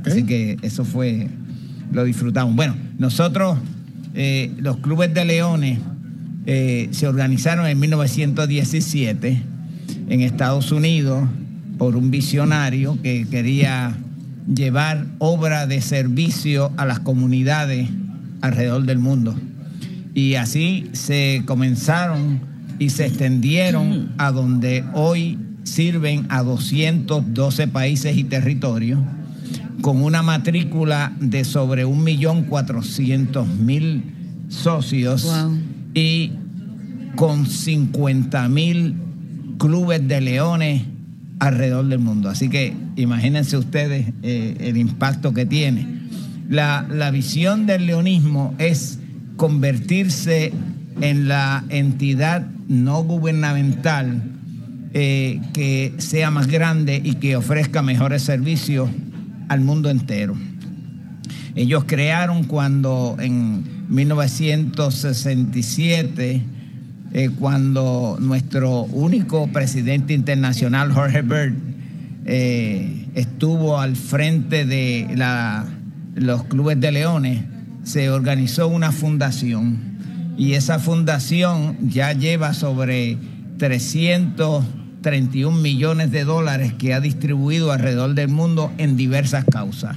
Así 0.06 0.22
que 0.24 0.58
eso 0.62 0.84
fue, 0.84 1.28
lo 1.92 2.04
disfrutamos. 2.04 2.54
Bueno, 2.54 2.76
nosotros, 2.98 3.58
eh, 4.14 4.52
los 4.58 4.76
clubes 4.76 5.12
de 5.12 5.24
leones, 5.24 5.78
eh, 6.46 6.88
se 6.92 7.08
organizaron 7.08 7.66
en 7.66 7.80
1917 7.80 9.53
en 10.08 10.20
Estados 10.20 10.72
Unidos 10.72 11.28
por 11.78 11.96
un 11.96 12.10
visionario 12.10 12.98
que 13.02 13.26
quería 13.30 13.96
llevar 14.52 15.06
obra 15.18 15.66
de 15.66 15.80
servicio 15.80 16.72
a 16.76 16.84
las 16.84 17.00
comunidades 17.00 17.88
alrededor 18.40 18.84
del 18.84 18.98
mundo. 18.98 19.34
Y 20.14 20.34
así 20.34 20.90
se 20.92 21.42
comenzaron 21.46 22.40
y 22.78 22.90
se 22.90 23.06
extendieron 23.06 24.12
a 24.18 24.30
donde 24.30 24.84
hoy 24.92 25.38
sirven 25.64 26.26
a 26.28 26.42
212 26.42 27.68
países 27.68 28.14
y 28.16 28.24
territorios 28.24 29.00
con 29.80 30.02
una 30.02 30.22
matrícula 30.22 31.14
de 31.20 31.44
sobre 31.44 31.86
1.400.000 31.86 34.02
socios 34.48 35.32
y 35.92 36.32
con 37.16 37.46
50.000 37.46 38.94
clubes 39.64 40.06
de 40.06 40.20
leones 40.20 40.82
alrededor 41.38 41.86
del 41.86 41.98
mundo. 41.98 42.28
Así 42.28 42.50
que 42.50 42.76
imagínense 42.96 43.56
ustedes 43.56 44.12
eh, 44.22 44.56
el 44.60 44.76
impacto 44.76 45.32
que 45.32 45.46
tiene. 45.46 45.86
La, 46.50 46.86
la 46.90 47.10
visión 47.10 47.64
del 47.64 47.86
leonismo 47.86 48.54
es 48.58 48.98
convertirse 49.36 50.52
en 51.00 51.28
la 51.28 51.64
entidad 51.70 52.46
no 52.68 53.04
gubernamental 53.04 54.22
eh, 54.92 55.40
que 55.54 55.94
sea 55.96 56.30
más 56.30 56.46
grande 56.46 57.00
y 57.02 57.14
que 57.14 57.36
ofrezca 57.36 57.80
mejores 57.80 58.20
servicios 58.20 58.90
al 59.48 59.62
mundo 59.62 59.88
entero. 59.88 60.36
Ellos 61.54 61.84
crearon 61.86 62.44
cuando 62.44 63.16
en 63.18 63.64
1967, 63.88 66.42
eh, 67.16 67.30
cuando 67.30 68.18
nuestro 68.20 68.82
único 68.82 69.46
presidente 69.46 70.14
internacional, 70.14 70.92
Jorge 70.92 71.22
Bird, 71.22 71.54
eh, 72.26 73.06
estuvo 73.14 73.78
al 73.78 73.94
frente 73.94 74.66
de 74.66 75.06
los 76.16 76.42
clubes 76.44 76.80
de 76.80 76.90
leones, 76.90 77.44
se 77.84 78.10
organizó 78.10 78.66
una 78.66 78.90
fundación 78.90 79.78
y 80.36 80.54
esa 80.54 80.80
fundación 80.80 81.76
ya 81.88 82.12
lleva 82.14 82.52
sobre 82.52 83.16
331 83.58 85.56
millones 85.56 86.10
de 86.10 86.24
dólares 86.24 86.72
que 86.72 86.94
ha 86.94 87.00
distribuido 87.00 87.70
alrededor 87.70 88.14
del 88.14 88.26
mundo 88.26 88.72
en 88.76 88.96
diversas 88.96 89.44
causas. 89.44 89.96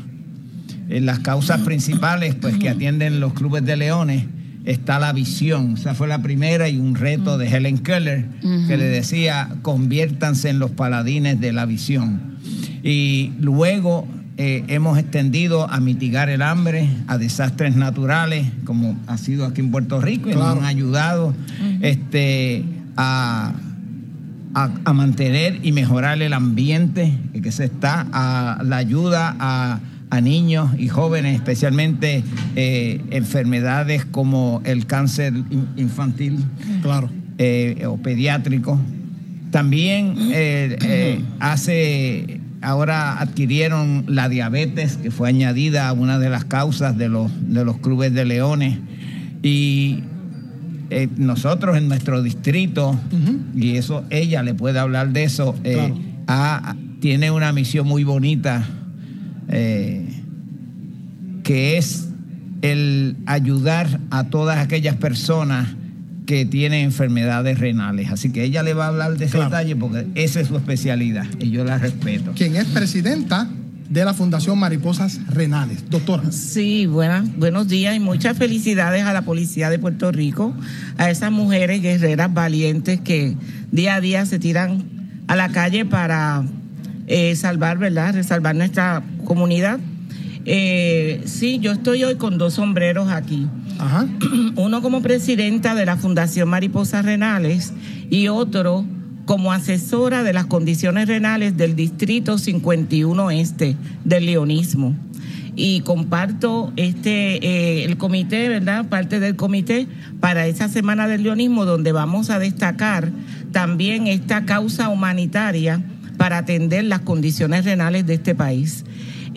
En 0.87 1.07
las 1.07 1.17
causas 1.19 1.61
principales 1.61 2.35
pues, 2.35 2.57
que 2.57 2.69
atienden 2.69 3.19
los 3.19 3.33
clubes 3.33 3.65
de 3.65 3.75
leones 3.75 4.25
está 4.67 4.99
la 4.99 5.13
visión. 5.13 5.75
Esa 5.77 5.95
fue 5.95 6.07
la 6.07 6.21
primera 6.21 6.67
y 6.67 6.77
un 6.77 6.95
reto 6.95 7.37
de 7.37 7.47
Helen 7.47 7.79
Keller 7.79 8.25
que 8.67 8.77
le 8.77 8.85
decía, 8.85 9.49
conviértanse 9.61 10.49
en 10.49 10.59
los 10.59 10.71
paladines 10.71 11.39
de 11.39 11.53
la 11.53 11.65
visión. 11.65 12.37
Y 12.83 13.31
luego 13.39 14.07
eh, 14.35 14.65
hemos 14.67 14.99
extendido 14.99 15.69
a 15.71 15.79
mitigar 15.79 16.29
el 16.29 16.41
hambre, 16.41 16.89
a 17.07 17.17
desastres 17.17 17.77
naturales, 17.77 18.45
como 18.65 18.99
ha 19.07 19.17
sido 19.17 19.45
aquí 19.45 19.61
en 19.61 19.71
Puerto 19.71 20.01
Rico, 20.01 20.29
y 20.29 20.33
nos 20.33 20.57
han 20.57 20.65
ayudado 20.65 21.33
este, 21.81 22.65
a, 22.97 23.53
a, 24.53 24.69
a 24.83 24.93
mantener 24.93 25.59
y 25.63 25.71
mejorar 25.71 26.21
el 26.21 26.33
ambiente 26.33 27.17
en 27.33 27.41
que 27.41 27.53
se 27.53 27.65
está, 27.65 28.05
a 28.11 28.61
la 28.63 28.77
ayuda 28.77 29.33
a, 29.39 29.79
a 30.09 30.21
niños 30.21 30.71
y 30.77 30.87
jóvenes, 30.87 31.35
especialmente 31.35 32.23
eh, 32.55 33.01
enfermedades 33.11 34.05
como 34.05 34.61
el 34.63 34.85
cáncer 34.85 35.33
in- 35.35 35.67
infantil 35.75 36.37
claro. 36.81 37.09
eh, 37.37 37.85
o 37.87 37.97
pediátrico. 37.97 38.79
También 39.51 40.15
eh, 40.31 41.21
hace, 41.39 42.39
ahora 42.61 43.19
adquirieron 43.19 44.05
la 44.07 44.29
diabetes, 44.29 44.97
que 44.97 45.11
fue 45.11 45.29
añadida 45.29 45.87
a 45.87 45.93
una 45.93 46.19
de 46.19 46.29
las 46.29 46.45
causas 46.45 46.97
de 46.97 47.09
los, 47.09 47.31
de 47.53 47.65
los 47.65 47.77
clubes 47.77 48.13
de 48.13 48.25
leones. 48.25 48.77
Y 49.43 50.03
nosotros 51.17 51.77
en 51.77 51.89
nuestro 51.89 52.23
distrito, 52.23 52.97
y 53.55 53.75
eso 53.75 54.03
ella 54.09 54.41
le 54.41 54.53
puede 54.53 54.79
hablar 54.79 55.11
de 55.11 55.25
eso, 55.25 55.53
tiene 56.99 57.31
una 57.31 57.51
misión 57.51 57.87
muy 57.87 58.03
bonita 58.03 58.65
eh, 59.49 60.05
que 61.43 61.77
es 61.77 62.09
el 62.61 63.15
ayudar 63.25 63.99
a 64.09 64.25
todas 64.25 64.57
aquellas 64.57 64.95
personas 64.95 65.75
que 66.25 66.45
tienen 66.45 66.83
enfermedades 66.83 67.57
renales. 67.59 68.11
Así 68.11 68.31
que 68.31 68.43
ella 68.43 68.61
le 68.61 68.73
va 68.73 68.85
a 68.85 68.87
hablar 68.89 69.17
de 69.17 69.25
ese 69.25 69.39
detalle 69.39 69.75
porque 69.75 70.07
esa 70.15 70.41
es 70.41 70.47
su 70.47 70.57
especialidad 70.57 71.25
y 71.39 71.51
yo 71.51 71.63
la 71.63 71.77
respeto. 71.77 72.33
Quien 72.35 72.55
es 72.55 72.65
presidenta 72.65 73.47
de 73.89 74.03
la 74.03 74.13
Fundación 74.13 74.59
Mariposas 74.59 75.19
Renales. 75.27 75.89
Doctora. 75.89 76.31
Sí, 76.31 76.85
buenas, 76.85 77.35
buenos 77.37 77.69
días 77.69 77.95
y 77.95 77.99
muchas 77.99 78.37
felicidades 78.37 79.03
a 79.03 79.13
la 79.13 79.21
Policía 79.21 79.69
de 79.69 79.79
Puerto 79.79 80.11
Rico, 80.11 80.53
a 80.97 81.09
esas 81.09 81.31
mujeres 81.31 81.81
guerreras 81.81 82.33
valientes 82.33 82.99
que 82.99 83.35
día 83.71 83.95
a 83.95 84.01
día 84.01 84.25
se 84.25 84.39
tiran 84.39 84.83
a 85.27 85.37
la 85.37 85.49
calle 85.49 85.85
para 85.85 86.43
eh, 87.07 87.35
salvar, 87.37 87.77
¿verdad? 87.77 88.13
Resalvar 88.13 88.55
nuestra 88.55 89.01
comunidad. 89.27 89.79
Eh, 90.45 91.21
sí, 91.25 91.59
yo 91.59 91.73
estoy 91.73 92.05
hoy 92.05 92.15
con 92.15 92.37
dos 92.37 92.53
sombreros 92.53 93.09
aquí. 93.09 93.45
Uno 94.55 94.81
como 94.81 95.01
presidenta 95.01 95.75
de 95.75 95.85
la 95.85 95.97
Fundación 95.97 96.47
Mariposas 96.47 97.03
Renales 97.03 97.73
y 98.09 98.29
otro 98.29 98.85
como 99.25 99.51
asesora 99.51 100.23
de 100.23 100.31
las 100.31 100.45
condiciones 100.45 101.09
renales 101.09 101.57
del 101.57 101.75
Distrito 101.75 102.37
51 102.37 103.31
Este 103.31 103.75
del 104.05 104.27
Leonismo. 104.27 104.95
Y 105.57 105.81
comparto 105.81 106.71
este 106.77 107.45
eh, 107.45 107.83
el 107.83 107.97
comité, 107.97 108.47
¿verdad? 108.47 108.87
Parte 108.87 109.19
del 109.19 109.35
comité 109.35 109.87
para 110.21 110.47
esa 110.47 110.69
semana 110.69 111.07
del 111.07 111.23
leonismo 111.23 111.65
donde 111.65 111.91
vamos 111.91 112.29
a 112.29 112.39
destacar 112.39 113.11
también 113.51 114.07
esta 114.07 114.45
causa 114.45 114.87
humanitaria 114.89 115.81
para 116.17 116.39
atender 116.39 116.83
las 116.83 117.01
condiciones 117.01 117.65
renales 117.65 118.05
de 118.05 118.15
este 118.15 118.35
país. 118.35 118.83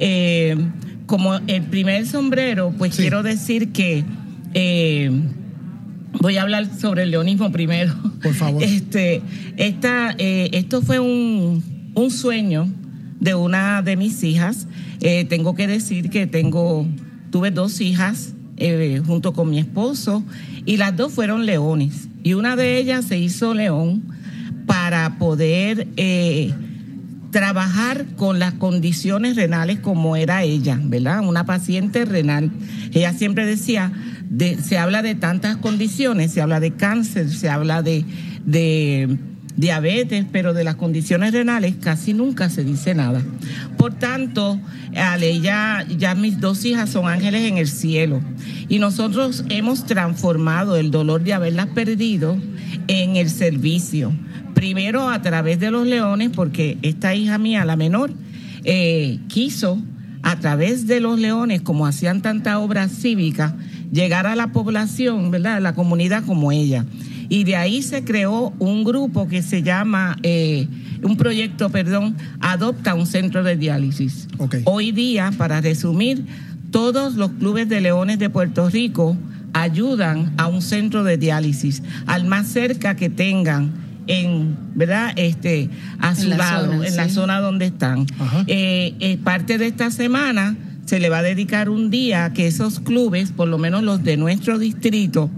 Eh, 0.03 0.57
como 1.07 1.37
el 1.47 1.63
primer 1.63 2.07
sombrero, 2.07 2.73
pues 2.77 2.97
quiero 2.97 3.23
decir 3.23 3.73
que 3.73 4.05
eh, 4.55 5.11
voy 6.21 6.37
a 6.37 6.43
hablar 6.43 6.69
sobre 6.79 7.03
el 7.03 7.11
leonismo 7.11 7.53
primero. 7.53 7.95
Por 8.23 8.35
favor. 8.35 8.63
Este, 8.65 9.23
esta, 9.57 10.15
eh, 10.19 10.51
esto 10.53 10.83
fue 10.83 10.99
un, 10.99 11.63
un 11.95 12.11
sueño 12.11 12.69
de 13.21 13.35
una 13.35 13.83
de 13.83 13.97
mis 13.97 14.23
hijas. 14.25 14.67
Tengo 15.29 15.55
que 15.55 15.67
decir 15.67 16.11
que 16.11 16.27
tengo, 16.27 16.87
tuve 17.31 17.51
dos 17.51 17.81
hijas 17.81 18.35
junto 19.07 19.33
con 19.33 19.49
mi 19.49 19.59
esposo 19.59 20.23
y 20.67 20.77
las 20.77 20.97
dos 20.97 21.13
fueron 21.13 21.47
leones. 21.47 22.09
Y 22.23 22.35
una 22.35 22.57
de 22.57 22.79
ellas 22.79 23.07
se 23.07 23.19
hizo 23.19 23.55
león 23.55 24.03
para 24.67 25.19
poder 25.19 25.89
eh, 25.97 26.55
trabajar 27.31 28.07
con 28.16 28.39
las 28.39 28.55
condiciones 28.55 29.37
renales 29.37 29.78
como 29.81 30.16
era 30.16 30.43
ella, 30.43 30.78
¿verdad? 30.83 31.20
Una 31.26 31.45
paciente 31.45 32.05
renal. 32.05 32.51
Ella 32.93 33.12
siempre 33.12 33.47
decía, 33.47 33.93
de- 34.28 34.61
se 34.61 34.78
habla 34.78 35.03
de 35.03 35.14
tantas 35.14 35.57
condiciones, 35.57 36.33
se 36.33 36.41
habla 36.43 36.61
de 36.61 36.72
cáncer, 36.72 37.28
se 37.31 37.49
habla 37.49 37.83
de, 37.83 38.05
de 38.45 39.16
diabetes, 39.57 40.24
pero 40.33 40.55
de 40.55 40.64
las 40.64 40.74
condiciones 40.76 41.33
renales 41.33 41.74
casi 41.81 42.14
nunca 42.14 42.51
se 42.51 42.64
dice 42.64 42.95
nada. 42.95 43.22
Por 43.76 43.95
tanto, 43.95 44.59
ella, 45.20 45.85
ya 45.99 46.14
mis 46.14 46.41
dos 46.41 46.64
hijas 46.64 46.91
son 46.91 47.09
ángeles 47.09 47.43
en 47.49 47.59
el 47.59 47.68
cielo 47.68 48.20
y 48.68 48.78
nosotros 48.78 49.45
hemos 49.51 49.87
transformado 49.87 50.76
el 50.76 50.91
dolor 50.91 51.22
de 51.22 51.35
haberlas 51.35 51.66
perdido 51.68 52.37
en 52.89 53.16
el 53.16 53.28
servicio. 53.31 54.12
Primero 54.61 55.09
a 55.09 55.23
través 55.23 55.59
de 55.59 55.71
los 55.71 55.87
leones, 55.87 56.29
porque 56.29 56.77
esta 56.83 57.15
hija 57.15 57.39
mía, 57.39 57.65
la 57.65 57.77
menor, 57.77 58.13
eh, 58.65 59.19
quiso 59.29 59.81
a 60.23 60.37
través 60.37 60.87
de 60.87 61.01
los 61.01 61.19
leones, 61.19 61.63
como 61.63 61.87
hacían 61.87 62.21
tanta 62.21 62.59
obra 62.59 62.91
cívica, 62.91 63.57
llegar 63.91 64.27
a 64.27 64.37
la 64.37 64.49
población, 64.49 65.31
¿verdad? 65.31 65.55
A 65.55 65.61
la 65.61 65.75
comunidad 65.75 66.25
como 66.27 66.53
ella. 66.53 66.85
Y 67.31 67.45
de 67.45 67.57
ahí 67.57 67.81
se 67.81 68.05
creó 68.05 68.53
un 68.59 68.85
grupo 68.85 69.29
que 69.29 69.41
se 69.41 69.63
llama, 69.63 70.19
eh, 70.23 70.69
un 71.03 71.17
proyecto, 71.17 71.71
perdón, 71.71 72.15
Adopta 72.41 72.95
un 72.95 73.07
centro 73.07 73.43
de 73.43 73.57
diálisis. 73.57 74.29
Hoy 74.67 74.93
día, 74.93 75.33
para 75.39 75.63
resumir, 75.63 76.27
todos 76.71 77.15
los 77.15 77.31
clubes 77.31 77.67
de 77.67 77.81
leones 77.81 78.19
de 78.19 78.29
Puerto 78.29 78.69
Rico 78.69 79.17
ayudan 79.55 80.35
a 80.37 80.49
un 80.49 80.61
centro 80.61 81.03
de 81.03 81.17
diálisis, 81.17 81.83
al 82.05 82.27
más 82.27 82.49
cerca 82.49 82.95
que 82.95 83.09
tengan 83.09 83.89
en, 84.11 84.57
¿verdad? 84.75 85.13
Este, 85.17 85.71
a 85.99 86.15
su 86.15 86.23
En 86.23 86.31
la 86.31 86.37
lado, 86.37 86.73
zona, 86.73 86.87
en 86.87 86.97
la 86.97 87.09
zona 87.09 87.41
donde 87.41 87.67
están. 87.67 88.07
Eh, 88.47 88.95
eh, 89.01 89.19
parte 89.23 89.59
de 89.59 89.67
esta 89.67 89.91
semana 89.91 90.57
se 90.87 91.01
le 91.01 91.09
va 91.09 91.19
a 91.19 91.23
dedicar 91.23 91.69
un 91.69 91.91
día 91.91 92.25
a 92.25 92.33
que 92.33 92.47
esos 92.47 92.81
clubes, 92.81 93.33
por 93.33 93.49
lo 93.49 93.59
menos 93.59 93.83
los 93.83 94.03
de 94.03 94.17
nuestro 94.17 94.59
distrito, 94.59 95.31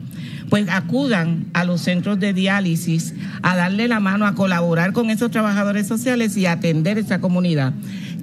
pues 0.48 0.68
acudan 0.68 1.46
a 1.54 1.64
los 1.64 1.80
centros 1.80 2.20
de 2.20 2.34
diálisis 2.34 3.14
a 3.42 3.56
darle 3.56 3.88
la 3.88 4.00
mano, 4.00 4.26
a 4.26 4.34
colaborar 4.34 4.92
con 4.92 5.08
esos 5.08 5.30
trabajadores 5.30 5.86
sociales 5.86 6.36
y 6.36 6.46
a 6.46 6.52
atender 6.52 6.98
esa 6.98 7.20
comunidad. 7.20 7.72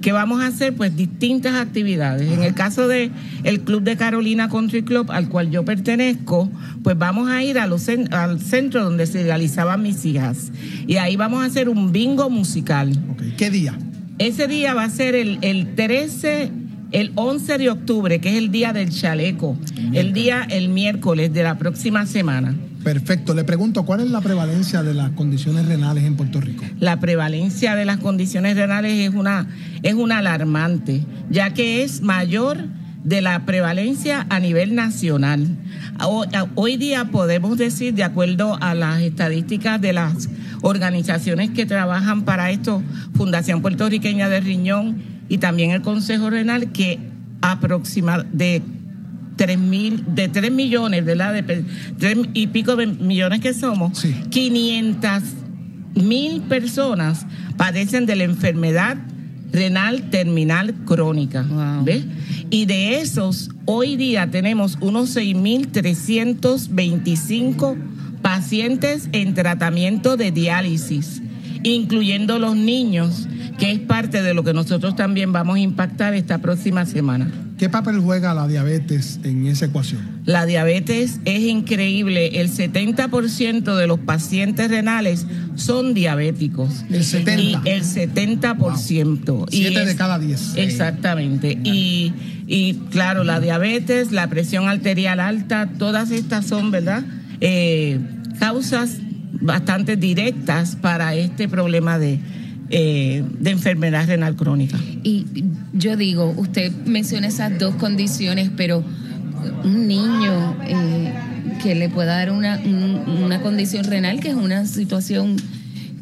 ¿Qué 0.00 0.12
vamos 0.12 0.40
a 0.40 0.46
hacer? 0.46 0.74
Pues 0.74 0.96
distintas 0.96 1.54
actividades. 1.54 2.30
En 2.30 2.42
el 2.42 2.54
caso 2.54 2.88
de 2.88 3.10
el 3.44 3.60
Club 3.60 3.82
de 3.82 3.96
Carolina 3.96 4.48
Country 4.48 4.82
Club, 4.82 5.10
al 5.10 5.28
cual 5.28 5.50
yo 5.50 5.64
pertenezco, 5.64 6.50
pues 6.82 6.96
vamos 6.96 7.28
a 7.28 7.42
ir 7.42 7.58
a 7.58 7.66
los 7.66 7.88
al 7.88 8.40
centro 8.40 8.84
donde 8.84 9.06
se 9.06 9.22
realizaban 9.22 9.82
mis 9.82 10.04
hijas. 10.06 10.52
Y 10.86 10.96
ahí 10.96 11.16
vamos 11.16 11.42
a 11.42 11.46
hacer 11.46 11.68
un 11.68 11.92
bingo 11.92 12.30
musical. 12.30 12.96
¿Qué 13.36 13.50
día? 13.50 13.78
Ese 14.18 14.48
día 14.48 14.74
va 14.74 14.84
a 14.84 14.90
ser 14.90 15.14
el, 15.14 15.38
el 15.42 15.74
13, 15.74 16.50
el 16.92 17.12
11 17.14 17.58
de 17.58 17.70
octubre, 17.70 18.20
que 18.20 18.30
es 18.30 18.36
el 18.36 18.50
día 18.50 18.72
del 18.72 18.90
chaleco. 18.90 19.56
El 19.92 20.12
día, 20.12 20.46
el 20.48 20.68
miércoles 20.68 21.32
de 21.32 21.42
la 21.42 21.58
próxima 21.58 22.06
semana. 22.06 22.54
Perfecto. 22.82 23.34
Le 23.34 23.44
pregunto, 23.44 23.84
¿cuál 23.84 24.00
es 24.00 24.10
la 24.10 24.20
prevalencia 24.20 24.82
de 24.82 24.94
las 24.94 25.10
condiciones 25.10 25.66
renales 25.66 26.04
en 26.04 26.16
Puerto 26.16 26.40
Rico? 26.40 26.64
la 26.78 26.98
prevalencia 26.98 27.76
de 27.76 27.84
las 27.84 27.98
condiciones 27.98 28.56
renales 28.56 29.08
es 29.08 29.14
una, 29.14 29.46
es 29.82 29.94
una 29.94 30.18
alarmante, 30.18 31.04
ya 31.28 31.52
que 31.52 31.82
es 31.82 32.00
mayor 32.00 32.58
de 33.04 33.20
la 33.20 33.44
prevalencia 33.46 34.26
a 34.28 34.40
nivel 34.40 34.74
nacional. 34.74 35.46
Hoy 36.54 36.76
día 36.76 37.06
podemos 37.06 37.58
decir, 37.58 37.94
de 37.94 38.04
acuerdo 38.04 38.58
a 38.60 38.74
las 38.74 39.00
estadísticas 39.02 39.80
de 39.80 39.92
las 39.92 40.28
organizaciones 40.62 41.50
que 41.50 41.66
trabajan 41.66 42.24
para 42.24 42.50
esto, 42.50 42.82
Fundación 43.14 43.62
Puertorriqueña 43.62 44.28
de 44.28 44.40
Riñón 44.40 45.02
y 45.28 45.38
también 45.38 45.70
el 45.70 45.82
Consejo 45.82 46.30
Renal, 46.30 46.72
que 46.72 46.98
aproximadamente 47.40 48.36
de 48.36 48.62
3 49.40 49.58
mil, 49.58 50.04
de 50.06 50.28
3 50.28 50.52
millones, 50.52 51.02
¿verdad? 51.02 51.32
De 51.32 51.42
pe- 51.42 51.64
tres 51.98 52.18
y 52.34 52.48
pico 52.48 52.76
de 52.76 52.86
millones 52.86 53.40
que 53.40 53.54
somos, 53.54 54.04
500 54.28 55.22
mil 55.94 56.42
personas 56.42 57.24
padecen 57.56 58.04
de 58.04 58.16
la 58.16 58.24
enfermedad 58.24 58.98
renal 59.50 60.10
terminal 60.10 60.74
crónica. 60.84 61.46
¿Ves? 61.82 62.04
Y 62.50 62.66
de 62.66 63.00
esos, 63.00 63.48
hoy 63.64 63.96
día 63.96 64.30
tenemos 64.30 64.76
unos 64.82 65.16
6.325 65.16 67.76
pacientes 68.22 69.08
en 69.12 69.34
tratamiento 69.34 70.16
de 70.16 70.30
diálisis, 70.32 71.22
incluyendo 71.62 72.38
los 72.38 72.56
niños, 72.56 73.28
que 73.60 73.70
es 73.70 73.78
parte 73.78 74.22
de 74.22 74.32
lo 74.32 74.42
que 74.42 74.54
nosotros 74.54 74.96
también 74.96 75.32
vamos 75.32 75.56
a 75.56 75.60
impactar 75.60 76.14
esta 76.14 76.38
próxima 76.38 76.86
semana. 76.86 77.30
¿Qué 77.58 77.68
papel 77.68 78.00
juega 78.00 78.32
la 78.32 78.48
diabetes 78.48 79.20
en 79.22 79.46
esa 79.46 79.66
ecuación? 79.66 80.22
La 80.24 80.46
diabetes 80.46 81.20
es 81.26 81.42
increíble. 81.42 82.40
El 82.40 82.50
70% 82.50 83.76
de 83.76 83.86
los 83.86 83.98
pacientes 83.98 84.70
renales 84.70 85.26
son 85.56 85.92
diabéticos. 85.92 86.86
El 86.88 87.04
70. 87.04 87.68
Y 87.68 87.68
el 87.68 87.82
70%. 87.82 89.46
Y 89.50 89.56
Siete 89.58 89.84
de 89.84 89.94
cada 89.94 90.18
diez. 90.18 90.54
Exactamente. 90.56 91.58
Y, 91.62 92.14
y 92.46 92.74
claro, 92.90 93.24
la 93.24 93.40
diabetes, 93.40 94.10
la 94.10 94.28
presión 94.28 94.66
arterial 94.66 95.20
alta, 95.20 95.68
todas 95.78 96.12
estas 96.12 96.46
son, 96.46 96.70
¿verdad? 96.70 97.04
Eh, 97.42 98.00
causas 98.38 98.96
bastante 99.32 99.96
directas 99.96 100.76
para 100.76 101.14
este 101.14 101.46
problema 101.46 101.98
de, 101.98 102.18
eh, 102.70 103.24
de 103.38 103.50
enfermedad 103.50 104.06
renal 104.06 104.36
crónica. 104.36 104.78
Y 105.02 105.26
yo 105.72 105.96
digo, 105.96 106.32
usted 106.36 106.72
menciona 106.86 107.26
esas 107.28 107.58
dos 107.58 107.74
condiciones, 107.76 108.50
pero 108.56 108.84
un 109.64 109.88
niño 109.88 110.56
eh, 110.66 111.12
que 111.62 111.74
le 111.74 111.88
pueda 111.88 112.16
dar 112.16 112.30
una, 112.30 112.58
un- 112.64 113.22
una 113.24 113.40
condición 113.40 113.84
renal, 113.84 114.20
que 114.20 114.28
es 114.28 114.34
una 114.34 114.66
situación 114.66 115.36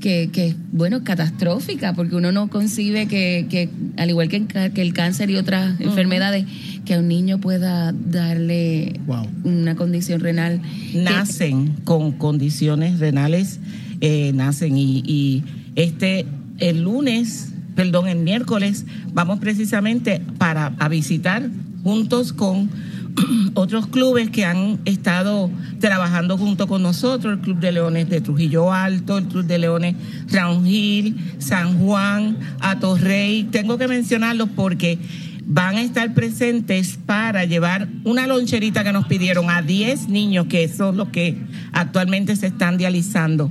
que, 0.00 0.30
que 0.32 0.48
es, 0.48 0.56
bueno, 0.70 1.02
catastrófica, 1.02 1.92
porque 1.94 2.14
uno 2.14 2.30
no 2.30 2.48
concibe 2.48 3.06
que, 3.06 3.46
que 3.50 3.68
al 3.96 4.10
igual 4.10 4.28
que, 4.28 4.36
en 4.36 4.46
que 4.46 4.80
el 4.82 4.92
cáncer 4.92 5.28
y 5.30 5.36
otras 5.36 5.80
enfermedades, 5.80 6.44
que 6.84 6.94
a 6.94 7.00
un 7.00 7.08
niño 7.08 7.38
pueda 7.40 7.92
darle 7.92 9.00
una 9.44 9.74
condición 9.74 10.20
renal. 10.20 10.60
nacen 10.94 11.74
con 11.84 12.12
condiciones 12.12 13.00
renales, 13.00 13.58
eh, 14.00 14.30
nacen 14.34 14.76
y, 14.78 15.02
y 15.04 15.42
este 15.74 16.26
el 16.58 16.82
lunes, 16.82 17.52
perdón, 17.74 18.08
el 18.08 18.18
miércoles 18.18 18.84
vamos 19.12 19.38
precisamente 19.38 20.20
para 20.38 20.74
a 20.78 20.88
visitar 20.88 21.48
juntos 21.82 22.32
con 22.32 22.70
otros 23.54 23.86
clubes 23.86 24.30
que 24.30 24.44
han 24.44 24.78
estado 24.84 25.50
trabajando 25.80 26.36
junto 26.36 26.66
con 26.66 26.82
nosotros, 26.82 27.34
el 27.34 27.40
Club 27.40 27.58
de 27.58 27.72
Leones 27.72 28.08
de 28.08 28.20
Trujillo 28.20 28.72
Alto, 28.72 29.18
el 29.18 29.24
Club 29.26 29.44
de 29.44 29.58
Leones 29.58 29.96
Round 30.30 30.66
Hill, 30.66 31.16
San 31.38 31.78
Juan, 31.78 32.36
Atorrey. 32.60 33.44
Tengo 33.44 33.78
que 33.78 33.88
mencionarlos 33.88 34.48
porque 34.54 34.98
van 35.46 35.76
a 35.76 35.82
estar 35.82 36.12
presentes 36.12 36.98
para 37.06 37.44
llevar 37.44 37.88
una 38.04 38.26
loncherita 38.26 38.84
que 38.84 38.92
nos 38.92 39.06
pidieron 39.06 39.50
a 39.50 39.62
10 39.62 40.08
niños, 40.08 40.46
que 40.46 40.68
son 40.68 40.96
los 40.96 41.08
que 41.08 41.38
actualmente 41.72 42.36
se 42.36 42.48
están 42.48 42.76
dializando. 42.76 43.50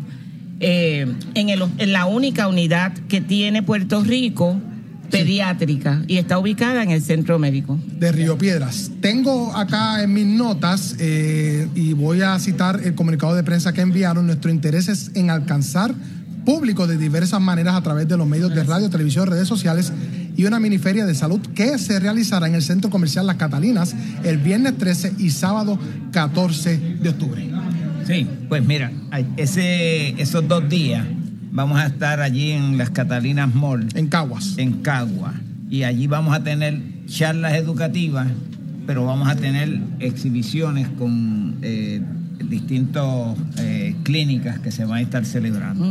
Eh, 0.60 1.06
en, 1.36 1.50
el- 1.50 1.64
en 1.78 1.94
la 1.94 2.06
única 2.06 2.48
unidad 2.48 2.94
que 3.08 3.22
tiene 3.22 3.64
Puerto 3.64 4.04
Rico 4.04 4.60
pediátrica 5.12 6.04
y 6.08 6.18
está 6.18 6.38
ubicada 6.38 6.84
en 6.84 6.92
el 6.92 7.02
centro 7.02 7.40
médico. 7.40 7.80
de 8.00 8.12
Río 8.12 8.38
Piedras. 8.38 8.92
Tengo 9.02 9.56
acá 9.56 10.04
en 10.04 10.14
mis 10.14 10.26
notas 10.28 10.96
eh, 11.00 11.68
y 11.76 11.94
voy 11.94 12.22
a 12.22 12.38
citar 12.40 12.82
el 12.84 12.94
comunicado 12.94 13.34
de 13.36 13.44
prensa 13.44 13.72
que 13.74 13.82
enviaron. 13.82 14.26
Nuestro 14.26 14.52
interés 14.52 14.90
es 14.90 15.12
en 15.16 15.30
alcanzar 15.30 15.94
público 16.46 16.88
de 16.88 16.98
diversas 16.98 17.42
maneras 17.42 17.76
a 17.76 17.82
través 17.82 18.08
de 18.08 18.16
los 18.18 18.28
medios 18.28 18.54
de 18.54 18.64
radio, 18.64 18.90
televisión, 18.90 19.28
redes 19.28 19.48
sociales 19.48 19.92
y 20.38 20.46
una 20.46 20.60
miniferia 20.60 21.06
de 21.06 21.16
salud 21.16 21.40
que 21.56 21.78
se 21.78 22.00
realizará 22.00 22.48
en 22.48 22.56
el 22.56 22.62
Centro 22.62 22.90
Comercial 22.90 23.26
Las 23.28 23.36
Catalinas 23.38 23.96
el 24.24 24.38
viernes 24.38 24.78
13 24.78 25.14
y 25.18 25.30
sábado 25.32 25.80
14 26.12 26.78
de 27.02 27.10
octubre. 27.10 27.50
Sí, 28.08 28.26
pues 28.48 28.66
mira, 28.66 28.90
ese, 29.36 30.20
esos 30.22 30.48
dos 30.48 30.70
días 30.70 31.06
vamos 31.52 31.78
a 31.78 31.88
estar 31.88 32.22
allí 32.22 32.52
en 32.52 32.78
las 32.78 32.90
Catalinas 32.90 33.54
Mall. 33.54 33.90
En 33.96 34.08
Caguas. 34.08 34.58
En 34.58 34.82
Caguas. 34.82 35.34
Y 35.70 35.84
allí 35.84 36.08
vamos 36.08 36.34
a 36.34 36.42
tener 36.42 36.80
charlas 37.08 37.56
educativas, 37.56 38.28
pero 38.86 39.06
vamos 39.06 39.28
a 39.28 39.36
tener 39.36 39.82
exhibiciones 40.00 40.88
con 40.98 41.58
eh, 41.62 42.02
distintas 42.44 43.38
eh, 43.58 43.96
clínicas 44.04 44.60
que 44.60 44.72
se 44.72 44.86
van 44.86 45.00
a 45.00 45.02
estar 45.02 45.26
celebrando. 45.26 45.86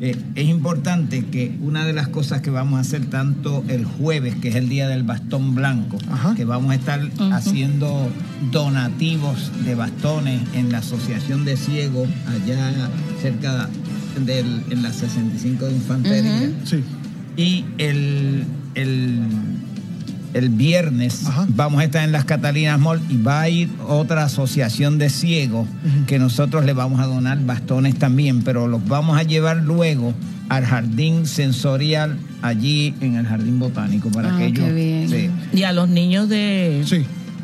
Eh, 0.00 0.16
es 0.34 0.48
importante 0.48 1.26
que 1.26 1.56
una 1.60 1.84
de 1.84 1.92
las 1.92 2.08
cosas 2.08 2.40
que 2.40 2.50
vamos 2.50 2.78
a 2.78 2.80
hacer 2.80 3.06
tanto 3.06 3.64
el 3.68 3.84
jueves, 3.84 4.34
que 4.36 4.48
es 4.48 4.54
el 4.56 4.68
día 4.68 4.88
del 4.88 5.02
bastón 5.02 5.54
blanco, 5.54 5.98
que 6.36 6.44
vamos 6.44 6.70
a 6.72 6.74
estar 6.74 7.00
haciendo 7.32 8.08
donativos 8.50 9.50
de 9.64 9.74
bastones 9.74 10.40
en 10.54 10.72
la 10.72 10.78
Asociación 10.78 11.44
de 11.44 11.56
Ciegos, 11.56 12.08
allá 12.26 12.72
cerca 13.20 13.68
del, 14.24 14.62
en 14.70 14.82
la 14.82 14.92
65 14.92 15.66
de 15.66 15.72
Infantería. 15.72 16.50
Sí. 16.64 16.82
Y 17.36 17.64
el, 17.78 18.44
el, 18.74 19.20
el 20.34 20.48
viernes 20.48 21.24
vamos 21.48 21.80
a 21.80 21.84
estar 21.84 22.04
en 22.04 22.12
las 22.12 22.24
Catalinas 22.24 22.78
Mall 22.78 23.00
y 23.08 23.16
va 23.16 23.40
a 23.42 23.48
ir 23.48 23.68
otra 23.88 24.24
asociación 24.24 24.98
de 24.98 25.10
ciegos 25.10 25.66
que 26.06 26.18
nosotros 26.18 26.64
le 26.64 26.72
vamos 26.72 27.00
a 27.00 27.06
donar 27.06 27.38
bastones 27.44 27.98
también, 27.98 28.42
pero 28.42 28.68
los 28.68 28.86
vamos 28.86 29.18
a 29.18 29.22
llevar 29.22 29.58
luego 29.58 30.14
al 30.48 30.64
jardín 30.64 31.26
sensorial 31.26 32.18
allí 32.42 32.94
en 33.00 33.16
el 33.16 33.26
jardín 33.26 33.58
botánico 33.58 34.10
para 34.10 34.34
Ah, 34.34 34.38
que 34.38 34.46
ellos 34.46 34.64
qué 34.64 34.72
bien. 34.72 35.08
sí. 35.08 35.30
Y 35.58 35.62
a 35.64 35.72
los 35.72 35.88
niños 35.88 36.28
de, 36.28 36.82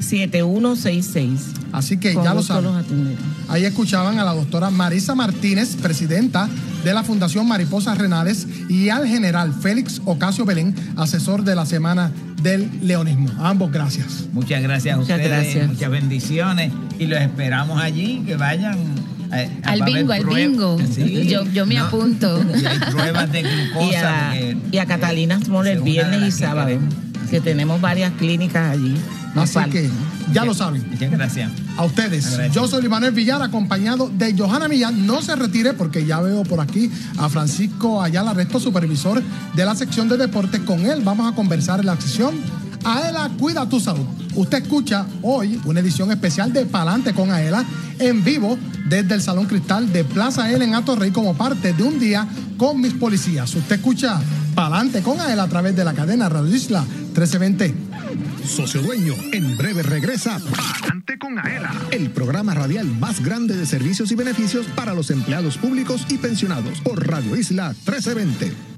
787-646-7166. 0.00 1.38
Así 1.72 1.98
que 1.98 2.14
Con 2.14 2.24
ya 2.24 2.34
lo 2.34 2.42
saben. 2.42 2.64
los 2.64 2.76
atenderán. 2.76 3.18
Ahí 3.48 3.64
escuchaban 3.64 4.18
a 4.18 4.24
la 4.24 4.32
doctora 4.34 4.70
Marisa 4.70 5.14
Martínez, 5.14 5.76
presidenta 5.76 6.48
de 6.84 6.94
la 6.94 7.02
Fundación 7.02 7.46
Mariposas 7.46 7.98
Renales, 7.98 8.46
y 8.68 8.88
al 8.88 9.06
general 9.06 9.52
Félix 9.52 10.00
Ocasio 10.04 10.44
Belén, 10.44 10.74
asesor 10.96 11.44
de 11.44 11.54
la 11.54 11.66
Semana 11.66 12.10
del 12.42 12.68
Leonismo. 12.82 13.28
A 13.38 13.48
ambos 13.50 13.70
gracias. 13.72 14.26
Muchas 14.32 14.62
gracias 14.62 14.94
a 14.94 14.98
Muchas 14.98 15.16
ustedes, 15.18 15.42
gracias. 15.44 15.68
muchas 15.68 15.90
bendiciones 15.90 16.72
y 16.98 17.06
los 17.06 17.20
esperamos 17.20 17.80
allí, 17.82 18.22
que 18.26 18.36
vayan. 18.36 18.78
eh, 19.32 19.50
Al 19.64 19.80
va 19.82 19.84
a 19.84 19.88
haber 19.88 19.98
bingo, 20.00 20.12
al 20.12 20.24
bingo. 20.24 20.78
Sí. 20.94 21.26
Yo, 21.28 21.44
yo 21.52 21.66
me 21.66 21.74
No. 21.74 21.84
apunto. 21.86 22.40
Y 22.56 22.64
hay 22.64 22.78
pruebas 22.78 23.30
de 23.32 23.40
Y 23.40 23.42
glucosa. 23.42 24.28
a, 24.28 24.30
porque 24.30 24.56
y 24.72 24.78
a 24.78 24.86
Catalina 24.86 25.38
Small 25.44 25.66
el 25.66 25.82
viernes 25.82 26.28
y 26.28 26.30
sábado, 26.38 26.68
queremos. 26.68 26.94
Que 27.28 27.40
tenemos 27.40 27.80
varias 27.80 28.12
clínicas 28.14 28.72
allí. 28.72 28.96
Nos 29.34 29.44
Así 29.44 29.54
falta. 29.54 29.70
que 29.70 29.90
ya 30.32 30.44
lo 30.44 30.54
saben. 30.54 30.84
Muchas 30.90 31.10
gracias. 31.10 31.50
A 31.76 31.84
ustedes. 31.84 32.52
Yo 32.52 32.66
soy 32.66 32.88
Manuel 32.88 33.12
Villar, 33.12 33.42
acompañado 33.42 34.10
de 34.12 34.34
Johanna 34.36 34.68
Millán. 34.68 35.06
No 35.06 35.22
se 35.22 35.36
retire 35.36 35.74
porque 35.74 36.04
ya 36.04 36.20
veo 36.20 36.42
por 36.44 36.60
aquí 36.60 36.90
a 37.18 37.28
Francisco 37.28 38.02
Ayala 38.02 38.34
Resto, 38.34 38.58
supervisor 38.58 39.22
de 39.54 39.64
la 39.64 39.74
sección 39.74 40.08
de 40.08 40.16
deportes. 40.16 40.60
Con 40.62 40.86
él 40.86 41.02
vamos 41.04 41.30
a 41.30 41.34
conversar 41.34 41.80
en 41.80 41.86
la 41.86 41.96
sección 41.96 42.34
Aela 42.84 43.30
Cuida 43.38 43.68
tu 43.68 43.80
Salud. 43.80 44.06
Usted 44.34 44.62
escucha 44.62 45.06
hoy 45.22 45.60
una 45.64 45.80
edición 45.80 46.10
especial 46.10 46.52
de 46.52 46.66
Palante 46.66 47.12
con 47.12 47.30
Aela 47.30 47.64
en 47.98 48.22
vivo 48.24 48.58
desde 48.88 49.14
el 49.14 49.22
Salón 49.22 49.46
Cristal 49.46 49.92
de 49.92 50.04
Plaza 50.04 50.44
Aela 50.44 50.64
en 50.64 50.74
Atorrey 50.74 51.10
como 51.10 51.34
parte 51.36 51.72
de 51.72 51.82
un 51.82 51.98
día 51.98 52.26
con 52.56 52.80
mis 52.80 52.94
policías. 52.94 53.54
Usted 53.54 53.76
escucha 53.76 54.20
Palante 54.54 55.02
con 55.02 55.20
Aela 55.20 55.44
a 55.44 55.48
través 55.48 55.76
de 55.76 55.84
la 55.84 55.94
cadena 55.94 56.28
Radio 56.28 56.54
Isla 56.54 56.82
1320. 56.82 57.74
Socio 58.46 58.80
Dueño, 58.80 59.14
en 59.32 59.56
breve 59.58 59.82
regresa 59.82 60.38
Palante 60.80 61.18
con 61.18 61.38
Aela, 61.38 61.72
el 61.90 62.10
programa 62.10 62.54
radial 62.54 62.86
más 62.86 63.22
grande 63.22 63.56
de 63.56 63.66
servicios 63.66 64.10
y 64.10 64.14
beneficios 64.14 64.66
para 64.74 64.94
los 64.94 65.10
empleados 65.10 65.58
públicos 65.58 66.06
y 66.08 66.18
pensionados 66.18 66.80
por 66.80 67.06
Radio 67.06 67.36
Isla 67.36 67.68
1320. 67.68 68.77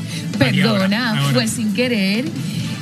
Perdona, 0.41 1.29
fue 1.33 1.47
sin 1.47 1.73
querer. 1.73 2.25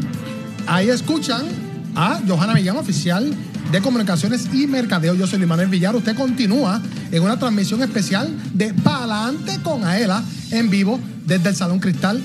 Ahí 0.68 0.90
escuchan 0.90 1.65
a 1.96 2.22
Johanna 2.28 2.54
Millán, 2.54 2.78
oficial 2.78 3.34
de 3.72 3.82
Comunicaciones 3.82 4.48
y 4.54 4.68
Mercadeo. 4.68 5.16
Yo 5.16 5.28
soy 5.28 5.40
Luis 5.40 5.50
Manuel 5.50 5.70
Villar. 5.70 5.96
Usted 5.96 6.16
continúa 6.16 6.82
en 7.12 7.24
una 7.24 7.40
transmisión 7.40 7.82
especial 7.82 8.30
de 8.54 8.74
Palante 8.74 9.60
con 9.64 9.84
Aela 9.86 10.24
en 10.52 10.70
vivo 10.70 11.00
desde 11.26 11.50
el 11.50 11.56
Salón 11.56 11.80
Cristal 11.80 12.22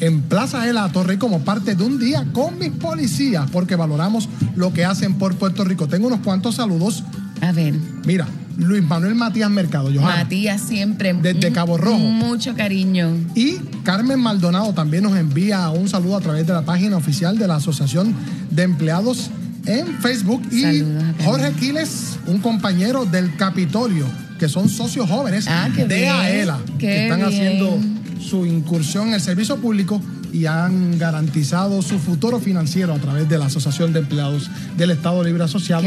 en 0.00 0.22
Plaza 0.22 0.62
Aela 0.62 0.88
Torre 0.92 1.18
como 1.18 1.40
parte 1.40 1.74
de 1.74 1.82
un 1.82 1.98
día 1.98 2.24
con 2.32 2.58
mis 2.58 2.70
policías 2.70 3.50
porque 3.50 3.76
valoramos 3.76 4.28
lo 4.54 4.72
que 4.72 4.84
hacen 4.84 5.14
por 5.14 5.34
Puerto 5.34 5.64
Rico. 5.64 5.88
Tengo 5.88 6.06
unos 6.06 6.20
cuantos 6.20 6.56
saludos. 6.56 7.04
A 7.40 7.52
ver. 7.52 7.74
Mira, 8.04 8.26
Luis 8.58 8.82
Manuel 8.82 9.14
Matías 9.14 9.50
Mercado, 9.50 9.84
Johanna. 9.94 10.16
Matías 10.24 10.60
siempre. 10.60 11.14
Desde 11.14 11.52
Cabo 11.52 11.78
Rojo. 11.78 11.98
Mucho 11.98 12.54
cariño. 12.54 13.10
Y 13.34 13.54
Carmen 13.84 14.18
Maldonado 14.20 14.72
también 14.74 15.04
nos 15.04 15.16
envía 15.16 15.70
un 15.70 15.88
saludo 15.88 16.16
a 16.16 16.20
través 16.20 16.46
de 16.46 16.52
la 16.52 16.62
página 16.62 16.96
oficial 16.96 17.38
de 17.38 17.46
la 17.46 17.56
Asociación 17.56 18.14
de 18.50 18.62
Empleados 18.64 19.30
en 19.64 19.86
Facebook. 20.00 20.42
Y 20.50 20.82
Jorge 21.24 21.52
Quiles, 21.52 22.18
un 22.26 22.38
compañero 22.38 23.04
del 23.04 23.36
Capitolio, 23.36 24.06
que 24.38 24.48
son 24.48 24.68
socios 24.68 25.08
jóvenes 25.08 25.46
Ah, 25.48 25.68
de 25.74 25.84
bien, 25.84 26.12
AELA, 26.12 26.58
que 26.78 27.04
están 27.04 27.20
bien. 27.20 27.28
haciendo 27.28 27.78
su 28.20 28.46
incursión 28.46 29.08
en 29.08 29.14
el 29.14 29.20
servicio 29.20 29.56
público 29.56 30.00
y 30.32 30.46
han 30.46 30.98
garantizado 30.98 31.80
su 31.82 31.98
futuro 31.98 32.38
financiero 32.38 32.92
a 32.92 32.98
través 32.98 33.28
de 33.28 33.38
la 33.38 33.46
Asociación 33.46 33.92
de 33.92 34.00
Empleados 34.00 34.50
del 34.76 34.90
Estado 34.90 35.22
Libre 35.24 35.44
Asociado. 35.44 35.82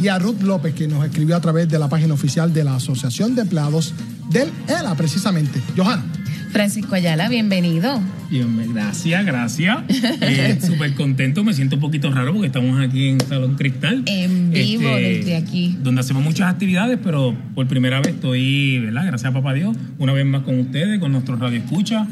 Y 0.00 0.08
a 0.08 0.18
Ruth 0.18 0.42
López, 0.42 0.74
que 0.74 0.86
nos 0.86 1.04
escribió 1.04 1.36
a 1.36 1.40
través 1.40 1.68
de 1.68 1.78
la 1.78 1.88
página 1.88 2.14
oficial 2.14 2.52
de 2.52 2.64
la 2.64 2.76
Asociación 2.76 3.34
de 3.34 3.42
Empleados 3.42 3.94
del 4.30 4.50
ELA, 4.68 4.94
precisamente. 4.94 5.60
Johanna. 5.76 6.19
Francisco 6.52 6.94
Ayala, 6.96 7.28
bienvenido. 7.28 8.00
Bien, 8.28 8.72
gracias, 8.74 9.24
gracias. 9.24 9.78
Eh, 10.20 10.58
Súper 10.66 10.94
contento, 10.94 11.44
me 11.44 11.52
siento 11.54 11.76
un 11.76 11.80
poquito 11.80 12.10
raro 12.10 12.32
porque 12.32 12.48
estamos 12.48 12.80
aquí 12.80 13.08
en 13.08 13.20
Salón 13.20 13.54
Cristal. 13.54 14.02
En 14.06 14.50
vivo 14.50 14.88
Este, 14.96 15.18
desde 15.18 15.36
aquí. 15.36 15.76
Donde 15.80 16.00
hacemos 16.00 16.22
muchas 16.24 16.52
actividades, 16.52 16.98
pero 17.02 17.36
por 17.54 17.66
primera 17.68 18.00
vez 18.00 18.14
estoy, 18.14 18.78
¿verdad? 18.80 19.06
Gracias 19.06 19.30
a 19.30 19.32
Papá 19.34 19.54
Dios, 19.54 19.76
una 19.98 20.12
vez 20.12 20.26
más 20.26 20.42
con 20.42 20.58
ustedes, 20.58 20.98
con 20.98 21.12
nuestros 21.12 21.38
radioescuchas, 21.38 22.08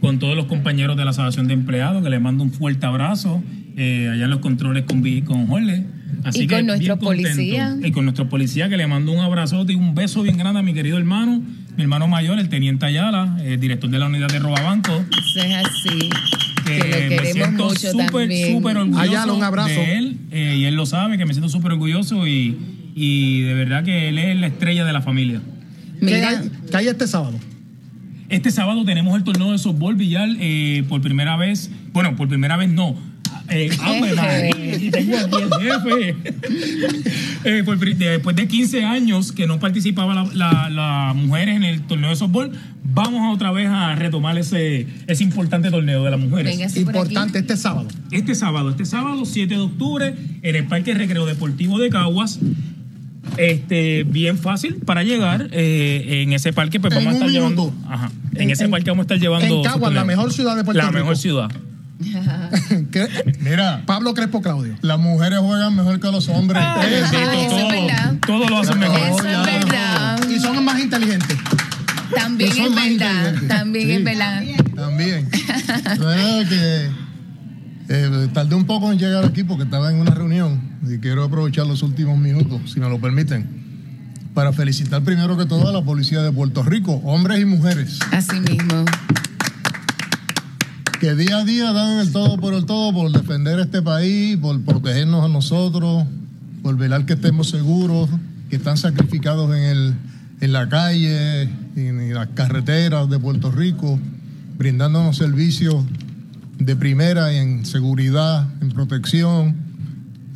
con 0.00 0.18
todos 0.20 0.36
los 0.36 0.46
compañeros 0.46 0.96
de 0.96 1.04
la 1.04 1.10
Asociación 1.10 1.48
de 1.48 1.54
Empleados, 1.54 2.02
que 2.02 2.10
les 2.10 2.20
mando 2.20 2.44
un 2.44 2.52
fuerte 2.52 2.86
abrazo. 2.86 3.42
eh, 3.76 4.08
allá 4.12 4.24
en 4.24 4.30
los 4.30 4.40
controles 4.40 4.84
con, 4.84 5.02
con 5.24 5.46
Jorge. 5.46 5.84
Así 6.24 6.42
Y 6.42 6.46
que 6.46 6.56
con 6.56 6.66
nuestro 6.66 6.98
contento. 6.98 7.28
policía. 7.30 7.76
Y 7.82 7.90
con 7.92 8.04
nuestro 8.04 8.28
policía, 8.28 8.68
que 8.68 8.76
le 8.76 8.86
mando 8.86 9.12
un 9.12 9.20
abrazote 9.20 9.72
y 9.72 9.76
un 9.76 9.94
beso 9.94 10.22
bien 10.22 10.36
grande 10.36 10.60
a 10.60 10.62
mi 10.62 10.74
querido 10.74 10.98
hermano, 10.98 11.42
mi 11.76 11.82
hermano 11.82 12.08
mayor, 12.08 12.38
el 12.38 12.48
teniente 12.48 12.84
Ayala, 12.86 13.38
eh, 13.40 13.56
director 13.58 13.88
de 13.90 13.98
la 13.98 14.06
unidad 14.06 14.28
de 14.28 14.38
Robabanco. 14.38 14.92
Eso 14.92 15.40
es 15.46 15.54
así. 15.54 16.10
que 16.66 16.78
Que 16.78 17.16
lo 17.16 17.22
me 17.22 17.32
siento 17.32 17.64
mucho 17.68 17.90
súper, 17.90 18.30
súper 18.52 18.76
orgulloso 18.76 19.00
Ayala, 19.00 19.32
un 19.32 19.42
abrazo. 19.42 19.68
de 19.70 19.98
él 19.98 20.16
eh, 20.30 20.56
y 20.58 20.64
él 20.66 20.74
lo 20.74 20.84
sabe, 20.86 21.16
que 21.16 21.24
me 21.24 21.32
siento 21.32 21.48
súper 21.48 21.72
orgulloso 21.72 22.26
y, 22.28 22.56
y 22.94 23.40
de 23.42 23.54
verdad 23.54 23.82
que 23.82 24.08
él 24.10 24.18
es 24.18 24.38
la 24.38 24.46
estrella 24.48 24.84
de 24.84 24.92
la 24.92 25.00
familia. 25.02 25.40
¿Qué 26.00 26.14
hay, 26.22 26.50
qué 26.70 26.76
hay 26.76 26.88
este 26.88 27.06
sábado? 27.06 27.38
Este 28.28 28.50
sábado 28.50 28.84
tenemos 28.84 29.16
el 29.16 29.24
torneo 29.24 29.50
de 29.52 29.58
softball 29.58 29.96
Villar 29.96 30.28
eh, 30.38 30.84
por 30.88 31.00
primera 31.00 31.36
vez. 31.36 31.70
Bueno, 31.92 32.14
por 32.14 32.28
primera 32.28 32.56
vez 32.56 32.68
no. 32.68 32.94
Eh. 33.50 33.70
Y 34.80 34.90
tengo 34.90 35.16
aquí 35.18 35.36
el 35.36 35.50
jefe. 35.60 36.16
Eh, 37.44 37.62
por 37.64 37.78
después 37.78 38.36
de 38.36 38.46
15 38.48 38.84
años 38.84 39.32
que 39.32 39.46
no 39.46 39.58
participaba 39.58 40.14
la, 40.14 40.24
la- 40.34 40.70
la 40.70 41.12
mujeres 41.14 41.56
en 41.56 41.64
el 41.64 41.82
torneo 41.82 42.10
de 42.10 42.16
softball, 42.16 42.52
vamos 42.84 43.34
otra 43.34 43.50
vez 43.50 43.68
a 43.68 43.94
retomar 43.96 44.38
ese, 44.38 44.86
ese 45.06 45.24
importante 45.24 45.70
torneo 45.70 46.04
de 46.04 46.10
las 46.10 46.20
mujeres. 46.20 46.56
Véngase 46.56 46.80
por 46.84 46.94
Importante 46.94 47.38
aquí. 47.38 47.44
este 47.46 47.56
sábado. 47.56 47.88
Este 48.10 48.34
sábado, 48.34 48.70
este 48.70 48.84
sábado 48.84 49.24
7 49.24 49.54
de 49.54 49.60
octubre 49.60 50.14
en 50.42 50.56
el 50.56 50.66
Parque 50.66 50.94
Recreo 50.94 51.26
Deportivo 51.26 51.78
de 51.78 51.90
Caguas. 51.90 52.38
Este, 53.36 54.04
bien 54.04 54.38
fácil 54.38 54.76
para 54.76 55.02
llegar. 55.02 55.48
eh, 55.52 56.22
en 56.22 56.32
ese 56.32 56.52
parque, 56.52 56.80
pues 56.80 56.92
En 56.92 56.98
vamos 56.98 57.12
a 57.14 57.16
estar 57.18 57.30
llevando. 57.30 57.72
Ajá. 57.88 58.10
En, 58.34 58.42
En- 58.42 58.50
ese 58.50 58.68
parque 58.68 58.90
vamos 58.90 59.02
a 59.04 59.06
estar 59.06 59.18
llevando. 59.18 59.56
en 59.58 59.62
Caguas, 59.62 59.92
la 59.92 60.04
mejor 60.04 60.32
ciudad 60.32 60.56
de 60.56 60.64
Puerto 60.64 60.78
La 60.82 60.88
Rico. 60.88 60.98
mejor 60.98 61.16
ciudad. 61.16 61.50
Mira. 63.40 63.82
Pablo 63.86 64.14
Crespo 64.14 64.40
Claudio. 64.42 64.76
Las 64.82 64.98
mujeres 64.98 65.38
juegan 65.40 65.76
mejor 65.76 66.00
que 66.00 66.10
los 66.10 66.28
hombres. 66.28 66.62
Ah, 66.64 66.80
eso 66.84 67.58
es 67.58 67.68
verdad. 67.68 68.14
Todo 68.26 68.48
lo 68.48 68.58
hacen 68.58 68.78
mejor. 68.78 68.98
Eso 68.98 69.18
es 69.28 69.44
verdad. 69.44 70.28
Y 70.28 70.38
son 70.40 70.64
más 70.64 70.80
inteligentes. 70.80 71.36
También 72.14 72.52
Son 72.52 72.76
es 72.78 72.98
verdad. 72.98 73.34
También 73.48 73.86
Sí. 73.86 73.92
es 73.92 74.04
verdad. 74.04 74.42
También. 74.74 75.28
Que 76.48 76.90
eh, 77.88 78.28
tardé 78.32 78.54
un 78.54 78.64
poco 78.64 78.90
en 78.92 78.98
llegar 78.98 79.24
aquí 79.24 79.42
porque 79.44 79.64
estaba 79.64 79.90
en 79.90 79.96
una 80.00 80.12
reunión 80.12 80.60
y 80.88 80.98
quiero 80.98 81.24
aprovechar 81.24 81.66
los 81.66 81.82
últimos 81.82 82.16
minutos, 82.18 82.72
si 82.72 82.80
me 82.80 82.88
lo 82.88 83.00
permiten, 83.00 83.48
para 84.34 84.52
felicitar 84.52 85.02
primero 85.02 85.36
que 85.36 85.44
todo 85.46 85.68
a 85.68 85.72
la 85.72 85.82
policía 85.82 86.22
de 86.22 86.30
Puerto 86.32 86.62
Rico, 86.62 86.94
hombres 87.04 87.40
y 87.40 87.44
mujeres, 87.44 87.98
Así 88.12 88.38
mismo. 88.40 88.84
Que 91.00 91.14
día 91.14 91.38
a 91.38 91.44
día 91.44 91.72
dan 91.72 91.98
el 91.98 92.12
todo 92.12 92.36
por 92.36 92.52
el 92.52 92.66
todo 92.66 92.92
por 92.92 93.10
defender 93.10 93.58
este 93.58 93.80
país, 93.80 94.36
por 94.36 94.60
protegernos 94.62 95.24
a 95.24 95.28
nosotros, 95.28 96.04
por 96.62 96.76
velar 96.76 97.06
que 97.06 97.14
estemos 97.14 97.48
seguros, 97.48 98.10
que 98.50 98.56
están 98.56 98.76
sacrificados 98.76 99.56
en, 99.56 99.62
el, 99.62 99.94
en 100.42 100.52
la 100.52 100.68
calle, 100.68 101.44
en, 101.74 102.12
las 102.12 102.28
carreteras 102.34 103.08
de 103.08 103.18
Puerto 103.18 103.50
Rico, 103.50 103.98
brindándonos 104.58 105.16
servicios 105.16 105.82
de 106.58 106.76
primera 106.76 107.32
en 107.32 107.64
seguridad, 107.64 108.46
en 108.60 108.68
protección. 108.68 109.56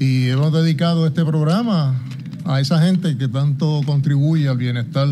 Y 0.01 0.29
hemos 0.29 0.51
dedicado 0.51 1.07
este 1.07 1.27
programa 1.27 1.95
a 2.47 2.61
esa 2.61 2.81
gente 2.81 3.19
que 3.19 3.29
tanto 3.29 3.83
contribuye 3.85 4.49
al 4.49 4.57
bienestar 4.57 5.09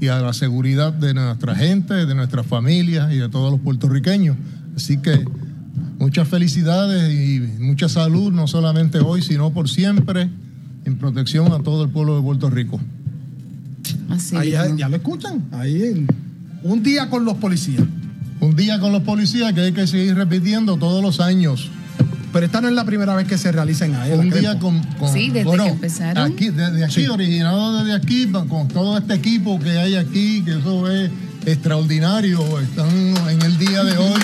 y 0.00 0.08
a 0.08 0.18
la 0.18 0.32
seguridad 0.32 0.92
de 0.92 1.14
nuestra 1.14 1.54
gente, 1.54 1.94
de 1.94 2.14
nuestras 2.16 2.44
familias 2.44 3.12
y 3.12 3.18
de 3.18 3.28
todos 3.28 3.52
los 3.52 3.60
puertorriqueños. 3.60 4.36
Así 4.80 4.96
que 4.96 5.24
muchas 5.98 6.26
felicidades 6.26 7.12
y 7.12 7.38
mucha 7.62 7.86
salud, 7.90 8.32
no 8.32 8.46
solamente 8.46 8.98
hoy, 8.98 9.20
sino 9.20 9.50
por 9.52 9.68
siempre, 9.68 10.30
en 10.86 10.96
protección 10.96 11.52
a 11.52 11.58
todo 11.62 11.84
el 11.84 11.90
pueblo 11.90 12.16
de 12.16 12.22
Puerto 12.22 12.48
Rico. 12.48 12.80
Ahí 14.36 14.50
ya, 14.52 14.74
ya 14.74 14.88
lo 14.88 14.96
escuchan. 14.96 15.44
Ahí 15.52 16.06
un 16.62 16.82
día 16.82 17.10
con 17.10 17.26
los 17.26 17.34
policías. 17.36 17.84
Un 18.40 18.56
día 18.56 18.80
con 18.80 18.90
los 18.92 19.02
policías 19.02 19.52
que 19.52 19.60
hay 19.60 19.72
que 19.72 19.86
seguir 19.86 20.14
repitiendo 20.14 20.78
todos 20.78 21.02
los 21.02 21.20
años. 21.20 21.70
Pero 22.32 22.46
esta 22.46 22.62
no 22.62 22.68
es 22.68 22.74
la 22.74 22.84
primera 22.86 23.14
vez 23.14 23.26
que 23.28 23.36
se 23.36 23.52
realiza 23.52 23.84
en 23.84 23.96
AELA. 23.96 24.16
Un 24.22 24.30
día 24.30 24.58
con, 24.58 24.82
con- 24.98 25.12
Sí, 25.12 25.28
desde 25.28 25.44
bueno, 25.44 25.64
que 25.64 25.70
empezaron. 25.70 26.32
Aquí, 26.32 26.48
desde 26.48 26.84
aquí, 26.84 27.06
originado 27.06 27.84
desde 27.84 27.92
aquí, 27.92 28.26
con 28.48 28.68
todo 28.68 28.96
este 28.96 29.12
equipo 29.14 29.58
que 29.58 29.72
hay 29.72 29.96
aquí, 29.96 30.42
que 30.42 30.52
eso 30.52 30.90
es 30.90 31.10
extraordinario. 31.46 32.60
Están 32.60 32.88
en 33.28 33.42
el 33.42 33.58
día 33.58 33.82
de 33.84 33.96
hoy 33.96 34.20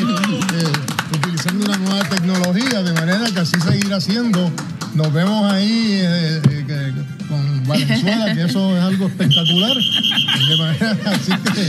eh, 0.55 0.73
utilizando 1.15 1.67
una 1.67 1.79
nueva 1.79 2.09
tecnología, 2.09 2.83
de 2.83 2.93
manera 2.93 3.25
que 3.33 3.41
así 3.41 3.61
seguir 3.61 3.93
haciendo. 3.93 4.51
Nos 4.95 5.13
vemos 5.13 5.53
ahí 5.53 6.01
eh, 6.03 6.41
eh, 6.69 6.93
con 7.29 7.67
Valenzuela, 7.67 8.35
que 8.35 8.45
eso 8.45 8.77
es 8.77 8.83
algo 8.83 9.07
espectacular. 9.09 9.77
De 9.77 10.57
manera 10.57 10.97
así 11.07 11.33
que. 11.53 11.69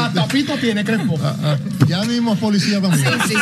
Hasta 0.00 0.28
Pito 0.28 0.54
tiene 0.56 0.84
Crespo. 0.84 1.18
Ah, 1.22 1.34
ah, 1.42 1.56
ya 1.86 2.02
vimos 2.02 2.38
policía 2.38 2.80
también. 2.80 3.10
Sí, 3.26 3.34
sí, 3.34 3.36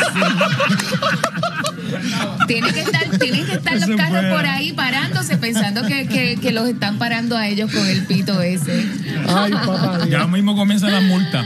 Tienen 2.47 2.73
que 2.73 2.81
estar, 2.81 3.17
tienen 3.17 3.45
que 3.45 3.53
estar 3.53 3.79
los 3.79 3.89
carros 3.97 4.25
por 4.35 4.45
ahí 4.45 4.73
parándose 4.73 5.37
pensando 5.37 5.85
que, 5.85 6.07
que, 6.07 6.37
que 6.37 6.51
los 6.51 6.67
están 6.67 6.97
parando 6.97 7.37
a 7.37 7.47
ellos 7.47 7.71
con 7.71 7.85
el 7.87 8.05
pito 8.05 8.41
ese. 8.41 8.85
Ay, 9.27 9.51
papá. 9.51 10.07
Ya 10.09 10.27
mismo 10.27 10.55
comienza 10.55 10.89
la 10.89 11.01
multa. 11.01 11.45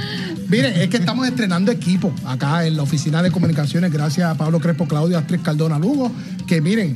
Miren, 0.52 0.74
es 0.82 0.90
que 0.90 0.98
estamos 0.98 1.26
estrenando 1.26 1.72
equipo 1.72 2.14
acá 2.26 2.66
en 2.66 2.76
la 2.76 2.84
oficina 2.84 3.24
de 3.24 3.32
comunicaciones, 3.32 3.90
gracias 3.90 4.30
a 4.30 4.36
Pablo 4.36 4.60
Crespo, 4.60 4.86
Claudio, 4.86 5.18
Astrid 5.18 5.40
Cardona 5.40 5.80
Lugo, 5.80 6.12
que 6.46 6.60
miren, 6.60 6.94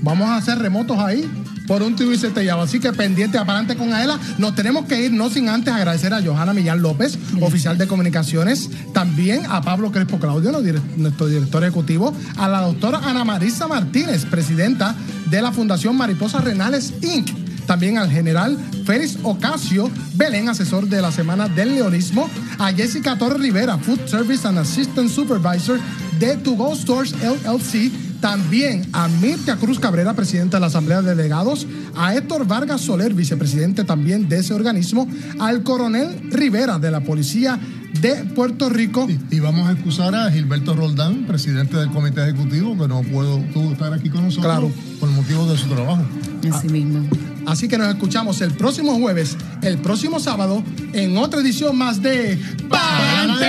vamos 0.00 0.28
a 0.28 0.36
hacer 0.36 0.58
remotos 0.58 0.98
ahí, 0.98 1.28
por 1.66 1.82
un 1.82 1.96
tubo 1.96 2.12
y 2.12 2.18
setellado. 2.18 2.62
Así 2.62 2.80
que 2.80 2.92
pendiente, 2.92 3.38
adelante 3.38 3.76
con 3.76 3.92
Aela. 3.92 4.18
Nos 4.38 4.54
tenemos 4.54 4.86
que 4.86 5.04
ir, 5.04 5.12
no 5.12 5.30
sin 5.30 5.48
antes 5.48 5.72
agradecer 5.72 6.12
a 6.14 6.22
Johanna 6.22 6.52
Millán 6.52 6.82
López, 6.82 7.18
oficial 7.40 7.78
de 7.78 7.86
comunicaciones, 7.86 8.70
también 8.92 9.46
a 9.48 9.62
Pablo 9.62 9.90
Crespo 9.92 10.18
Claudio, 10.18 10.52
nuestro 10.96 11.26
director 11.26 11.62
ejecutivo, 11.62 12.14
a 12.36 12.48
la 12.48 12.60
doctora 12.60 13.00
Ana 13.04 13.24
Marisa 13.24 13.66
Martínez, 13.66 14.24
presidenta 14.24 14.94
de 15.30 15.42
la 15.42 15.52
Fundación 15.52 15.96
Mariposas 15.96 16.44
Renales 16.44 16.92
Inc. 17.02 17.30
También 17.66 17.98
al 17.98 18.10
general 18.10 18.56
Félix 18.84 19.18
Ocasio 19.24 19.90
Belén, 20.14 20.48
asesor 20.48 20.88
de 20.88 21.02
la 21.02 21.10
Semana 21.10 21.48
del 21.48 21.74
Leonismo. 21.74 22.30
A 22.58 22.72
Jessica 22.72 23.18
Torres 23.18 23.40
Rivera, 23.40 23.76
Food 23.76 24.06
Service 24.06 24.46
and 24.46 24.58
Assistant 24.58 25.10
Supervisor 25.10 25.80
de 26.20 26.36
To 26.36 26.52
Go 26.52 26.74
Stores 26.76 27.12
LLC. 27.20 28.05
También 28.20 28.86
a 28.92 29.08
Mirtia 29.08 29.56
Cruz 29.56 29.78
Cabrera, 29.78 30.14
presidenta 30.14 30.56
de 30.56 30.60
la 30.62 30.66
Asamblea 30.66 31.02
de 31.02 31.14
Delegados. 31.14 31.66
A 31.96 32.14
Héctor 32.14 32.46
Vargas 32.46 32.80
Soler, 32.80 33.14
vicepresidente 33.14 33.84
también 33.84 34.28
de 34.28 34.38
ese 34.38 34.54
organismo. 34.54 35.08
Al 35.38 35.62
coronel 35.62 36.28
Rivera 36.30 36.78
de 36.78 36.90
la 36.90 37.00
Policía 37.00 37.58
de 38.00 38.14
Puerto 38.34 38.68
Rico. 38.68 39.06
Y 39.30 39.40
vamos 39.40 39.68
a 39.68 39.72
excusar 39.72 40.14
a 40.14 40.30
Gilberto 40.30 40.74
Roldán, 40.74 41.24
presidente 41.26 41.76
del 41.76 41.90
comité 41.90 42.22
ejecutivo, 42.24 42.76
que 42.76 42.88
no 42.88 43.02
pudo, 43.02 43.40
pudo 43.54 43.72
estar 43.72 43.92
aquí 43.92 44.10
con 44.10 44.24
nosotros 44.24 44.44
Claro. 44.52 44.70
por 45.00 45.10
motivo 45.10 45.46
de 45.50 45.56
su 45.56 45.66
trabajo. 45.68 46.04
Así 46.52 46.68
mismo. 46.68 47.06
Así 47.46 47.68
que 47.68 47.78
nos 47.78 47.88
escuchamos 47.88 48.40
el 48.40 48.50
próximo 48.52 48.98
jueves, 48.98 49.36
el 49.62 49.78
próximo 49.78 50.18
sábado, 50.18 50.62
en 50.92 51.16
otra 51.16 51.40
edición 51.40 51.78
más 51.78 52.02
de 52.02 52.38
¡Pa'lante 52.68 53.44